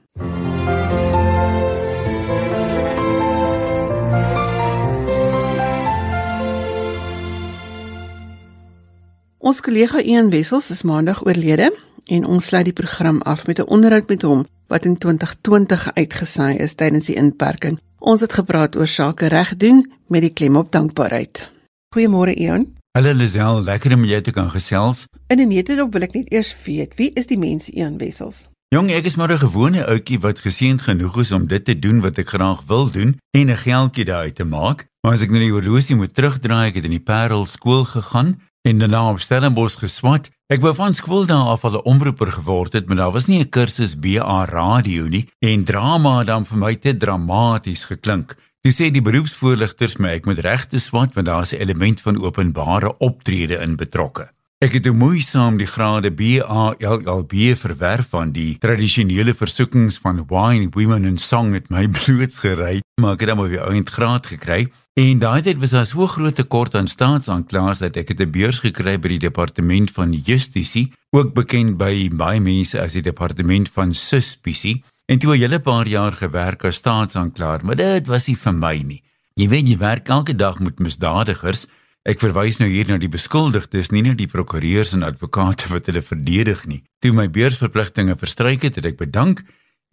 Ons 9.43 9.59
kollega 9.59 9.99
Ian 9.99 10.29
Wessels 10.31 10.69
is 10.71 10.85
maandag 10.87 11.25
oorlede 11.27 11.73
en 12.15 12.27
ons 12.31 12.47
sluit 12.47 12.69
die 12.69 12.77
program 12.79 13.17
af 13.27 13.41
met 13.47 13.59
'n 13.59 13.67
onderhoud 13.67 14.09
met 14.09 14.23
hom 14.23 14.45
wat 14.71 14.85
in 14.85 14.99
2020 14.99 15.95
uitgesaai 15.95 16.59
is 16.59 16.75
tydens 16.75 17.07
die 17.07 17.17
inperking. 17.17 17.81
Ons 17.99 18.21
het 18.21 18.33
gepraat 18.33 18.77
oor 18.77 18.87
sake 18.87 19.27
reg 19.27 19.57
doen 19.57 19.93
met 20.07 20.21
die 20.21 20.31
klem 20.31 20.57
op 20.57 20.71
dankbaarheid. 20.73 21.51
Goeiemôre 21.95 22.35
Ian. 22.35 22.67
Hallo 22.97 23.13
Lisel, 23.13 23.63
lekker 23.63 23.93
om 23.95 24.05
jou 24.05 24.21
te 24.21 24.31
kan 24.31 24.51
gesels. 24.51 25.07
In 25.27 25.41
'n 25.41 25.49
netedop 25.49 25.93
wil 25.93 26.03
ek 26.03 26.15
net 26.15 26.33
eers 26.33 26.57
weet, 26.65 26.95
wie 26.97 27.11
is 27.15 27.27
die 27.27 27.39
mens 27.39 27.69
Ian 27.69 27.99
Wessels? 27.99 28.47
Jong, 28.69 28.91
ek 28.91 29.05
is 29.05 29.17
maar 29.17 29.33
'n 29.33 29.39
gewone 29.39 29.87
ouetjie 29.87 30.21
wat 30.21 30.39
geseënd 30.39 30.83
genoeg 30.83 31.19
is 31.19 31.33
om 31.33 31.47
dit 31.47 31.65
te 31.65 31.79
doen 31.79 32.01
wat 32.01 32.19
ek 32.19 32.29
graag 32.29 32.63
wil 32.67 32.91
doen 32.91 33.19
en 33.31 33.51
'n 33.51 33.57
geldjie 33.57 34.05
daaruit 34.05 34.35
te 34.35 34.45
maak. 34.45 34.87
Maar 35.01 35.13
as 35.13 35.21
ek 35.21 35.31
nou 35.31 35.41
die 35.41 35.53
horlosie 35.53 35.97
moet 35.97 36.15
terugdraai, 36.15 36.69
ek 36.69 36.75
het 36.75 36.85
in 36.85 36.91
die 36.91 37.01
Parel 37.01 37.47
skool 37.47 37.85
gegaan 37.85 38.39
en 38.63 38.79
daarna 38.79 39.11
op 39.11 39.21
Stellenbosch 39.21 39.79
geswat. 39.79 40.31
Ek 40.53 40.63
wou 40.63 40.73
van 40.77 40.95
skool 40.95 41.27
daar 41.27 41.51
af 41.55 41.65
al 41.65 41.79
'n 41.79 41.87
omroeper 41.93 42.33
geword 42.33 42.73
het, 42.73 42.87
maar 42.87 42.97
daar 42.97 43.13
was 43.13 43.27
nie 43.27 43.41
'n 43.41 43.49
kursus 43.49 43.99
BA 43.99 44.45
radio 44.45 45.09
nie 45.09 45.29
en 45.39 45.65
drama 45.65 46.19
het 46.19 46.27
dan 46.27 46.47
vir 46.47 46.59
my 46.59 46.75
te 46.75 46.97
dramaties 46.97 47.85
geklink. 47.85 48.37
Dis 48.61 48.81
sê 48.81 48.91
die 48.91 49.03
beroepsvoorligters 49.03 49.97
my 49.97 50.09
ek 50.09 50.27
moet 50.27 50.39
regte 50.39 50.79
swat 50.79 51.15
want 51.15 51.27
daar's 51.27 51.53
'n 51.53 51.61
element 51.61 52.01
van 52.01 52.23
openbare 52.23 52.99
optrede 52.99 53.59
in 53.59 53.77
betrokke. 53.77 54.31
Ek 54.63 54.77
het 54.77 54.85
moeisaam 54.95 55.57
die 55.59 55.67
grade 55.67 56.13
BA 56.15 56.77
LLB 56.79 57.57
verwerf 57.59 58.13
van 58.13 58.29
die 58.31 58.53
tradisionele 58.63 59.33
versoekings 59.35 59.97
van 59.99 60.21
Wine 60.31 60.69
Women 60.77 61.09
and 61.09 61.21
Song 61.21 61.51
het 61.57 61.67
my 61.75 61.89
blootsgery, 61.97 62.77
maar 63.03 63.17
ek 63.17 63.25
het 63.25 63.33
dan 63.33 63.43
op 63.43 63.51
die 63.51 63.59
ouend 63.59 63.91
graad 63.91 64.31
gekry. 64.31 64.69
En 64.95 65.19
daai 65.19 65.43
tyd 65.43 65.59
was 65.59 65.75
daar 65.75 65.89
so 65.91 66.07
groot 66.07 66.39
tekort 66.39 66.79
aan 66.79 66.87
staatsaanklaers 66.87 67.83
dat 67.83 67.99
ek 67.99 68.15
'n 68.15 68.31
beurs 68.31 68.63
gekry 68.63 68.95
by 69.03 69.17
die 69.17 69.25
departement 69.27 69.91
van 69.91 70.15
justisie, 70.15 70.93
ook 71.11 71.35
bekend 71.35 71.75
by 71.77 72.07
baie 72.15 72.39
mense 72.39 72.79
as 72.79 72.95
die 72.95 73.03
departement 73.03 73.67
van 73.67 73.95
suspisie. 73.95 74.85
En 75.11 75.19
toe 75.19 75.35
'n 75.35 75.43
hele 75.43 75.59
paar 75.59 75.89
jaar 75.89 76.13
gewerk 76.13 76.65
as 76.65 76.79
staatsaanklaer, 76.79 77.65
maar 77.65 77.77
dit 77.77 78.07
was 78.07 78.29
nie 78.29 78.39
vir 78.39 78.55
my 78.55 78.77
nie. 78.87 79.03
Jy 79.35 79.49
weet 79.49 79.69
jy 79.69 79.79
werk 79.79 80.09
elke 80.09 80.37
dag 80.37 80.61
met 80.61 80.79
misdadigers. 80.79 81.67
Ek 82.03 82.19
verwys 82.19 82.57
nou 82.59 82.67
hier 82.67 82.89
na 82.91 82.97
die 82.99 83.11
beskuldigdes, 83.11 83.93
nie 83.95 84.03
net 84.03 84.17
die 84.19 84.27
prokureurs 84.27 84.91
en 84.97 85.05
advokate 85.07 85.69
wat 85.71 85.87
hulle 85.87 86.03
verdedig 86.03 86.65
nie. 86.67 86.81
Toe 86.99 87.13
my 87.15 87.29
beursverpligtinge 87.31 88.17
verstryk 88.19 88.67
het, 88.67 88.81
het 88.81 88.89
ek 88.91 88.99
bedank 88.99 89.45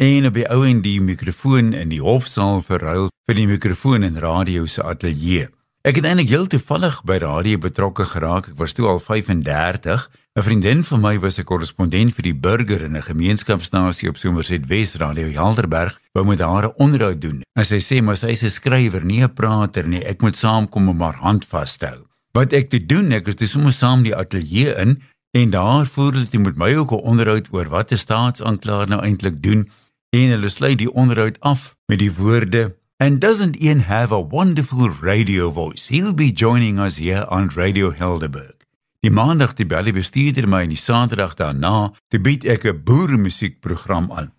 en 0.02 0.26
op 0.26 0.34
die 0.34 0.48
ou 0.50 0.64
en 0.66 0.82
die 0.82 0.98
mikrofoon 1.06 1.70
in 1.78 1.94
die 1.94 2.02
hofsaal 2.02 2.64
verruil 2.66 3.12
vir 3.30 3.38
die 3.38 3.46
mikrofoon 3.52 4.08
in 4.08 4.18
radio 4.18 4.66
se 4.66 4.82
ateljee. 4.82 5.52
Ek 5.88 5.96
het 5.96 6.04
eintlik 6.04 6.28
heel 6.28 6.48
toevallig 6.52 6.98
by 7.08 7.22
radio 7.24 7.56
betrokke 7.64 8.04
geraak. 8.04 8.50
Ek 8.52 8.58
was 8.60 8.74
toe 8.76 8.84
al 8.92 8.98
35 9.00 10.10
'n 10.36 10.44
Vriendin 10.44 10.84
van 10.84 11.00
my 11.02 11.20
was 11.20 11.40
'n 11.40 11.46
korrespondent 11.48 12.14
vir 12.16 12.24
die 12.24 12.34
Burger 12.36 12.82
in 12.82 12.98
'n 12.98 13.02
gemeenskapstasie 13.02 14.10
op 14.10 14.18
Somerset 14.18 14.68
West 14.68 14.96
Radio 14.96 15.32
Helderberg, 15.32 15.98
wou 16.12 16.26
met 16.26 16.40
haar 16.40 16.68
'n 16.68 16.74
onderhoud 16.76 17.22
doen. 17.22 17.44
En 17.54 17.66
sy 17.66 17.80
sê 17.80 18.04
maar 18.04 18.18
sy 18.18 18.28
is 18.28 18.44
'n 18.44 18.50
skrywer, 18.50 19.06
nie 19.06 19.24
'n 19.24 19.34
prater 19.34 19.88
nie. 19.88 20.04
Ek 20.04 20.22
moet 20.22 20.38
saamkom 20.38 20.90
om 20.90 21.02
haar 21.02 21.16
hand 21.22 21.46
vas 21.46 21.78
te 21.78 21.86
hou. 21.86 22.06
Wat 22.34 22.54
ek 22.54 22.70
te 22.70 22.86
doen, 22.86 23.12
ek 23.12 23.28
is 23.28 23.36
dis 23.36 23.52
sommer 23.52 23.72
saam 23.72 24.04
die 24.04 24.16
ateljee 24.16 24.76
in 24.76 25.02
en 25.32 25.50
daar 25.50 25.86
voer 25.86 26.14
hulle 26.14 26.40
met 26.40 26.58
my 26.58 26.76
ook 26.76 26.92
'n 26.92 27.06
onderhoud 27.08 27.48
oor 27.52 27.70
wat 27.70 27.92
'n 27.92 27.98
staatsaanklaer 27.98 28.88
nou 28.88 29.02
eintlik 29.02 29.42
doen 29.42 29.70
en 30.10 30.30
hulle 30.30 30.50
sluit 30.50 30.78
die 30.78 30.92
onderhoud 30.92 31.40
af 31.40 31.76
met 31.88 32.00
die 32.00 32.14
woorde 32.14 32.76
And 33.02 33.22
doesn't 33.22 33.62
Ian 33.62 33.80
have 33.80 34.12
a 34.12 34.20
wonderful 34.20 34.90
radio 34.90 35.50
voice? 35.50 35.88
He'll 35.88 36.12
be 36.12 36.34
joining 36.34 36.80
us 36.80 36.98
here 36.98 37.26
on 37.30 37.48
Radio 37.56 37.92
Helderberg. 37.92 38.66
Die 39.00 39.12
maandag 39.12 39.54
die 39.56 39.64
bel 39.66 39.88
die 39.88 39.94
bestuurder 39.96 40.44
my 40.52 40.66
en 40.66 40.74
die 40.74 40.82
saterdag 40.84 41.38
daarna 41.40 41.94
te 42.12 42.20
bied 42.20 42.44
ek 42.44 42.66
'n 42.68 42.84
boeremusiekprogram 42.84 44.12
aan. 44.12 44.34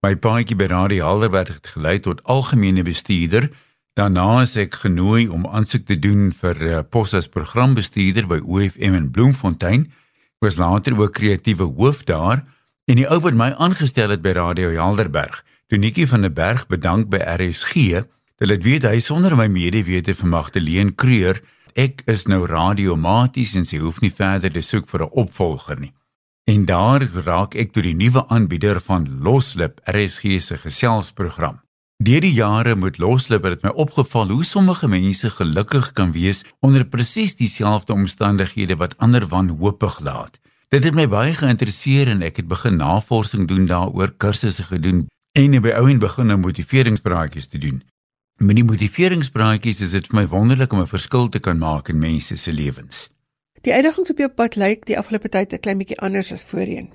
My 0.00 0.16
paadjie 0.16 0.56
by 0.56 0.70
Radio 0.72 1.04
Helderberg 1.04 1.60
het 1.60 1.66
gelei 1.66 1.98
tot 2.00 2.24
algemene 2.24 2.82
bestuurder. 2.82 3.50
Daarna 3.92 4.40
is 4.40 4.56
ek 4.56 4.80
genooi 4.88 5.28
om 5.28 5.44
aansoek 5.46 5.84
te 5.84 5.98
doen 5.98 6.32
vir 6.32 6.56
uh, 6.62 6.80
pos 6.88 7.12
as 7.12 7.28
programbestuurder 7.28 8.26
by 8.26 8.40
OFM 8.40 8.96
in 8.96 9.10
Bloemfontein. 9.10 9.84
Ek 10.40 10.48
was 10.48 10.56
later 10.56 10.96
ook 10.96 11.12
kreatiewe 11.12 11.68
hoof 11.76 12.04
daar 12.04 12.40
en 12.88 12.96
die 12.96 13.10
ou 13.10 13.20
wat 13.20 13.34
my 13.34 13.52
aangestel 13.52 14.08
het 14.08 14.22
by 14.22 14.32
Radio 14.32 14.72
Helderberg, 14.72 15.44
Tonietjie 15.68 16.06
van 16.08 16.22
der 16.24 16.32
Berg 16.32 16.62
bedank 16.66 17.10
by 17.12 17.18
RSG. 17.20 17.98
Hulle 18.40 18.54
het 18.56 18.62
weet 18.64 18.86
hy 18.88 19.02
sonder 19.04 19.34
my 19.36 19.50
medewete 19.52 20.14
vir 20.16 20.28
Magdalene 20.32 20.94
Kreur 20.96 21.42
ek 21.76 22.00
is 22.08 22.22
nou 22.24 22.46
radiomaties 22.48 23.52
en 23.58 23.66
sy 23.68 23.76
hoef 23.82 23.98
nie 24.00 24.08
verder 24.08 24.54
te 24.54 24.62
soek 24.64 24.88
vir 24.88 25.04
'n 25.04 25.12
opvolger 25.12 25.76
nie. 25.80 25.92
En 26.48 26.64
daar 26.64 27.04
raak 27.26 27.54
ek 27.54 27.72
tot 27.72 27.84
die 27.84 27.92
nuwe 27.92 28.24
aanbieder 28.28 28.80
van 28.80 29.20
Loslip 29.20 29.80
RSG 29.84 30.40
se 30.40 30.56
geselsprogram. 30.56 31.60
Deur 32.02 32.20
die 32.20 32.32
jare 32.32 32.74
met 32.74 32.98
Loslip 32.98 33.44
het 33.44 33.62
my 33.62 33.70
opgeval 33.70 34.30
hoe 34.30 34.44
sommige 34.44 34.88
mense 34.88 35.30
gelukkig 35.30 35.92
kan 35.92 36.12
wees 36.12 36.44
onder 36.60 36.84
presies 36.84 37.36
dieselfde 37.36 37.92
omstandighede 37.92 38.76
wat 38.76 38.96
ander 38.96 39.28
wanhoopig 39.28 40.00
laat. 40.00 40.40
Dit 40.70 40.84
het 40.84 40.94
my 40.94 41.06
baie 41.08 41.34
geïnteresseer 41.34 42.08
en 42.08 42.22
ek 42.22 42.36
het 42.36 42.48
begin 42.48 42.76
navorsing 42.76 43.46
doen 43.48 43.66
daaroor, 43.66 44.16
kursusse 44.16 44.64
gedoen 44.64 45.08
en 45.32 45.60
by 45.60 45.70
ouend 45.70 45.98
begin 45.98 46.32
'n 46.32 46.40
motiveringspraatjies 46.40 47.46
te 47.46 47.58
doen. 47.58 47.82
Met 48.36 48.56
die 48.56 48.64
motiveringspraatjies 48.64 49.80
is 49.80 49.90
dit 49.90 50.06
vir 50.06 50.20
my 50.20 50.26
wonderlik 50.26 50.72
om 50.72 50.80
'n 50.80 50.86
verskil 50.86 51.28
te 51.28 51.38
kan 51.38 51.58
maak 51.58 51.88
in 51.88 51.98
mense 51.98 52.36
se 52.36 52.52
lewens. 52.52 53.10
Die 53.60 53.72
uitdagings 53.72 54.10
op 54.10 54.18
jou 54.18 54.30
pad 54.30 54.54
lyk 54.56 54.86
die 54.86 54.98
afgelope 54.98 55.28
tyd 55.28 55.52
'n 55.52 55.60
klein 55.60 55.78
bietjie 55.78 55.98
anders 55.98 56.32
as 56.32 56.44
voorheen. 56.44 56.92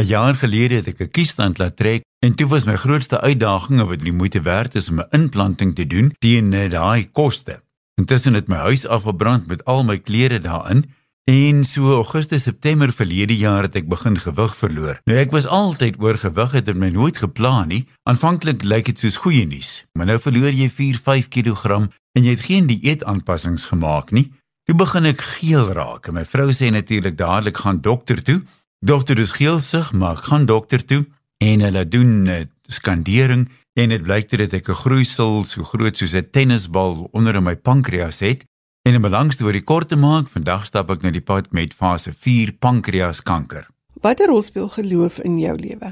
'n 0.00 0.06
Jaar 0.06 0.34
gelede 0.34 0.74
het 0.74 0.86
ek 0.86 1.00
'n 1.00 1.10
kiesstand 1.10 1.58
laat 1.58 1.76
trek 1.76 2.02
en 2.18 2.34
toe 2.34 2.48
was 2.48 2.64
my 2.64 2.76
grootste 2.76 3.20
uitdaging 3.20 3.80
of 3.80 3.90
dit 3.90 4.00
die 4.00 4.12
moeite 4.12 4.40
werd 4.40 4.74
is 4.74 4.90
om 4.90 5.00
'n 5.00 5.08
implanting 5.10 5.74
te 5.74 5.86
doen 5.86 6.14
teen 6.18 6.52
eh, 6.52 6.70
daai 6.70 7.10
koste. 7.10 7.62
Intussen 7.94 8.34
het 8.34 8.48
my 8.48 8.56
huis 8.56 8.86
afgebrand 8.86 9.46
met 9.46 9.64
al 9.64 9.84
my 9.84 9.98
klere 9.98 10.40
daarin 10.40 10.84
En 11.28 11.64
so 11.64 11.92
Augustus 11.92 12.42
September 12.42 12.92
verlede 12.92 13.36
jaar 13.36 13.66
het 13.66 13.74
ek 13.76 13.88
begin 13.88 14.14
gewig 14.16 14.54
verloor. 14.56 14.96
Nou 15.04 15.18
ek 15.20 15.34
was 15.36 15.44
altyd 15.44 15.98
oorgewig 16.00 16.54
het 16.56 16.70
en 16.72 16.80
my 16.80 16.88
nooit 16.94 17.20
geplan 17.20 17.68
nie. 17.68 17.82
Aanvanklik 18.08 18.64
lyk 18.64 18.88
dit 18.88 19.02
soos 19.04 19.18
goeie 19.20 19.44
nuus, 19.44 19.82
maar 19.92 20.08
nou 20.08 20.16
verloor 20.24 20.56
jy 20.56 20.70
4-5 20.72 21.28
kg 21.28 21.84
en 22.16 22.24
jy 22.24 22.32
het 22.32 22.46
geen 22.46 22.72
dieetaanpassings 22.72 23.68
gemaak 23.68 24.08
nie. 24.16 24.30
Toe 24.64 24.78
begin 24.80 25.12
ek 25.12 25.20
geel 25.34 25.68
raak 25.76 26.08
en 26.08 26.16
my 26.16 26.24
vrou 26.24 26.48
sê 26.56 26.72
natuurlik 26.72 27.20
dadelik 27.20 27.60
gaan 27.60 27.84
dokter 27.84 28.24
toe. 28.24 28.40
Dokter 28.80 29.20
is 29.20 29.36
geelsig, 29.36 29.92
maar 29.92 30.16
gaan 30.24 30.48
dokter 30.48 30.80
toe 30.80 31.04
en 31.44 31.60
hulle 31.60 31.84
doen 31.84 32.24
'n 32.24 32.28
uh, 32.28 32.44
skandering 32.72 33.50
en 33.76 33.88
dit 33.92 34.02
blyk 34.02 34.32
dat 34.32 34.56
ek 34.56 34.72
'n 34.72 34.80
groeisel 34.80 35.44
so 35.44 35.60
groot 35.60 35.96
soos 35.96 36.16
'n 36.16 36.30
tennisbal 36.32 37.10
onder 37.12 37.36
in 37.36 37.44
my 37.44 37.56
pankreas 37.56 38.24
het 38.24 38.47
En 38.88 38.96
oor 39.04 39.52
die 39.52 39.60
kort 39.60 39.90
te 39.90 39.96
maak, 40.00 40.30
vandag 40.32 40.62
stap 40.64 40.88
ek 40.88 41.02
na 41.04 41.10
die 41.12 41.20
pad 41.20 41.50
met 41.52 41.74
fase 41.76 42.08
4 42.08 42.54
pankreaskanker. 42.56 43.66
Watter 44.00 44.30
rol 44.32 44.40
speel 44.40 44.70
geloof 44.72 45.18
in 45.28 45.34
jou 45.36 45.52
lewe? 45.60 45.90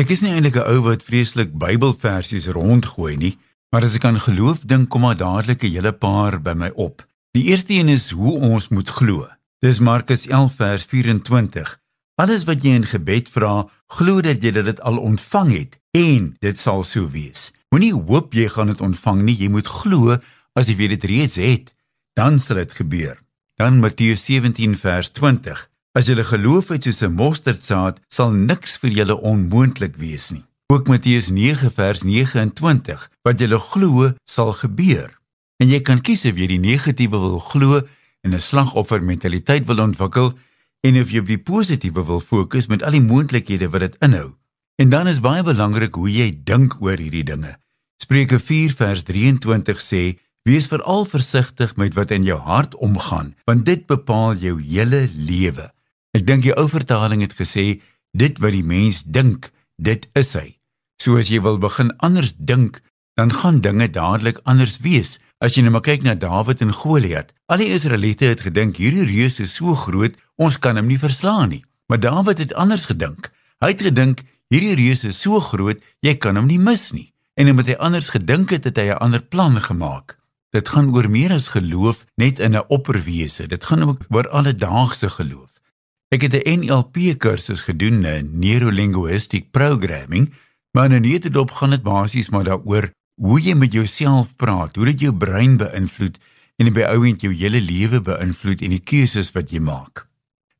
Ek 0.00 0.08
is 0.14 0.22
nie 0.24 0.32
eintlik 0.32 0.56
'n 0.56 0.64
ou 0.72 0.80
wat 0.88 1.04
vreeslik 1.04 1.52
Bybelversies 1.52 2.48
rondgooi 2.48 3.16
nie, 3.16 3.36
maar 3.70 3.84
as 3.84 3.96
ek 3.96 4.04
aan 4.04 4.16
geloof 4.16 4.64
dink, 4.64 4.88
kom 4.88 5.02
maar 5.02 5.20
dadelik 5.20 5.64
'n 5.64 5.74
hele 5.74 5.92
paar 5.92 6.40
by 6.40 6.54
my 6.54 6.70
op. 6.74 7.04
Die 7.36 7.44
eerste 7.52 7.74
een 7.74 7.88
is 7.88 8.10
hoe 8.10 8.40
ons 8.40 8.68
moet 8.68 8.88
glo. 8.88 9.28
Dis 9.60 9.78
Markus 9.78 10.26
11 10.26 10.54
vers 10.54 10.84
24. 10.84 11.78
Alles 12.16 12.44
wat 12.44 12.62
jy 12.62 12.70
in 12.70 12.86
gebed 12.86 13.28
vra, 13.28 13.68
glo 13.86 14.20
dat 14.22 14.42
jy 14.42 14.50
dit 14.50 14.80
al 14.80 14.96
ontvang 14.96 15.50
het 15.52 15.78
en 15.92 16.36
dit 16.40 16.58
sal 16.58 16.82
so 16.84 17.06
wees. 17.06 17.52
Moenie 17.70 17.92
hoop 17.92 18.32
jy 18.32 18.48
gaan 18.48 18.66
dit 18.66 18.80
ontvang 18.80 19.22
nie, 19.22 19.36
jy 19.36 19.48
moet 19.48 19.66
glo 19.66 20.16
as 20.54 20.68
jy 20.68 20.88
dit 20.88 21.04
reeds 21.04 21.36
het, 21.36 21.74
dan 22.14 22.38
sal 22.40 22.56
dit 22.56 22.72
gebeur. 22.72 23.18
Dan 23.56 23.78
Matteus 23.78 24.24
17 24.24 24.76
vers 24.76 25.10
20. 25.10 25.68
As 25.92 26.06
julle 26.06 26.24
geloof 26.24 26.68
het 26.68 26.84
soos 26.84 27.02
'n 27.02 27.12
mosterdsaad, 27.12 28.00
sal 28.08 28.30
niks 28.30 28.78
vir 28.78 28.90
julle 28.90 29.16
onmoontlik 29.20 29.96
wees 29.96 30.30
nie. 30.30 30.44
Ook 30.66 30.86
Matteus 30.86 31.28
9 31.30 31.70
vers 31.70 32.02
29. 32.02 33.10
Wat 33.22 33.38
julle 33.38 33.58
glo, 33.58 34.12
sal 34.24 34.52
gebeur. 34.52 35.18
En 35.56 35.68
jy 35.68 35.80
kan 35.80 36.00
kies 36.00 36.24
of 36.24 36.36
jy 36.38 36.46
die 36.46 36.58
negatiewe 36.58 37.18
wil 37.18 37.38
glo 37.38 37.82
en 38.22 38.34
'n 38.34 38.40
slagoffermentaliteit 38.40 39.66
wil 39.66 39.80
ontwikkel 39.80 40.32
en 40.80 41.00
of 41.00 41.10
jy 41.10 41.18
op 41.18 41.26
die 41.26 41.38
positiewe 41.38 42.04
wil 42.04 42.20
fokus 42.20 42.66
met 42.66 42.82
al 42.82 42.96
die 42.96 43.04
moontlikhede 43.04 43.68
wat 43.68 43.80
dit 43.80 43.96
inhou. 44.00 44.36
En 44.76 44.88
dan 44.88 45.08
is 45.08 45.20
baie 45.20 45.42
belangrik 45.42 45.94
hoe 45.94 46.08
jy 46.08 46.40
dink 46.44 46.80
oor 46.80 46.96
hierdie 46.96 47.24
dinge. 47.24 47.58
Spreuke 48.00 48.38
4 48.38 48.72
vers 48.72 49.02
23 49.02 49.82
sê: 49.82 50.18
Wees 50.48 50.70
veral 50.72 51.04
versigtig 51.04 51.74
met 51.76 51.94
wat 51.94 52.10
in 52.10 52.24
jou 52.24 52.38
hart 52.40 52.74
omgaan, 52.74 53.34
want 53.44 53.66
dit 53.68 53.86
bepaal 53.86 54.34
jou 54.40 54.56
hele 54.60 55.08
lewe. 55.12 55.68
Ek 56.16 56.24
dink 56.26 56.46
die 56.46 56.54
ou 56.56 56.64
vertaling 56.68 57.20
het 57.20 57.36
gesê: 57.36 57.82
Dit 58.16 58.40
wat 58.40 58.56
die 58.56 58.64
mens 58.64 59.02
dink, 59.04 59.50
dit 59.76 60.08
is 60.16 60.32
hy. 60.34 60.56
So 61.00 61.20
as 61.20 61.28
jy 61.28 61.42
wil 61.44 61.60
begin 61.60 61.92
anders 62.00 62.32
dink, 62.36 62.80
dan 63.20 63.32
gaan 63.32 63.60
dinge 63.60 63.90
dadelik 63.92 64.40
anders 64.44 64.78
wees. 64.80 65.18
As 65.44 65.56
jy 65.56 65.64
nou 65.64 65.74
maar 65.76 65.84
kyk 65.84 66.04
na 66.04 66.14
Dawid 66.16 66.60
en 66.64 66.72
Goliat, 66.72 67.32
al 67.52 67.60
die 67.60 67.72
Israeliete 67.76 68.32
het 68.32 68.44
gedink 68.44 68.80
hierdie 68.80 69.06
reus 69.08 69.40
is 69.44 69.56
so 69.56 69.76
groot, 69.76 70.16
ons 70.40 70.56
kan 70.56 70.80
hom 70.80 70.88
nie 70.88 71.00
verslaan 71.00 71.52
nie. 71.52 71.64
Maar 71.88 72.00
Dawid 72.00 72.40
het 72.40 72.56
anders 72.56 72.88
gedink. 72.88 73.28
Hy 73.60 73.72
het 73.74 73.84
gedink 73.84 74.24
hierdie 74.48 74.76
reus 74.76 75.04
is 75.04 75.20
so 75.20 75.40
groot, 75.40 75.80
jy 76.00 76.16
kan 76.16 76.40
hom 76.40 76.48
nie 76.48 76.60
mis 76.60 76.90
nie. 76.96 77.10
En 77.36 77.52
omdat 77.52 77.72
hy 77.72 77.76
anders 77.80 78.08
gedink 78.12 78.56
het, 78.56 78.64
het 78.64 78.76
hy 78.76 78.88
'n 78.92 79.00
ander 79.00 79.20
plan 79.20 79.60
gemaak. 79.60 80.19
Dit 80.50 80.68
gaan 80.68 80.90
oor 80.94 81.06
meer 81.10 81.30
as 81.30 81.52
geloof 81.54 82.04
net 82.18 82.38
in 82.38 82.56
'n 82.56 82.66
opperwese. 82.68 83.46
Dit 83.46 83.64
gaan 83.64 83.82
ook 83.82 84.02
oor 84.08 84.28
alledaagse 84.28 85.08
geloof. 85.10 85.60
Ek 86.08 86.22
het 86.22 86.34
'n 86.34 86.60
NLP 86.60 87.18
kursus 87.18 87.60
gedoen 87.60 88.04
in 88.04 88.38
Neurolinguistic 88.38 89.50
Programming, 89.50 90.34
maar 90.72 90.90
in 90.90 91.02
'n 91.02 91.08
netedop 91.08 91.50
gaan 91.50 91.70
dit 91.70 91.82
basies 91.82 92.30
maar 92.30 92.44
daaroor 92.44 92.90
hoe 93.14 93.40
jy 93.40 93.54
met 93.54 93.72
jouself 93.72 94.36
praat, 94.36 94.76
hoe 94.76 94.84
dit 94.84 95.00
jou 95.00 95.14
brein 95.14 95.56
beïnvloed 95.56 96.18
en 96.56 96.72
by 96.72 96.82
ouend 96.82 97.20
jou 97.20 97.32
hele 97.34 97.60
lewe 97.60 98.00
beïnvloed 98.00 98.62
en 98.62 98.70
die 98.70 98.82
keuses 98.84 99.32
wat 99.32 99.50
jy 99.50 99.60
maak. 99.60 100.06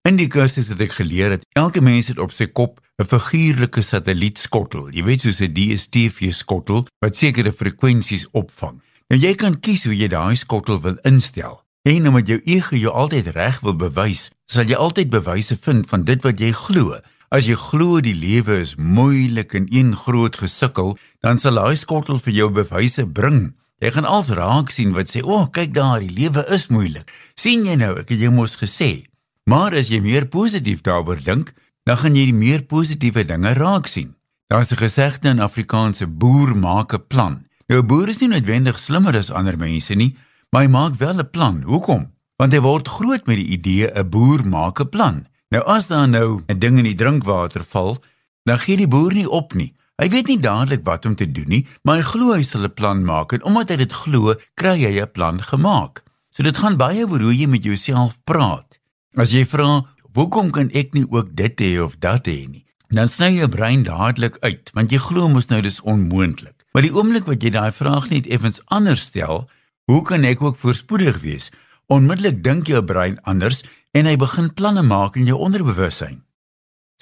In 0.08 0.16
die 0.16 0.26
kursus 0.26 0.68
het 0.68 0.80
ek 0.80 0.92
geleer 0.92 1.28
dat 1.28 1.46
elke 1.52 1.80
mens 1.80 2.08
het 2.08 2.18
op 2.18 2.32
sy 2.32 2.46
kop 2.46 2.80
'n 2.98 3.04
figuurlike 3.04 3.82
satellietskottel. 3.82 4.90
Jy 4.90 5.02
weet 5.04 5.20
soos 5.20 5.40
'n 5.40 5.52
DSTV 5.52 6.32
skottel 6.32 6.86
wat 7.00 7.16
sekere 7.16 7.52
frekwensies 7.52 8.30
opvang. 8.30 8.80
Nou 9.10 9.18
jy 9.18 9.32
kan 9.34 9.56
kies 9.58 9.82
hoe 9.88 9.94
jy 9.96 10.06
daai 10.06 10.36
skottel 10.38 10.78
wil 10.84 10.94
instel. 11.08 11.56
En 11.82 12.04
omdat 12.06 12.28
jou 12.30 12.36
ego 12.46 12.76
jou 12.78 12.92
altyd 12.94 13.32
reg 13.34 13.56
wil 13.64 13.74
bewys, 13.74 14.28
sal 14.46 14.68
jy 14.70 14.76
altyd 14.78 15.10
bewyse 15.10 15.56
vind 15.64 15.88
van 15.90 16.04
dit 16.06 16.22
wat 16.22 16.38
jy 16.38 16.52
glo. 16.54 17.00
As 17.34 17.48
jy 17.48 17.56
glo 17.58 17.98
die 18.04 18.14
lewe 18.14 18.60
is 18.62 18.76
moeilik 18.78 19.56
en 19.58 19.66
een 19.70 19.96
groot 19.98 20.38
gesukkel, 20.38 20.94
dan 21.26 21.42
sal 21.42 21.58
daai 21.58 21.74
skottel 21.74 22.22
vir 22.22 22.36
jou 22.36 22.48
bewyse 22.54 23.06
bring. 23.06 23.56
Jy 23.82 23.90
gaan 23.96 24.06
als 24.06 24.30
raak 24.30 24.70
sien 24.70 24.94
wat 24.94 25.10
sê, 25.10 25.24
"O, 25.24 25.42
oh, 25.42 25.50
kyk 25.50 25.74
daar, 25.74 25.98
die 25.98 26.14
lewe 26.14 26.46
is 26.46 26.68
moeilik." 26.68 27.10
sien 27.34 27.64
jy 27.64 27.74
nou, 27.74 27.98
ek 27.98 28.10
het 28.10 28.20
jou 28.20 28.30
mos 28.30 28.56
gesê. 28.56 29.06
Maar 29.44 29.74
as 29.74 29.88
jy 29.88 30.00
meer 30.00 30.26
positief 30.26 30.82
daaroor 30.82 31.18
dink, 31.24 31.52
dan 31.84 31.96
gaan 31.96 32.14
jy 32.14 32.24
die 32.24 32.34
meer 32.34 32.62
positiewe 32.62 33.24
dinge 33.24 33.54
raak 33.54 33.86
sien. 33.86 34.14
Daar's 34.48 34.70
'n 34.70 34.76
gesegde 34.76 35.28
in 35.28 35.40
Afrikaanse 35.40 36.06
boer 36.06 36.56
maak 36.56 36.92
'n 36.94 37.06
plan. 37.08 37.49
Nou 37.70 37.82
'n 37.82 37.86
boer 37.86 38.08
is 38.08 38.18
nie 38.18 38.28
noodwendig 38.28 38.78
slimmer 38.82 39.14
as 39.14 39.30
ander 39.30 39.56
mense 39.58 39.94
nie, 39.94 40.16
maar 40.50 40.62
hy 40.62 40.68
maak 40.68 40.94
wel 40.94 41.18
'n 41.18 41.30
plan. 41.30 41.62
Hoekom? 41.62 42.10
Want 42.36 42.52
hy 42.52 42.60
word 42.60 42.88
groot 42.88 43.26
met 43.26 43.36
die 43.36 43.52
idee 43.56 43.86
'n 43.94 44.08
boer 44.08 44.42
maak 44.46 44.80
'n 44.80 44.88
plan. 44.88 45.26
Nou 45.50 45.62
as 45.64 45.86
daar 45.86 46.08
nou 46.08 46.42
'n 46.48 46.58
ding 46.58 46.78
in 46.78 46.84
die 46.84 46.94
drinkwater 46.94 47.64
val, 47.64 48.02
dan 48.42 48.58
gee 48.58 48.76
die 48.76 48.88
boer 48.88 49.12
nie 49.12 49.30
op 49.30 49.54
nie. 49.54 49.74
Hy 50.02 50.08
weet 50.08 50.26
nie 50.26 50.40
dadelik 50.40 50.84
wat 50.84 51.06
om 51.06 51.14
te 51.14 51.32
doen 51.32 51.48
nie, 51.48 51.66
maar 51.82 51.96
hy 51.96 52.02
glo 52.02 52.32
hy 52.32 52.42
sal 52.42 52.64
'n 52.64 52.74
plan 52.74 53.04
maak 53.04 53.32
en 53.32 53.44
omdat 53.44 53.68
hy 53.68 53.76
dit 53.76 53.92
glo, 53.92 54.34
kry 54.54 54.78
hy 54.82 55.00
'n 55.00 55.12
plan 55.12 55.42
gemaak. 55.42 56.02
So 56.30 56.42
dit 56.42 56.56
gaan 56.56 56.76
baie 56.76 57.06
oor 57.06 57.20
hoe 57.20 57.36
jy 57.36 57.46
met 57.46 57.62
jouself 57.62 58.18
praat. 58.24 58.78
As 59.14 59.30
jy 59.30 59.46
vra, 59.46 59.86
"Hoekom 60.14 60.50
kan 60.50 60.70
ek 60.70 60.94
nie 60.94 61.06
ook 61.10 61.36
dit 61.36 61.60
hê 61.60 61.78
of 61.82 61.98
dat 61.98 62.26
hê 62.26 62.48
nie?" 62.48 62.64
Dan 62.88 63.08
sny 63.08 63.36
jou 63.36 63.48
brein 63.48 63.82
dadelik 63.82 64.36
uit, 64.40 64.70
want 64.74 64.90
jy 64.90 64.98
glo 64.98 65.28
mos 65.28 65.48
nou 65.48 65.60
dis 65.62 65.80
onmoontlik. 65.80 66.59
Maar 66.72 66.82
die 66.82 66.94
oomblik 66.94 67.26
wat 67.26 67.42
jy 67.42 67.50
daai 67.50 67.72
vraag 67.72 68.10
net 68.10 68.26
effens 68.26 68.62
anders 68.66 69.00
stel, 69.00 69.48
"Hoe 69.90 70.02
kan 70.02 70.24
ek 70.24 70.42
ook 70.42 70.56
voorspoedig 70.56 71.20
wees?" 71.20 71.50
Onmiddellik 71.86 72.44
dink 72.44 72.66
jou 72.66 72.82
brein 72.84 73.18
anders 73.22 73.64
en 73.90 74.06
hy 74.06 74.16
begin 74.16 74.52
planne 74.54 74.82
maak 74.82 75.16
in 75.16 75.26
jou 75.26 75.38
onderbewussyn. 75.38 76.22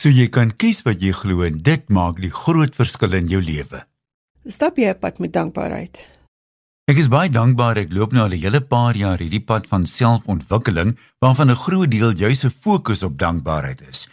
So 0.01 0.09
jy 0.09 0.29
kan 0.29 0.57
kies 0.57 0.83
wat 0.87 1.03
jy 1.03 1.13
glo 1.13 1.43
en 1.43 1.59
dit 1.59 1.89
maak 1.89 2.21
die 2.23 2.31
groot 2.31 2.75
verskil 2.75 3.13
in 3.13 3.29
jou 3.29 3.43
lewe. 3.43 3.85
Stap 4.47 4.79
jy 4.79 4.89
op 4.91 5.01
pad 5.01 5.19
met 5.19 5.33
dankbaarheid? 5.33 6.07
Ek 6.89 6.97
is 6.97 7.11
baie 7.13 7.29
dankbaar 7.29 7.77
ek 7.77 7.91
loop 7.93 8.15
nou 8.17 8.23
al 8.25 8.33
'n 8.33 8.41
hele 8.41 8.61
paar 8.61 8.97
jaar 8.97 9.19
hierdie 9.19 9.45
pad 9.45 9.67
van 9.67 9.85
selfontwikkeling 9.87 10.97
waarvan 11.21 11.51
'n 11.51 11.63
groot 11.65 11.91
deel 11.91 12.13
juis 12.17 12.45
'n 12.45 12.51
fokus 12.51 13.03
op 13.03 13.19
dankbaarheid 13.19 13.81
is. 13.91 14.09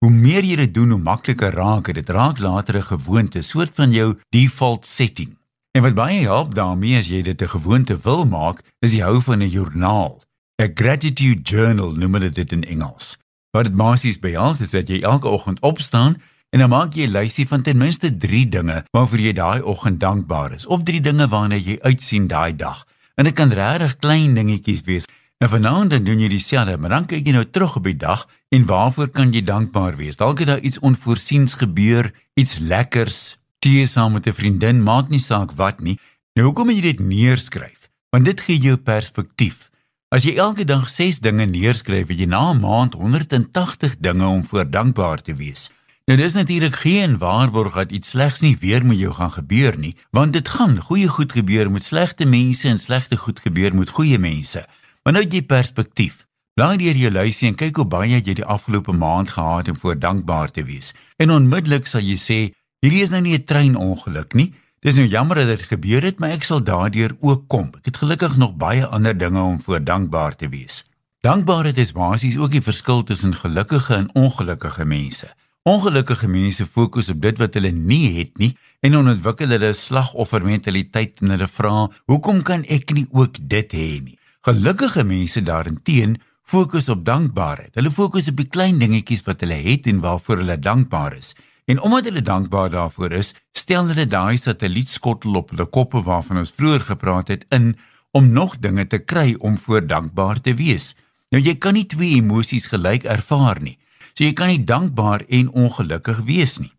Hoe 0.00 0.10
meer 0.10 0.46
jy 0.48 0.54
dit 0.56 0.70
doen, 0.72 0.94
hoe 0.94 1.02
makliker 1.04 1.52
raak 1.52 1.90
dit. 1.90 1.98
Dit 2.00 2.08
raak 2.16 2.38
later 2.40 2.76
'n 2.76 2.88
gewoonte, 2.92 3.42
soort 3.42 3.74
van 3.74 3.92
jou 3.92 4.16
default 4.30 4.86
setting. 4.86 5.36
En 5.76 5.82
wat 5.82 5.94
baie 5.94 6.20
help 6.20 6.54
daarmee 6.54 6.96
as 6.96 7.08
jy 7.08 7.22
dit 7.22 7.42
'n 7.42 7.48
gewoonte 7.48 7.98
wil 8.02 8.24
maak, 8.24 8.62
is 8.80 8.92
jy 8.92 9.00
hou 9.00 9.20
van 9.20 9.42
'n 9.42 9.48
joernaal. 9.48 10.22
'n 10.56 10.72
gratitude 10.74 11.40
journal 11.42 11.92
noem 11.92 12.14
hulle 12.14 12.28
dit 12.28 12.52
in 12.52 12.64
Engels. 12.64 13.16
Wat 13.50 13.64
dit 13.64 13.76
basies 13.76 14.18
behels 14.18 14.60
is 14.60 14.70
dat 14.70 14.88
jy 14.88 15.00
elke 15.00 15.28
oggend 15.28 15.60
opstaan 15.60 16.16
en 16.50 16.58
dan 16.58 16.68
maak 16.68 16.94
jy 16.94 17.06
'n 17.06 17.12
lysie 17.12 17.46
van 17.48 17.62
ten 17.62 17.76
minste 17.76 18.16
3 18.16 18.48
dinge 18.48 18.84
waarvoor 18.90 19.18
jy 19.18 19.32
daai 19.32 19.60
oggend 19.62 20.00
dankbaar 20.00 20.52
is 20.52 20.66
of 20.66 20.82
3 20.82 21.00
dinge 21.00 21.28
waarna 21.28 21.56
jy 21.56 21.78
uitsien 21.80 22.26
daai 22.26 22.56
dag. 22.56 22.86
En 23.14 23.24
dit 23.24 23.34
kan 23.34 23.52
regtig 23.52 23.96
klein 23.96 24.34
dingetjies 24.34 24.82
wees. 24.82 25.04
En 25.40 25.48
vanaand 25.48 25.90
dan 25.90 26.04
doen 26.04 26.20
jy 26.20 26.28
dieselfde, 26.28 26.76
maar 26.76 26.92
dan 26.92 27.06
kyk 27.08 27.24
jy 27.24 27.32
nou 27.32 27.46
terug 27.48 27.78
op 27.78 27.86
die 27.88 27.96
dag 27.96 28.26
en 28.52 28.66
waarvoor 28.68 29.08
kan 29.08 29.30
jy 29.32 29.40
dankbaar 29.40 29.94
wees? 29.96 30.18
Dalk 30.20 30.42
het 30.42 30.50
daar 30.50 30.60
iets 30.60 30.78
onvoorsiens 30.84 31.54
gebeur, 31.56 32.10
iets 32.36 32.58
lekkers, 32.60 33.38
tee 33.64 33.86
saam 33.88 34.12
met 34.12 34.28
'n 34.28 34.36
vriendin, 34.36 34.82
maak 34.82 35.08
nie 35.08 35.22
saak 35.22 35.56
wat 35.56 35.80
nie. 35.80 35.96
Nou 36.34 36.46
hoekom 36.46 36.66
moet 36.66 36.76
jy 36.76 36.92
dit 36.92 37.00
neerskryf? 37.00 37.88
Want 38.10 38.24
dit 38.24 38.40
gee 38.40 38.58
jou 38.58 38.76
perspektief. 38.76 39.70
As 40.08 40.24
jy 40.24 40.36
elke 40.36 40.64
dag 40.64 40.90
6 40.90 41.18
dinge 41.20 41.46
neerskryf, 41.46 42.08
het 42.08 42.18
jy 42.18 42.26
na 42.26 42.52
'n 42.52 42.60
maand 42.60 42.94
180 42.94 43.96
dinge 43.98 44.26
om 44.26 44.44
voor 44.44 44.70
dankbaar 44.70 45.22
te 45.22 45.34
wees. 45.34 45.72
Nou 46.04 46.18
dis 46.18 46.34
natuurlik 46.34 46.76
geen 46.76 47.18
waarborg 47.18 47.74
dat 47.74 47.90
iets 47.90 48.08
slegs 48.08 48.40
nie 48.40 48.56
weer 48.60 48.86
met 48.86 48.98
jou 48.98 49.14
gaan 49.14 49.32
gebeur 49.32 49.78
nie, 49.78 49.96
want 50.10 50.32
dit 50.32 50.48
gaan 50.48 50.80
goeie 50.80 51.08
goed 51.08 51.32
gebeur 51.32 51.70
met 51.70 51.84
slegte 51.84 52.24
mense 52.24 52.68
en 52.68 52.78
slegte 52.78 53.16
goed 53.16 53.40
gebeur 53.40 53.74
met 53.74 53.90
goeie 53.90 54.18
mense. 54.18 54.66
Maar 55.10 55.18
nou 55.18 55.26
het 55.26 55.32
jy 55.34 55.42
perspektief. 55.42 56.20
Blaai 56.54 56.76
deur 56.78 56.94
jou 56.94 57.10
lysie 57.10 57.48
en 57.48 57.56
kyk 57.58 57.80
hoe 57.80 57.84
baie 57.90 58.20
jy 58.20 58.34
die 58.38 58.44
afgelope 58.54 58.92
maand 58.94 59.32
gehad 59.34 59.64
het 59.64 59.70
om 59.72 59.78
voor 59.82 59.96
dankbaar 59.98 60.52
te 60.54 60.62
wees. 60.62 60.92
En 61.18 61.32
onmiddellik 61.34 61.88
sal 61.90 62.04
jy 62.06 62.14
sê, 62.14 62.36
hierdie 62.78 63.00
is 63.02 63.10
nou 63.10 63.18
nie 63.24 63.34
'n 63.34 63.42
treinongeluk 63.44 64.36
nie. 64.38 64.54
Dis 64.78 64.94
nou 64.94 65.08
jammer 65.08 65.42
dat 65.42 65.48
dit 65.48 65.66
gebeur 65.66 66.02
het, 66.02 66.20
maar 66.20 66.30
ek 66.30 66.44
sal 66.44 66.62
daardeur 66.62 67.16
ook 67.20 67.48
kom. 67.48 67.72
Ek 67.78 67.90
het 67.90 67.96
gelukkig 67.96 68.36
nog 68.36 68.54
baie 68.54 68.86
ander 68.86 69.18
dinge 69.18 69.40
om 69.42 69.60
voor 69.60 69.84
dankbaar 69.84 70.36
te 70.36 70.48
wees. 70.48 70.84
Dankbaarheid 71.22 71.78
is 71.78 71.92
basies 71.92 72.38
ook 72.38 72.50
die 72.50 72.62
verskil 72.62 73.02
tussen 73.02 73.34
gelukkige 73.34 73.94
en 73.94 74.14
ongelukkige 74.14 74.84
mense. 74.84 75.34
Ongelukkige 75.62 76.28
mense 76.28 76.66
fokus 76.66 77.08
op 77.08 77.20
dit 77.20 77.38
wat 77.38 77.54
hulle 77.54 77.72
nie 77.72 78.18
het 78.18 78.38
nie 78.38 78.56
en 78.80 78.96
ontwikkel 78.96 79.48
hulle 79.48 79.70
'n 79.70 79.74
slagoffermentaliteit 79.74 81.20
en 81.20 81.30
hulle 81.30 81.48
vra, 81.48 81.90
"Hoekom 82.06 82.42
kan 82.42 82.64
ek 82.64 82.92
nie 82.92 83.06
ook 83.10 83.36
dit 83.48 83.72
hê 83.72 84.02
nie?" 84.02 84.19
Gelukkige 84.40 85.04
mense 85.04 85.42
daarenteen 85.42 86.16
fokus 86.42 86.88
op 86.88 87.04
dankbaarheid. 87.04 87.74
Hulle 87.76 87.90
fokus 87.92 88.30
op 88.30 88.38
die 88.40 88.48
klein 88.48 88.78
dingetjies 88.80 89.26
wat 89.26 89.42
hulle 89.44 89.58
het 89.60 89.84
en 89.90 89.98
waarvoor 90.00 90.40
hulle 90.40 90.56
dankbaar 90.58 91.16
is. 91.18 91.34
En 91.68 91.80
omdat 91.80 92.08
hulle 92.08 92.22
dankbaar 92.24 92.70
daarvoor 92.72 93.12
is, 93.18 93.34
stel 93.52 93.90
hulle 93.92 94.06
daai 94.08 94.38
satellietskottel 94.40 95.36
op 95.36 95.52
hulle 95.52 95.66
koppe 95.68 96.00
waarvan 96.06 96.40
ons 96.40 96.54
vroeër 96.56 96.86
gepraat 96.88 97.28
het 97.28 97.44
in 97.52 97.74
om 98.16 98.32
nog 98.32 98.56
dinge 98.64 98.86
te 98.86 98.98
kry 98.98 99.34
om 99.38 99.58
voor 99.58 99.84
dankbaar 99.86 100.40
te 100.40 100.54
wees. 100.56 100.94
Nou 101.30 101.42
jy 101.44 101.58
kan 101.60 101.76
nie 101.76 101.84
twee 101.86 102.16
emosies 102.16 102.70
gelyk 102.72 103.04
ervaar 103.04 103.60
nie. 103.60 103.76
So 104.16 104.24
jy 104.24 104.32
kan 104.32 104.48
nie 104.48 104.64
dankbaar 104.64 105.26
en 105.28 105.52
ongelukkig 105.52 106.24
wees 106.24 106.56
nie. 106.64 106.72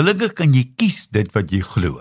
Gelukkig 0.00 0.32
kan 0.32 0.56
jy 0.56 0.64
kies 0.80 1.10
dit 1.12 1.28
wat 1.36 1.52
jy 1.52 1.60
glo. 1.60 2.00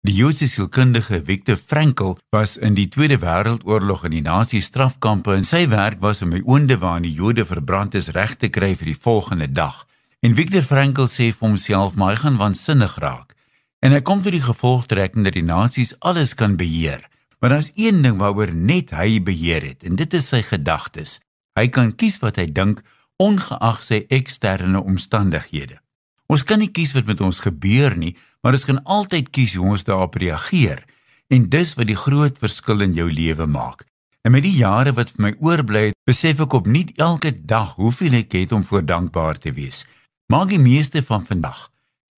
Die 0.00 0.14
Joodse 0.16 0.46
sielkundige 0.48 1.18
Viktor 1.26 1.58
Frankl 1.58 2.14
was 2.30 2.56
in 2.56 2.72
die 2.72 2.88
Tweede 2.88 3.18
Wêreldoorlog 3.20 4.06
in 4.08 4.14
die 4.14 4.22
Nazi 4.24 4.62
strafkampe 4.64 5.34
en 5.36 5.44
sy 5.44 5.66
werk 5.68 5.98
was 6.00 6.22
om 6.24 6.30
die 6.32 6.40
oonde 6.40 6.78
waarin 6.80 7.04
die 7.04 7.12
Jode 7.12 7.44
verbrand 7.44 7.98
is 8.00 8.08
reg 8.16 8.32
te 8.40 8.48
kry 8.48 8.70
vir 8.80 8.88
die 8.94 8.96
volgende 8.96 9.50
dag. 9.52 9.82
En 10.24 10.32
Viktor 10.38 10.64
Frankl 10.64 11.04
sê 11.04 11.28
vir 11.28 11.48
homself, 11.48 11.96
"Maar 11.96 12.14
hy 12.14 12.16
gaan 12.22 12.40
waansinnig 12.40 12.96
raak." 12.96 13.36
En 13.82 13.92
hy 13.92 14.00
kom 14.00 14.22
tot 14.22 14.32
die 14.32 14.40
gevolgtrekking 14.40 15.24
dat 15.24 15.34
die 15.34 15.44
nasies 15.44 15.94
alles 16.00 16.34
kan 16.34 16.56
beheer. 16.56 17.04
Maar 17.40 17.50
daar's 17.50 17.72
een 17.76 18.02
ding 18.02 18.16
waaroor 18.16 18.54
net 18.54 18.90
hy 18.90 19.20
beheer 19.22 19.62
het, 19.62 19.84
en 19.84 19.96
dit 19.96 20.14
is 20.14 20.28
sy 20.28 20.42
gedagtes. 20.42 21.20
Hy 21.54 21.68
kan 21.68 21.94
kies 21.96 22.18
wat 22.20 22.36
hy 22.36 22.46
dink 22.46 22.82
ongeag 23.16 23.82
sy 23.82 24.06
eksterne 24.08 24.82
omstandighede. 24.82 25.78
Ons 26.26 26.44
kan 26.44 26.58
nie 26.58 26.70
kies 26.70 26.92
wat 26.92 27.06
met 27.06 27.20
ons 27.20 27.40
gebeur 27.40 27.96
nie, 27.96 28.16
maar 28.42 28.56
ons 28.56 28.66
kan 28.68 28.82
altyd 28.84 29.30
kies 29.34 29.54
hoe 29.58 29.72
ons 29.74 29.84
daarop 29.84 30.16
reageer. 30.20 30.84
En 31.30 31.48
dis 31.48 31.74
wat 31.78 31.86
die 31.86 31.98
groot 31.98 32.38
verskil 32.38 32.80
in 32.86 32.96
jou 32.96 33.06
lewe 33.10 33.46
maak. 33.46 33.84
En 34.26 34.34
met 34.34 34.44
die 34.44 34.56
jare 34.56 34.92
wat 34.92 35.12
vir 35.14 35.24
my 35.24 35.32
oorbly, 35.40 35.84
besef 36.08 36.40
ek 36.44 36.56
opnuut 36.58 36.90
elke 37.00 37.32
dag 37.32 37.76
hoeveel 37.78 38.18
ek 38.20 38.34
het 38.36 38.52
om 38.52 38.64
voor 38.66 38.84
dankbaar 38.84 39.38
te 39.40 39.52
wees. 39.56 39.84
Maak 40.32 40.50
die 40.52 40.60
meeste 40.60 41.02
van 41.02 41.24
vandag. 41.24 41.68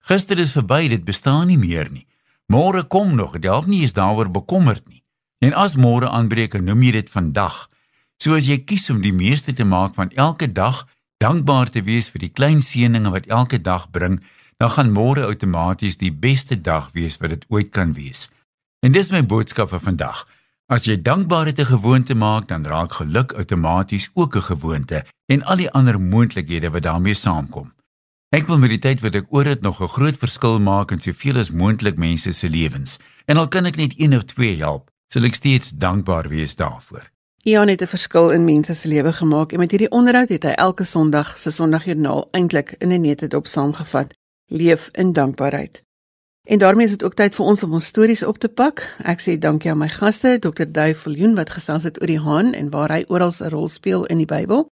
Gister 0.03 0.39
is 0.39 0.55
verby, 0.57 0.89
dit 0.91 1.05
bestaan 1.05 1.47
nie 1.47 1.61
meer 1.61 1.91
nie. 1.93 2.07
Môre 2.51 2.83
kom 2.83 3.15
nog, 3.15 3.37
dit 3.39 3.47
help 3.47 3.69
nie 3.71 3.85
eens 3.85 3.95
daaroor 3.95 4.33
bekommerd 4.33 4.83
nie. 4.89 5.03
En 5.43 5.55
as 5.55 5.77
môre 5.79 6.11
aanbreek, 6.11 6.59
noem 6.59 6.83
jy 6.83 6.97
dit 6.99 7.11
vandag. 7.11 7.69
So 8.19 8.35
as 8.39 8.49
jy 8.51 8.59
kies 8.67 8.91
om 8.91 9.01
die 9.03 9.15
meeste 9.15 9.55
te 9.55 9.65
maak 9.65 9.95
van 9.95 10.11
elke 10.19 10.51
dag, 10.51 10.85
dankbaar 11.23 11.71
te 11.71 11.83
wees 11.87 12.11
vir 12.11 12.27
die 12.27 12.35
klein 12.35 12.61
seëninge 12.63 13.11
wat 13.15 13.31
elke 13.31 13.63
dag 13.63 13.89
bring, 13.95 14.21
dan 14.63 14.71
gaan 14.71 14.93
môre 14.95 15.25
outomaties 15.27 15.97
die 15.99 16.13
beste 16.15 16.55
dag 16.55 16.93
wees 16.95 17.17
wat 17.19 17.33
dit 17.35 17.45
ooit 17.51 17.71
kan 17.75 17.97
wees. 17.97 18.29
En 18.87 18.95
dis 18.95 19.09
my 19.11 19.25
boodskap 19.27 19.73
vir 19.73 19.81
vandag. 19.83 20.21
As 20.71 20.87
jy 20.87 20.95
dankbaarheid 21.03 21.59
'n 21.59 21.73
gewoonte 21.75 22.15
maak, 22.15 22.47
dan 22.49 22.63
raak 22.65 22.93
geluk 22.93 23.33
outomaties 23.33 24.11
ook 24.15 24.37
'n 24.37 24.49
gewoonte 24.53 25.05
en 25.27 25.43
al 25.43 25.57
die 25.57 25.71
ander 25.71 26.01
moontlikhede 26.01 26.71
wat 26.71 26.83
daarmee 26.83 27.15
saamkom. 27.15 27.73
Ek 28.31 28.47
wil 28.47 28.59
met 28.59 28.71
die 28.71 28.79
tyd 28.79 29.01
wat 29.01 29.15
ek 29.15 29.27
oor 29.31 29.45
het 29.45 29.63
nog 29.63 29.83
'n 29.83 29.89
groot 29.89 30.17
verskil 30.17 30.61
maak 30.61 30.91
in 30.91 31.01
soveel 31.01 31.37
as 31.39 31.51
moontlik 31.51 31.97
mense 31.97 32.33
se 32.33 32.49
lewens. 32.49 32.99
En 33.27 33.37
al 33.37 33.49
kan 33.49 33.67
ek 33.67 33.77
net 33.77 33.95
een 33.97 34.17
of 34.17 34.23
twee 34.23 34.57
help, 34.59 34.91
sal 35.09 35.25
ek 35.25 35.35
steeds 35.35 35.71
dankbaar 35.71 36.29
wees 36.29 36.57
daarvoor. 36.57 37.11
Ian 37.43 37.69
het 37.69 37.83
'n 37.83 37.87
verskil 37.87 38.31
in 38.31 38.45
mense 38.45 38.75
se 38.75 38.89
lewe 38.89 39.13
gemaak 39.13 39.53
en 39.53 39.59
met 39.59 39.71
hierdie 39.71 39.91
onderhoud 39.91 40.29
het 40.29 40.43
hy 40.43 40.51
elke 40.51 40.85
Sondag 40.85 41.39
se 41.39 41.51
Sondagjoernaal 41.51 42.29
eintlik 42.31 42.75
in 42.79 42.93
'n 42.93 43.01
netedop 43.01 43.47
saamgevat. 43.47 44.22
Leef 44.53 44.89
in 44.93 45.13
dankbaarheid. 45.13 45.83
En 46.49 46.59
daarmee 46.59 46.85
is 46.85 46.91
dit 46.91 47.05
ook 47.05 47.15
tyd 47.15 47.35
vir 47.35 47.45
ons 47.45 47.63
om 47.63 47.73
ons 47.73 47.87
stories 47.87 48.23
op 48.23 48.39
te 48.39 48.49
pak. 48.49 48.83
Ek 49.07 49.21
sê 49.23 49.39
dankie 49.39 49.71
aan 49.71 49.79
my 49.79 49.89
gaste, 49.89 50.39
Dr. 50.39 50.67
Duif 50.69 51.05
Viljoen 51.07 51.35
wat 51.39 51.55
gesels 51.55 51.87
het 51.89 52.01
oor 52.03 52.11
die 52.11 52.21
haan 52.21 52.53
en 52.53 52.71
waar 52.71 52.91
hy 52.91 53.05
oral 53.09 53.31
'n 53.31 53.49
rol 53.55 53.69
speel 53.69 54.05
in 54.07 54.19
die 54.19 54.27
Bybel. 54.27 54.67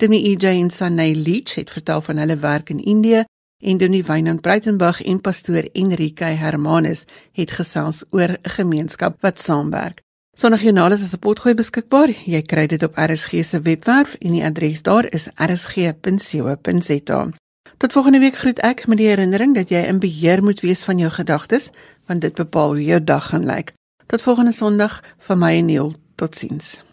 Demi 0.00 0.18
EJ 0.30 0.60
en 0.60 0.70
Sanay 0.70 1.14
Leach 1.14 1.54
het 1.54 1.70
vertel 1.70 2.00
van 2.00 2.16
hulle 2.16 2.36
werk 2.36 2.70
in 2.70 2.84
Indië 2.84 3.24
en 3.62 3.78
Doni 3.78 4.02
Wynand 4.02 4.40
Breitenberg 4.40 5.02
en 5.02 5.20
pastoor 5.20 5.68
Enrique 5.72 6.24
Hermanus 6.24 7.04
het 7.32 7.50
gesels 7.50 8.04
oor 8.10 8.28
'n 8.28 8.38
gemeenskap 8.42 9.20
wat 9.20 9.40
saamwerk. 9.40 10.02
Sondagjoernaal 10.36 10.92
is 10.92 11.02
as 11.02 11.14
'n 11.14 11.18
potgooi 11.18 11.54
beskikbaar. 11.54 12.10
Jy 12.26 12.42
kry 12.42 12.66
dit 12.66 12.82
op 12.82 12.96
RSG 12.96 13.44
se 13.44 13.60
webwerf 13.60 14.14
en 14.14 14.32
die 14.32 14.44
adres 14.44 14.82
daar 14.82 15.12
is 15.12 15.28
rsg.co.za. 15.34 17.30
Tot 17.76 17.92
volgende 17.92 18.18
week 18.18 18.36
groet 18.36 18.58
ek 18.58 18.86
met 18.86 18.98
die 18.98 19.08
herinnering 19.08 19.54
dat 19.54 19.68
jy 19.68 19.82
in 19.88 19.98
beheer 19.98 20.42
moet 20.42 20.60
wees 20.60 20.84
van 20.84 20.98
jou 20.98 21.10
gedagtes, 21.10 21.70
want 22.06 22.20
dit 22.20 22.34
bepaal 22.34 22.76
hoe 22.76 22.84
jou 22.84 23.04
dag 23.04 23.28
gaan 23.28 23.46
lyk. 23.46 23.74
Tot 24.06 24.22
volgende 24.22 24.52
Sondag 24.52 25.02
van 25.18 25.38
my 25.38 25.56
en 25.58 25.66
Neil. 25.66 25.94
Totsiens. 26.14 26.84